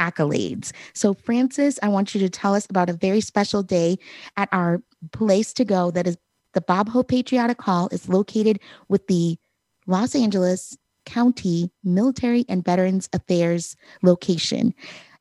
accolades. 0.00 0.72
So, 0.94 1.14
Frances, 1.14 1.78
I 1.82 1.88
want 1.88 2.14
you 2.14 2.20
to 2.20 2.30
tell 2.30 2.54
us 2.54 2.66
about 2.68 2.88
a 2.88 2.94
very 2.94 3.20
special 3.20 3.62
day 3.62 3.98
at 4.36 4.48
our 4.50 4.82
place 5.12 5.52
to 5.54 5.64
go 5.64 5.90
that 5.92 6.06
is 6.06 6.16
the 6.54 6.60
Bob 6.60 6.88
Hope 6.88 7.08
Patriotic 7.08 7.60
Hall 7.60 7.88
is 7.92 8.08
located 8.08 8.58
with 8.88 9.06
the 9.06 9.38
Los 9.86 10.14
Angeles 10.14 10.76
County 11.06 11.70
Military 11.84 12.44
and 12.48 12.64
Veterans 12.64 13.08
Affairs 13.12 13.76
location. 14.02 14.74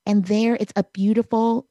And 0.06 0.26
there 0.26 0.56
it's 0.60 0.74
a 0.76 0.84
beautiful 0.84 1.68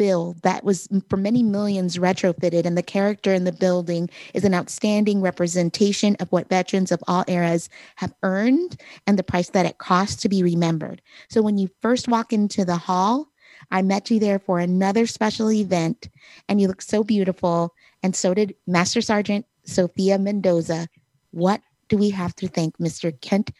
bill 0.00 0.34
that 0.42 0.64
was 0.64 0.88
for 1.10 1.18
many 1.18 1.42
millions 1.42 1.98
retrofitted, 1.98 2.64
and 2.64 2.74
the 2.74 2.82
character 2.82 3.34
in 3.34 3.44
the 3.44 3.52
building 3.52 4.08
is 4.32 4.46
an 4.46 4.54
outstanding 4.54 5.20
representation 5.20 6.16
of 6.20 6.32
what 6.32 6.48
veterans 6.48 6.90
of 6.90 7.04
all 7.06 7.22
eras 7.28 7.68
have 7.96 8.14
earned 8.22 8.80
and 9.06 9.18
the 9.18 9.22
price 9.22 9.50
that 9.50 9.66
it 9.66 9.76
costs 9.76 10.22
to 10.22 10.28
be 10.30 10.42
remembered. 10.42 11.02
So 11.28 11.42
when 11.42 11.58
you 11.58 11.68
first 11.82 12.08
walk 12.08 12.32
into 12.32 12.64
the 12.64 12.78
hall, 12.78 13.28
I 13.70 13.82
met 13.82 14.10
you 14.10 14.18
there 14.18 14.38
for 14.38 14.58
another 14.58 15.06
special 15.06 15.52
event, 15.52 16.08
and 16.48 16.62
you 16.62 16.66
look 16.66 16.80
so 16.80 17.04
beautiful. 17.04 17.74
And 18.02 18.16
so 18.16 18.32
did 18.32 18.54
Master 18.66 19.02
Sergeant 19.02 19.44
Sophia 19.66 20.18
Mendoza. 20.18 20.88
What 21.32 21.60
do 21.90 21.98
we 21.98 22.08
have 22.08 22.34
to 22.36 22.48
thank 22.48 22.78
Mr. 22.78 23.12
Kent 23.20 23.50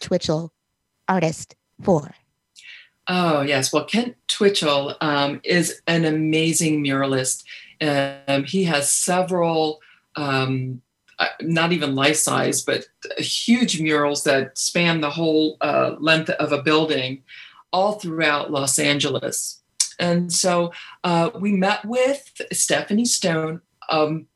Twitchell, 0.00 0.52
artist, 1.08 1.54
for? 1.84 2.16
Oh, 3.06 3.42
yes. 3.42 3.72
Well, 3.72 3.84
Kent 3.84 4.16
Twitchell 4.28 4.96
um, 5.00 5.40
is 5.44 5.82
an 5.86 6.04
amazing 6.04 6.82
muralist. 6.82 7.44
Um, 7.80 8.44
he 8.44 8.64
has 8.64 8.90
several, 8.90 9.80
um, 10.16 10.80
uh, 11.18 11.26
not 11.40 11.72
even 11.72 11.94
life 11.94 12.16
size, 12.16 12.62
but 12.62 12.86
huge 13.18 13.80
murals 13.80 14.24
that 14.24 14.56
span 14.56 15.00
the 15.00 15.10
whole 15.10 15.58
uh, 15.60 15.96
length 15.98 16.30
of 16.30 16.52
a 16.52 16.62
building 16.62 17.22
all 17.72 17.92
throughout 17.92 18.50
Los 18.50 18.78
Angeles. 18.78 19.60
And 19.98 20.32
so 20.32 20.72
uh, 21.02 21.30
we 21.38 21.52
met 21.52 21.84
with 21.84 22.40
Stephanie 22.52 23.04
Stone, 23.04 23.60
um, 23.88 24.26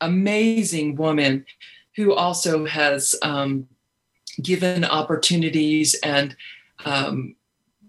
amazing 0.00 0.96
woman 0.96 1.44
who 1.96 2.14
also 2.14 2.64
has 2.64 3.14
um, 3.22 3.68
given 4.40 4.84
opportunities 4.84 5.94
and 6.02 6.36
um, 6.84 7.34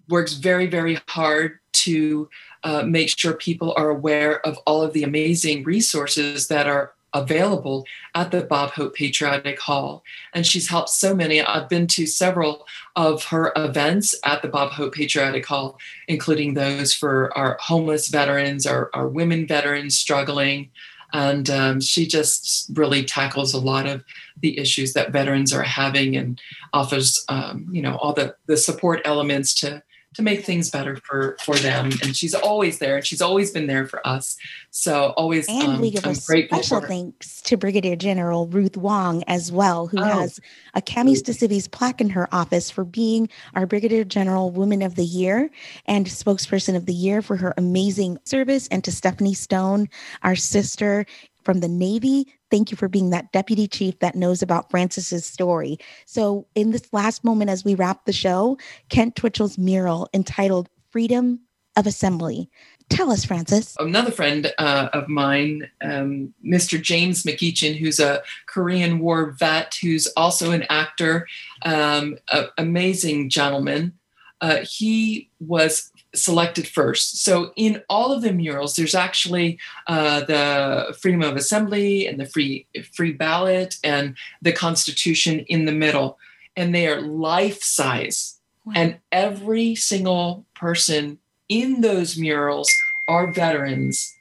works 0.10 0.34
very, 0.34 0.68
very 0.68 1.00
hard 1.08 1.60
to 1.72 2.30
uh, 2.64 2.84
make 2.84 3.18
sure 3.18 3.34
people 3.34 3.74
are 3.78 3.90
aware 3.90 4.46
of 4.46 4.58
all 4.66 4.82
of 4.82 4.94
the 4.94 5.04
amazing 5.04 5.64
resources 5.64 6.48
that 6.48 6.68
are 6.68 6.94
available 7.14 7.86
at 8.14 8.32
the 8.32 8.42
Bob 8.42 8.72
Hope 8.72 8.96
Patriotic 8.96 9.60
Hall. 9.60 10.04
And 10.34 10.46
she's 10.46 10.70
helped 10.70 10.90
so 10.90 11.16
many. 11.16 11.42
I've 11.42 11.70
been 11.70 11.88
to 11.88 12.06
several 12.06 12.68
of 12.96 13.26
her 13.26 13.52
events 13.56 14.16
at 14.24 14.42
the 14.42 14.48
Bob 14.48 14.72
Hope 14.72 14.94
Patriotic 14.94 15.46
Hall, 15.46 15.80
including 16.08 16.54
those 16.54 16.94
for 16.94 17.36
our 17.38 17.58
homeless 17.60 18.10
veterans, 18.10 18.68
our, 18.68 18.90
our 18.94 19.08
women 19.08 19.48
veterans 19.48 19.98
struggling. 19.98 20.70
And 21.12 21.50
um, 21.50 21.82
she 21.82 22.06
just 22.06 22.70
really 22.78 23.04
tackles 23.04 23.56
a 23.56 23.60
lot 23.60 23.88
of 23.88 24.04
the 24.40 24.60
issues 24.60 24.94
that 24.94 25.12
veterans 25.12 25.52
are 25.52 25.64
having 25.64 26.16
and 26.16 26.40
offers, 26.72 27.26
um, 27.30 27.68
you 27.72 27.82
know, 27.82 27.96
all 27.96 28.14
the, 28.14 28.36
the 28.46 28.58
support 28.58 29.02
elements 29.06 29.56
to 29.56 29.82
to 30.16 30.22
make 30.22 30.44
things 30.44 30.70
better 30.70 30.98
for 30.98 31.38
for 31.44 31.56
them. 31.56 31.92
And 32.04 32.16
she's 32.16 32.34
always 32.34 32.80
there, 32.80 32.98
and 32.98 33.06
she's 33.06 33.22
always 33.22 33.52
been 33.52 33.68
there 33.68 33.86
for 33.88 34.06
us. 34.08 34.38
So 34.72 35.14
always, 35.18 35.48
and 35.48 35.74
um, 35.74 35.82
we 35.82 35.92
give 35.92 36.06
I'm 36.06 36.12
a 36.12 36.16
special 36.16 36.82
thanks 36.82 37.42
to 37.44 37.58
Brigadier 37.58 37.96
General 37.96 38.48
Ruth 38.48 38.78
Wong 38.78 39.24
as 39.28 39.52
well, 39.52 39.88
who 39.88 40.00
oh. 40.00 40.04
has 40.04 40.40
a 40.74 40.82
Camis 40.82 41.22
DeCivis 41.22 41.70
plaque 41.70 42.02
in 42.02 42.10
her 42.10 42.28
office 42.34 42.70
for 42.70 42.84
being 42.84 43.30
our 43.56 43.66
Brigadier 43.66 44.04
General 44.04 44.52
Woman 44.52 44.82
of 44.82 44.96
the 44.96 45.06
Year 45.06 45.50
and 45.86 46.06
spokesperson 46.08 46.76
of 46.76 46.86
the 46.86 46.94
year 46.94 47.22
for 47.22 47.36
her 47.36 47.54
amazing 47.58 48.18
service, 48.26 48.68
and 48.70 48.84
to 48.84 48.92
Stephanie 48.92 49.34
Stone, 49.34 49.90
our 50.24 50.36
sister 50.36 51.06
from 51.44 51.60
the 51.60 51.68
Navy. 51.68 52.28
Thank 52.52 52.72
you 52.72 52.78
for 52.78 52.88
being 52.88 53.10
that 53.12 53.32
deputy 53.32 53.68
chief 53.68 54.00
that 54.00 54.16
knows 54.16 54.42
about 54.42 54.70
Frances's 54.70 55.26
story. 55.26 55.78
So, 56.06 56.48
in 56.56 56.72
this 56.72 56.92
last 56.92 57.24
moment, 57.24 57.50
as 57.50 57.64
we 57.64 57.76
wrap 57.76 58.06
the 58.06 58.14
show, 58.14 58.58
Kent 58.90 59.16
Twitchell's 59.16 59.58
mural 59.58 60.10
entitled 60.14 60.70
Freedom 60.92 61.40
of 61.76 61.88
Assembly. 61.88 62.50
Tell 62.90 63.12
us, 63.12 63.24
Frances. 63.24 63.76
Another 63.80 64.10
friend 64.10 64.52
uh, 64.58 64.90
of 64.94 65.08
mine, 65.08 65.70
um, 65.82 66.34
Mr. 66.44 66.82
James 66.82 67.24
McEachin, 67.24 67.78
who's 67.78 68.00
a 68.00 68.24
Korean 68.48 69.00
War 69.00 69.32
vet, 69.32 69.76
who's 69.80 70.08
also 70.18 70.52
an 70.52 70.66
actor, 70.70 71.28
um, 71.62 72.18
amazing 72.58 73.30
gentleman. 73.30 73.94
Uh, 74.42 74.58
he 74.64 75.30
was 75.40 75.92
selected 76.16 76.68
first. 76.68 77.24
So 77.24 77.52
in 77.56 77.84
all 77.90 78.12
of 78.12 78.22
the 78.22 78.34
murals, 78.34 78.76
there's 78.76 78.96
actually 78.96 79.60
uh, 79.88 80.22
the 80.22 80.98
freedom 81.00 81.22
of 81.22 81.36
assembly 81.36 82.08
and 82.08 82.20
the 82.20 82.26
free 82.26 82.66
free 82.94 83.14
ballot 83.14 83.78
and 83.84 84.16
the 84.42 84.52
Constitution 84.52 85.42
in 85.42 85.66
the 85.66 85.72
middle, 85.72 86.18
and 86.56 86.74
they 86.74 86.88
are 86.88 87.02
life 87.02 87.62
size. 87.62 88.40
Wow. 88.66 88.74
And 88.76 88.98
every 89.12 89.76
single 89.76 90.46
person 90.56 91.20
in 91.48 91.82
those 91.82 92.18
murals 92.18 92.70
are 93.08 93.32
veterans. 93.32 94.16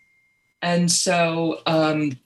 And 0.62 0.90
so 0.90 1.60
um, 1.66 2.18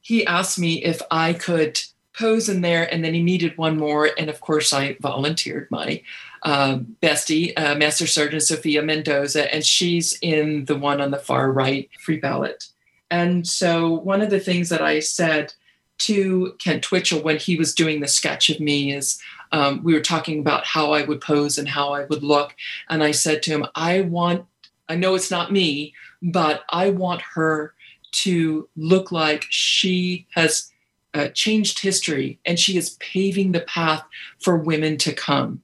he 0.00 0.26
asked 0.26 0.58
me 0.58 0.84
if 0.84 1.00
I 1.10 1.32
could 1.32 1.80
pose 2.18 2.48
in 2.48 2.62
there, 2.62 2.92
and 2.92 3.04
then 3.04 3.14
he 3.14 3.22
needed 3.22 3.56
one 3.56 3.76
more. 3.76 4.10
And 4.18 4.28
of 4.28 4.40
course, 4.40 4.72
I 4.72 4.96
volunteered 5.00 5.70
my 5.70 6.02
uh, 6.48 6.78
bestie, 7.02 7.52
uh, 7.58 7.74
Master 7.74 8.06
Sergeant 8.06 8.42
Sophia 8.42 8.80
Mendoza, 8.80 9.54
and 9.54 9.62
she's 9.62 10.18
in 10.22 10.64
the 10.64 10.78
one 10.78 10.98
on 10.98 11.10
the 11.10 11.18
far 11.18 11.52
right, 11.52 11.90
free 12.00 12.16
ballot. 12.16 12.68
And 13.10 13.46
so, 13.46 13.92
one 13.92 14.22
of 14.22 14.30
the 14.30 14.40
things 14.40 14.70
that 14.70 14.80
I 14.80 15.00
said 15.00 15.52
to 15.98 16.56
Kent 16.58 16.84
Twitchell 16.84 17.20
when 17.20 17.36
he 17.36 17.56
was 17.56 17.74
doing 17.74 18.00
the 18.00 18.08
sketch 18.08 18.48
of 18.48 18.60
me 18.60 18.94
is 18.94 19.20
um, 19.52 19.84
we 19.84 19.92
were 19.92 20.00
talking 20.00 20.40
about 20.40 20.64
how 20.64 20.92
I 20.92 21.04
would 21.04 21.20
pose 21.20 21.58
and 21.58 21.68
how 21.68 21.92
I 21.92 22.06
would 22.06 22.22
look. 22.22 22.54
And 22.88 23.02
I 23.02 23.10
said 23.10 23.42
to 23.42 23.50
him, 23.50 23.66
I 23.74 24.00
want, 24.00 24.46
I 24.88 24.94
know 24.94 25.14
it's 25.16 25.30
not 25.30 25.52
me, 25.52 25.92
but 26.22 26.64
I 26.70 26.88
want 26.88 27.20
her 27.34 27.74
to 28.22 28.66
look 28.74 29.12
like 29.12 29.44
she 29.50 30.26
has 30.30 30.72
uh, 31.12 31.28
changed 31.28 31.80
history 31.80 32.38
and 32.46 32.58
she 32.58 32.78
is 32.78 32.96
paving 33.00 33.52
the 33.52 33.60
path 33.60 34.02
for 34.40 34.56
women 34.56 34.96
to 34.98 35.12
come. 35.12 35.60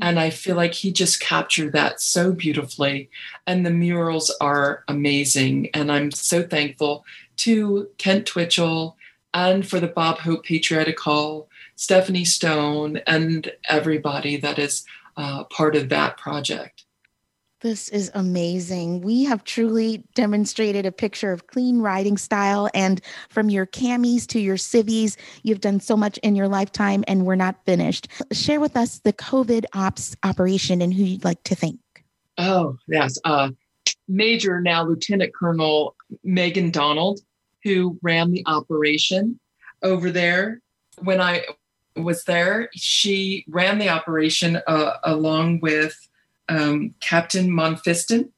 And 0.00 0.18
I 0.18 0.30
feel 0.30 0.56
like 0.56 0.72
he 0.72 0.90
just 0.90 1.20
captured 1.20 1.72
that 1.72 2.00
so 2.00 2.32
beautifully. 2.32 3.10
And 3.46 3.64
the 3.66 3.70
murals 3.70 4.34
are 4.40 4.84
amazing. 4.88 5.68
And 5.74 5.92
I'm 5.92 6.10
so 6.10 6.42
thankful 6.42 7.04
to 7.38 7.88
Kent 7.98 8.26
Twitchell 8.26 8.96
and 9.34 9.66
for 9.66 9.80
the 9.80 9.88
Bob 9.88 10.18
Hope 10.18 10.44
Patriotic 10.44 10.98
Hall, 11.00 11.48
Stephanie 11.76 12.24
Stone, 12.24 12.98
and 13.06 13.52
everybody 13.68 14.36
that 14.36 14.58
is 14.58 14.84
uh, 15.16 15.44
part 15.44 15.76
of 15.76 15.88
that 15.90 16.16
project. 16.16 16.81
This 17.62 17.88
is 17.90 18.10
amazing. 18.14 19.02
We 19.02 19.22
have 19.22 19.44
truly 19.44 20.02
demonstrated 20.16 20.84
a 20.84 20.90
picture 20.90 21.30
of 21.30 21.46
clean 21.46 21.78
writing 21.78 22.16
style. 22.16 22.68
And 22.74 23.00
from 23.28 23.50
your 23.50 23.66
camis 23.66 24.26
to 24.28 24.40
your 24.40 24.56
civies, 24.56 25.16
you've 25.44 25.60
done 25.60 25.78
so 25.78 25.96
much 25.96 26.18
in 26.18 26.34
your 26.34 26.48
lifetime, 26.48 27.04
and 27.06 27.24
we're 27.24 27.36
not 27.36 27.64
finished. 27.64 28.08
Share 28.32 28.58
with 28.58 28.76
us 28.76 28.98
the 28.98 29.12
COVID 29.12 29.64
ops 29.74 30.16
operation 30.24 30.82
and 30.82 30.92
who 30.92 31.04
you'd 31.04 31.24
like 31.24 31.44
to 31.44 31.54
thank. 31.54 31.78
Oh, 32.36 32.78
yes. 32.88 33.16
Uh, 33.24 33.50
Major, 34.08 34.60
now 34.60 34.84
Lieutenant 34.84 35.32
Colonel 35.32 35.94
Megan 36.24 36.72
Donald, 36.72 37.20
who 37.62 37.96
ran 38.02 38.32
the 38.32 38.42
operation 38.46 39.38
over 39.84 40.10
there. 40.10 40.60
When 40.98 41.20
I 41.20 41.44
was 41.94 42.24
there, 42.24 42.70
she 42.74 43.44
ran 43.48 43.78
the 43.78 43.88
operation 43.88 44.60
uh, 44.66 44.94
along 45.04 45.60
with 45.60 45.96
um, 46.48 46.94
Captain 47.00 47.50
Monfiston, 47.50 48.30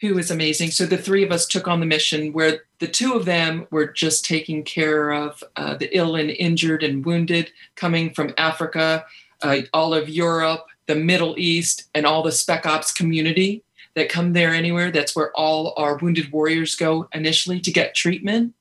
who 0.00 0.14
was 0.14 0.30
amazing. 0.30 0.70
So 0.70 0.86
the 0.86 0.96
three 0.96 1.22
of 1.22 1.30
us 1.30 1.46
took 1.46 1.68
on 1.68 1.80
the 1.80 1.86
mission 1.86 2.32
where 2.32 2.60
the 2.78 2.88
two 2.88 3.14
of 3.14 3.26
them 3.26 3.66
were 3.70 3.86
just 3.86 4.24
taking 4.24 4.62
care 4.64 5.10
of 5.10 5.44
uh, 5.56 5.76
the 5.76 5.94
ill 5.96 6.16
and 6.16 6.30
injured 6.30 6.82
and 6.82 7.04
wounded 7.04 7.52
coming 7.76 8.12
from 8.14 8.34
Africa, 8.38 9.04
uh, 9.42 9.58
all 9.72 9.92
of 9.92 10.08
Europe, 10.08 10.66
the 10.86 10.94
Middle 10.94 11.34
East, 11.38 11.88
and 11.94 12.06
all 12.06 12.22
the 12.22 12.32
Spec 12.32 12.64
Ops 12.66 12.92
community 12.92 13.62
that 13.94 14.08
come 14.08 14.32
there 14.32 14.54
anywhere. 14.54 14.90
That's 14.90 15.14
where 15.14 15.32
all 15.36 15.74
our 15.76 15.96
wounded 15.96 16.32
warriors 16.32 16.74
go 16.74 17.08
initially 17.12 17.60
to 17.60 17.72
get 17.72 17.94
treatment. 17.94 18.54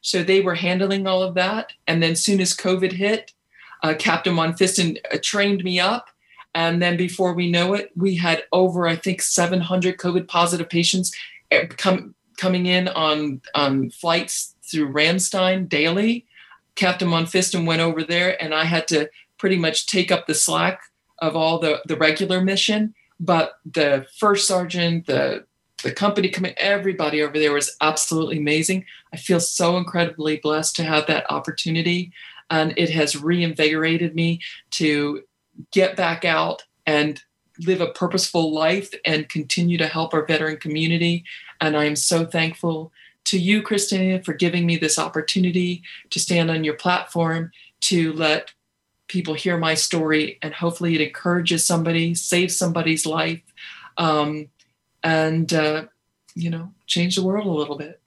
So 0.00 0.22
they 0.22 0.40
were 0.40 0.54
handling 0.54 1.06
all 1.06 1.22
of 1.22 1.34
that. 1.34 1.72
And 1.86 2.02
then 2.02 2.14
soon 2.14 2.40
as 2.40 2.54
COVID 2.54 2.92
hit, 2.92 3.32
uh, 3.82 3.94
Captain 3.98 4.34
Monfiston 4.34 4.98
uh, 5.12 5.18
trained 5.22 5.64
me 5.64 5.80
up 5.80 6.10
and 6.54 6.80
then 6.80 6.96
before 6.96 7.34
we 7.34 7.50
know 7.50 7.74
it, 7.74 7.90
we 7.96 8.16
had 8.16 8.44
over, 8.52 8.86
I 8.86 8.96
think, 8.96 9.22
700 9.22 9.98
COVID 9.98 10.28
positive 10.28 10.68
patients 10.68 11.14
eh, 11.50 11.66
come, 11.66 12.14
coming 12.36 12.66
in 12.66 12.88
on, 12.88 13.40
on 13.54 13.90
flights 13.90 14.54
through 14.70 14.92
Ramstein 14.92 15.68
daily. 15.68 16.26
Captain 16.74 17.08
Monfiston 17.08 17.66
went 17.66 17.80
over 17.80 18.02
there, 18.02 18.42
and 18.42 18.54
I 18.54 18.64
had 18.64 18.88
to 18.88 19.10
pretty 19.38 19.56
much 19.56 19.86
take 19.86 20.10
up 20.10 20.26
the 20.26 20.34
slack 20.34 20.80
of 21.18 21.36
all 21.36 21.58
the, 21.58 21.80
the 21.86 21.96
regular 21.96 22.40
mission 22.40 22.94
but 23.20 23.58
the 23.64 24.06
first 24.18 24.46
sergeant, 24.46 25.06
the 25.06 25.44
the 25.82 25.92
company 25.92 26.30
coming, 26.30 26.54
everybody 26.56 27.22
over 27.22 27.38
there 27.38 27.52
was 27.52 27.76
absolutely 27.82 28.38
amazing. 28.38 28.86
I 29.12 29.18
feel 29.18 29.38
so 29.38 29.76
incredibly 29.76 30.38
blessed 30.38 30.76
to 30.76 30.82
have 30.82 31.06
that 31.08 31.30
opportunity. 31.30 32.10
And 32.48 32.72
it 32.78 32.88
has 32.90 33.22
reinvigorated 33.22 34.14
me 34.14 34.40
to 34.72 35.24
get 35.70 35.96
back 35.96 36.24
out 36.24 36.64
and 36.86 37.22
live 37.58 37.80
a 37.80 37.92
purposeful 37.92 38.52
life 38.52 38.92
and 39.04 39.28
continue 39.28 39.78
to 39.78 39.86
help 39.86 40.12
our 40.12 40.26
veteran 40.26 40.56
community. 40.56 41.24
And 41.60 41.76
I 41.76 41.84
am 41.84 41.96
so 41.96 42.26
thankful 42.26 42.92
to 43.26 43.38
you, 43.38 43.62
Christina, 43.62 44.22
for 44.22 44.34
giving 44.34 44.66
me 44.66 44.76
this 44.76 44.98
opportunity 44.98 45.82
to 46.10 46.20
stand 46.20 46.50
on 46.50 46.64
your 46.64 46.74
platform 46.74 47.52
to 47.82 48.12
let 48.12 48.52
people 49.08 49.34
hear 49.34 49.56
my 49.56 49.74
story 49.74 50.38
and 50.42 50.54
hopefully 50.54 50.94
it 50.94 51.00
encourages 51.00 51.64
somebody, 51.64 52.14
saves 52.14 52.56
somebody's 52.56 53.06
life, 53.06 53.42
um, 53.96 54.48
and, 55.02 55.52
uh, 55.52 55.84
you 56.34 56.50
know, 56.50 56.72
change 56.86 57.16
the 57.16 57.22
world 57.22 57.46
a 57.46 57.50
little 57.50 57.76
bit. 57.76 58.00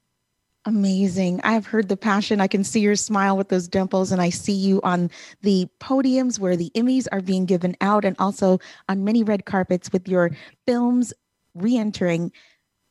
Amazing. 0.68 1.40
I've 1.46 1.66
heard 1.66 1.88
the 1.88 1.96
passion. 1.96 2.42
I 2.42 2.48
can 2.48 2.66
see 2.66 2.82
your 2.82 2.98
smile 2.98 3.38
with 3.38 3.48
those 3.48 3.70
dimples, 3.70 4.12
and 4.12 4.22
I 4.22 4.30
see 4.30 4.52
you 4.52 4.82
on 4.84 5.10
the 5.42 5.70
podiums 5.80 6.40
where 6.40 6.58
the 6.58 6.72
Emmys 6.76 7.08
are 7.10 7.22
being 7.22 7.46
given 7.46 7.78
out, 7.80 8.04
and 8.04 8.18
also 8.20 8.60
on 8.90 9.06
many 9.06 9.24
red 9.24 9.46
carpets 9.46 9.94
with 9.94 10.10
your 10.10 10.32
films 10.66 11.14
re 11.56 11.78
entering 11.78 12.34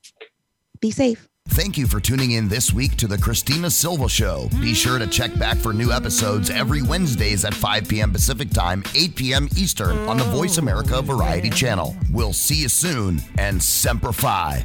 Be 0.81 0.91
safe. 0.91 1.29
Thank 1.49 1.79
you 1.79 1.87
for 1.87 2.01
tuning 2.01 2.33
in 2.33 2.49
this 2.49 2.73
week 2.73 2.97
to 2.97 3.07
the 3.07 3.17
Christina 3.17 3.71
Silva 3.71 4.09
Show. 4.09 4.51
Be 4.61 4.75
sure 4.75 4.99
to 4.99 5.07
check 5.07 5.37
back 5.39 5.57
for 5.57 5.73
new 5.73 5.91
episodes 5.91 6.51
every 6.51 6.83
Wednesdays 6.83 7.45
at 7.45 7.55
5 7.55 7.89
p.m. 7.89 8.13
Pacific 8.13 8.51
Time, 8.51 8.83
8 8.95 9.17
p.m. 9.17 9.49
Eastern 9.57 9.97
on 10.07 10.19
the 10.19 10.25
Voice 10.25 10.59
America 10.59 11.01
Variety 11.01 11.49
Channel. 11.49 11.97
We'll 12.11 12.35
see 12.35 12.57
you 12.57 12.69
soon 12.69 13.21
and 13.39 13.63
Semper 13.63 14.13
Fi. 14.13 14.65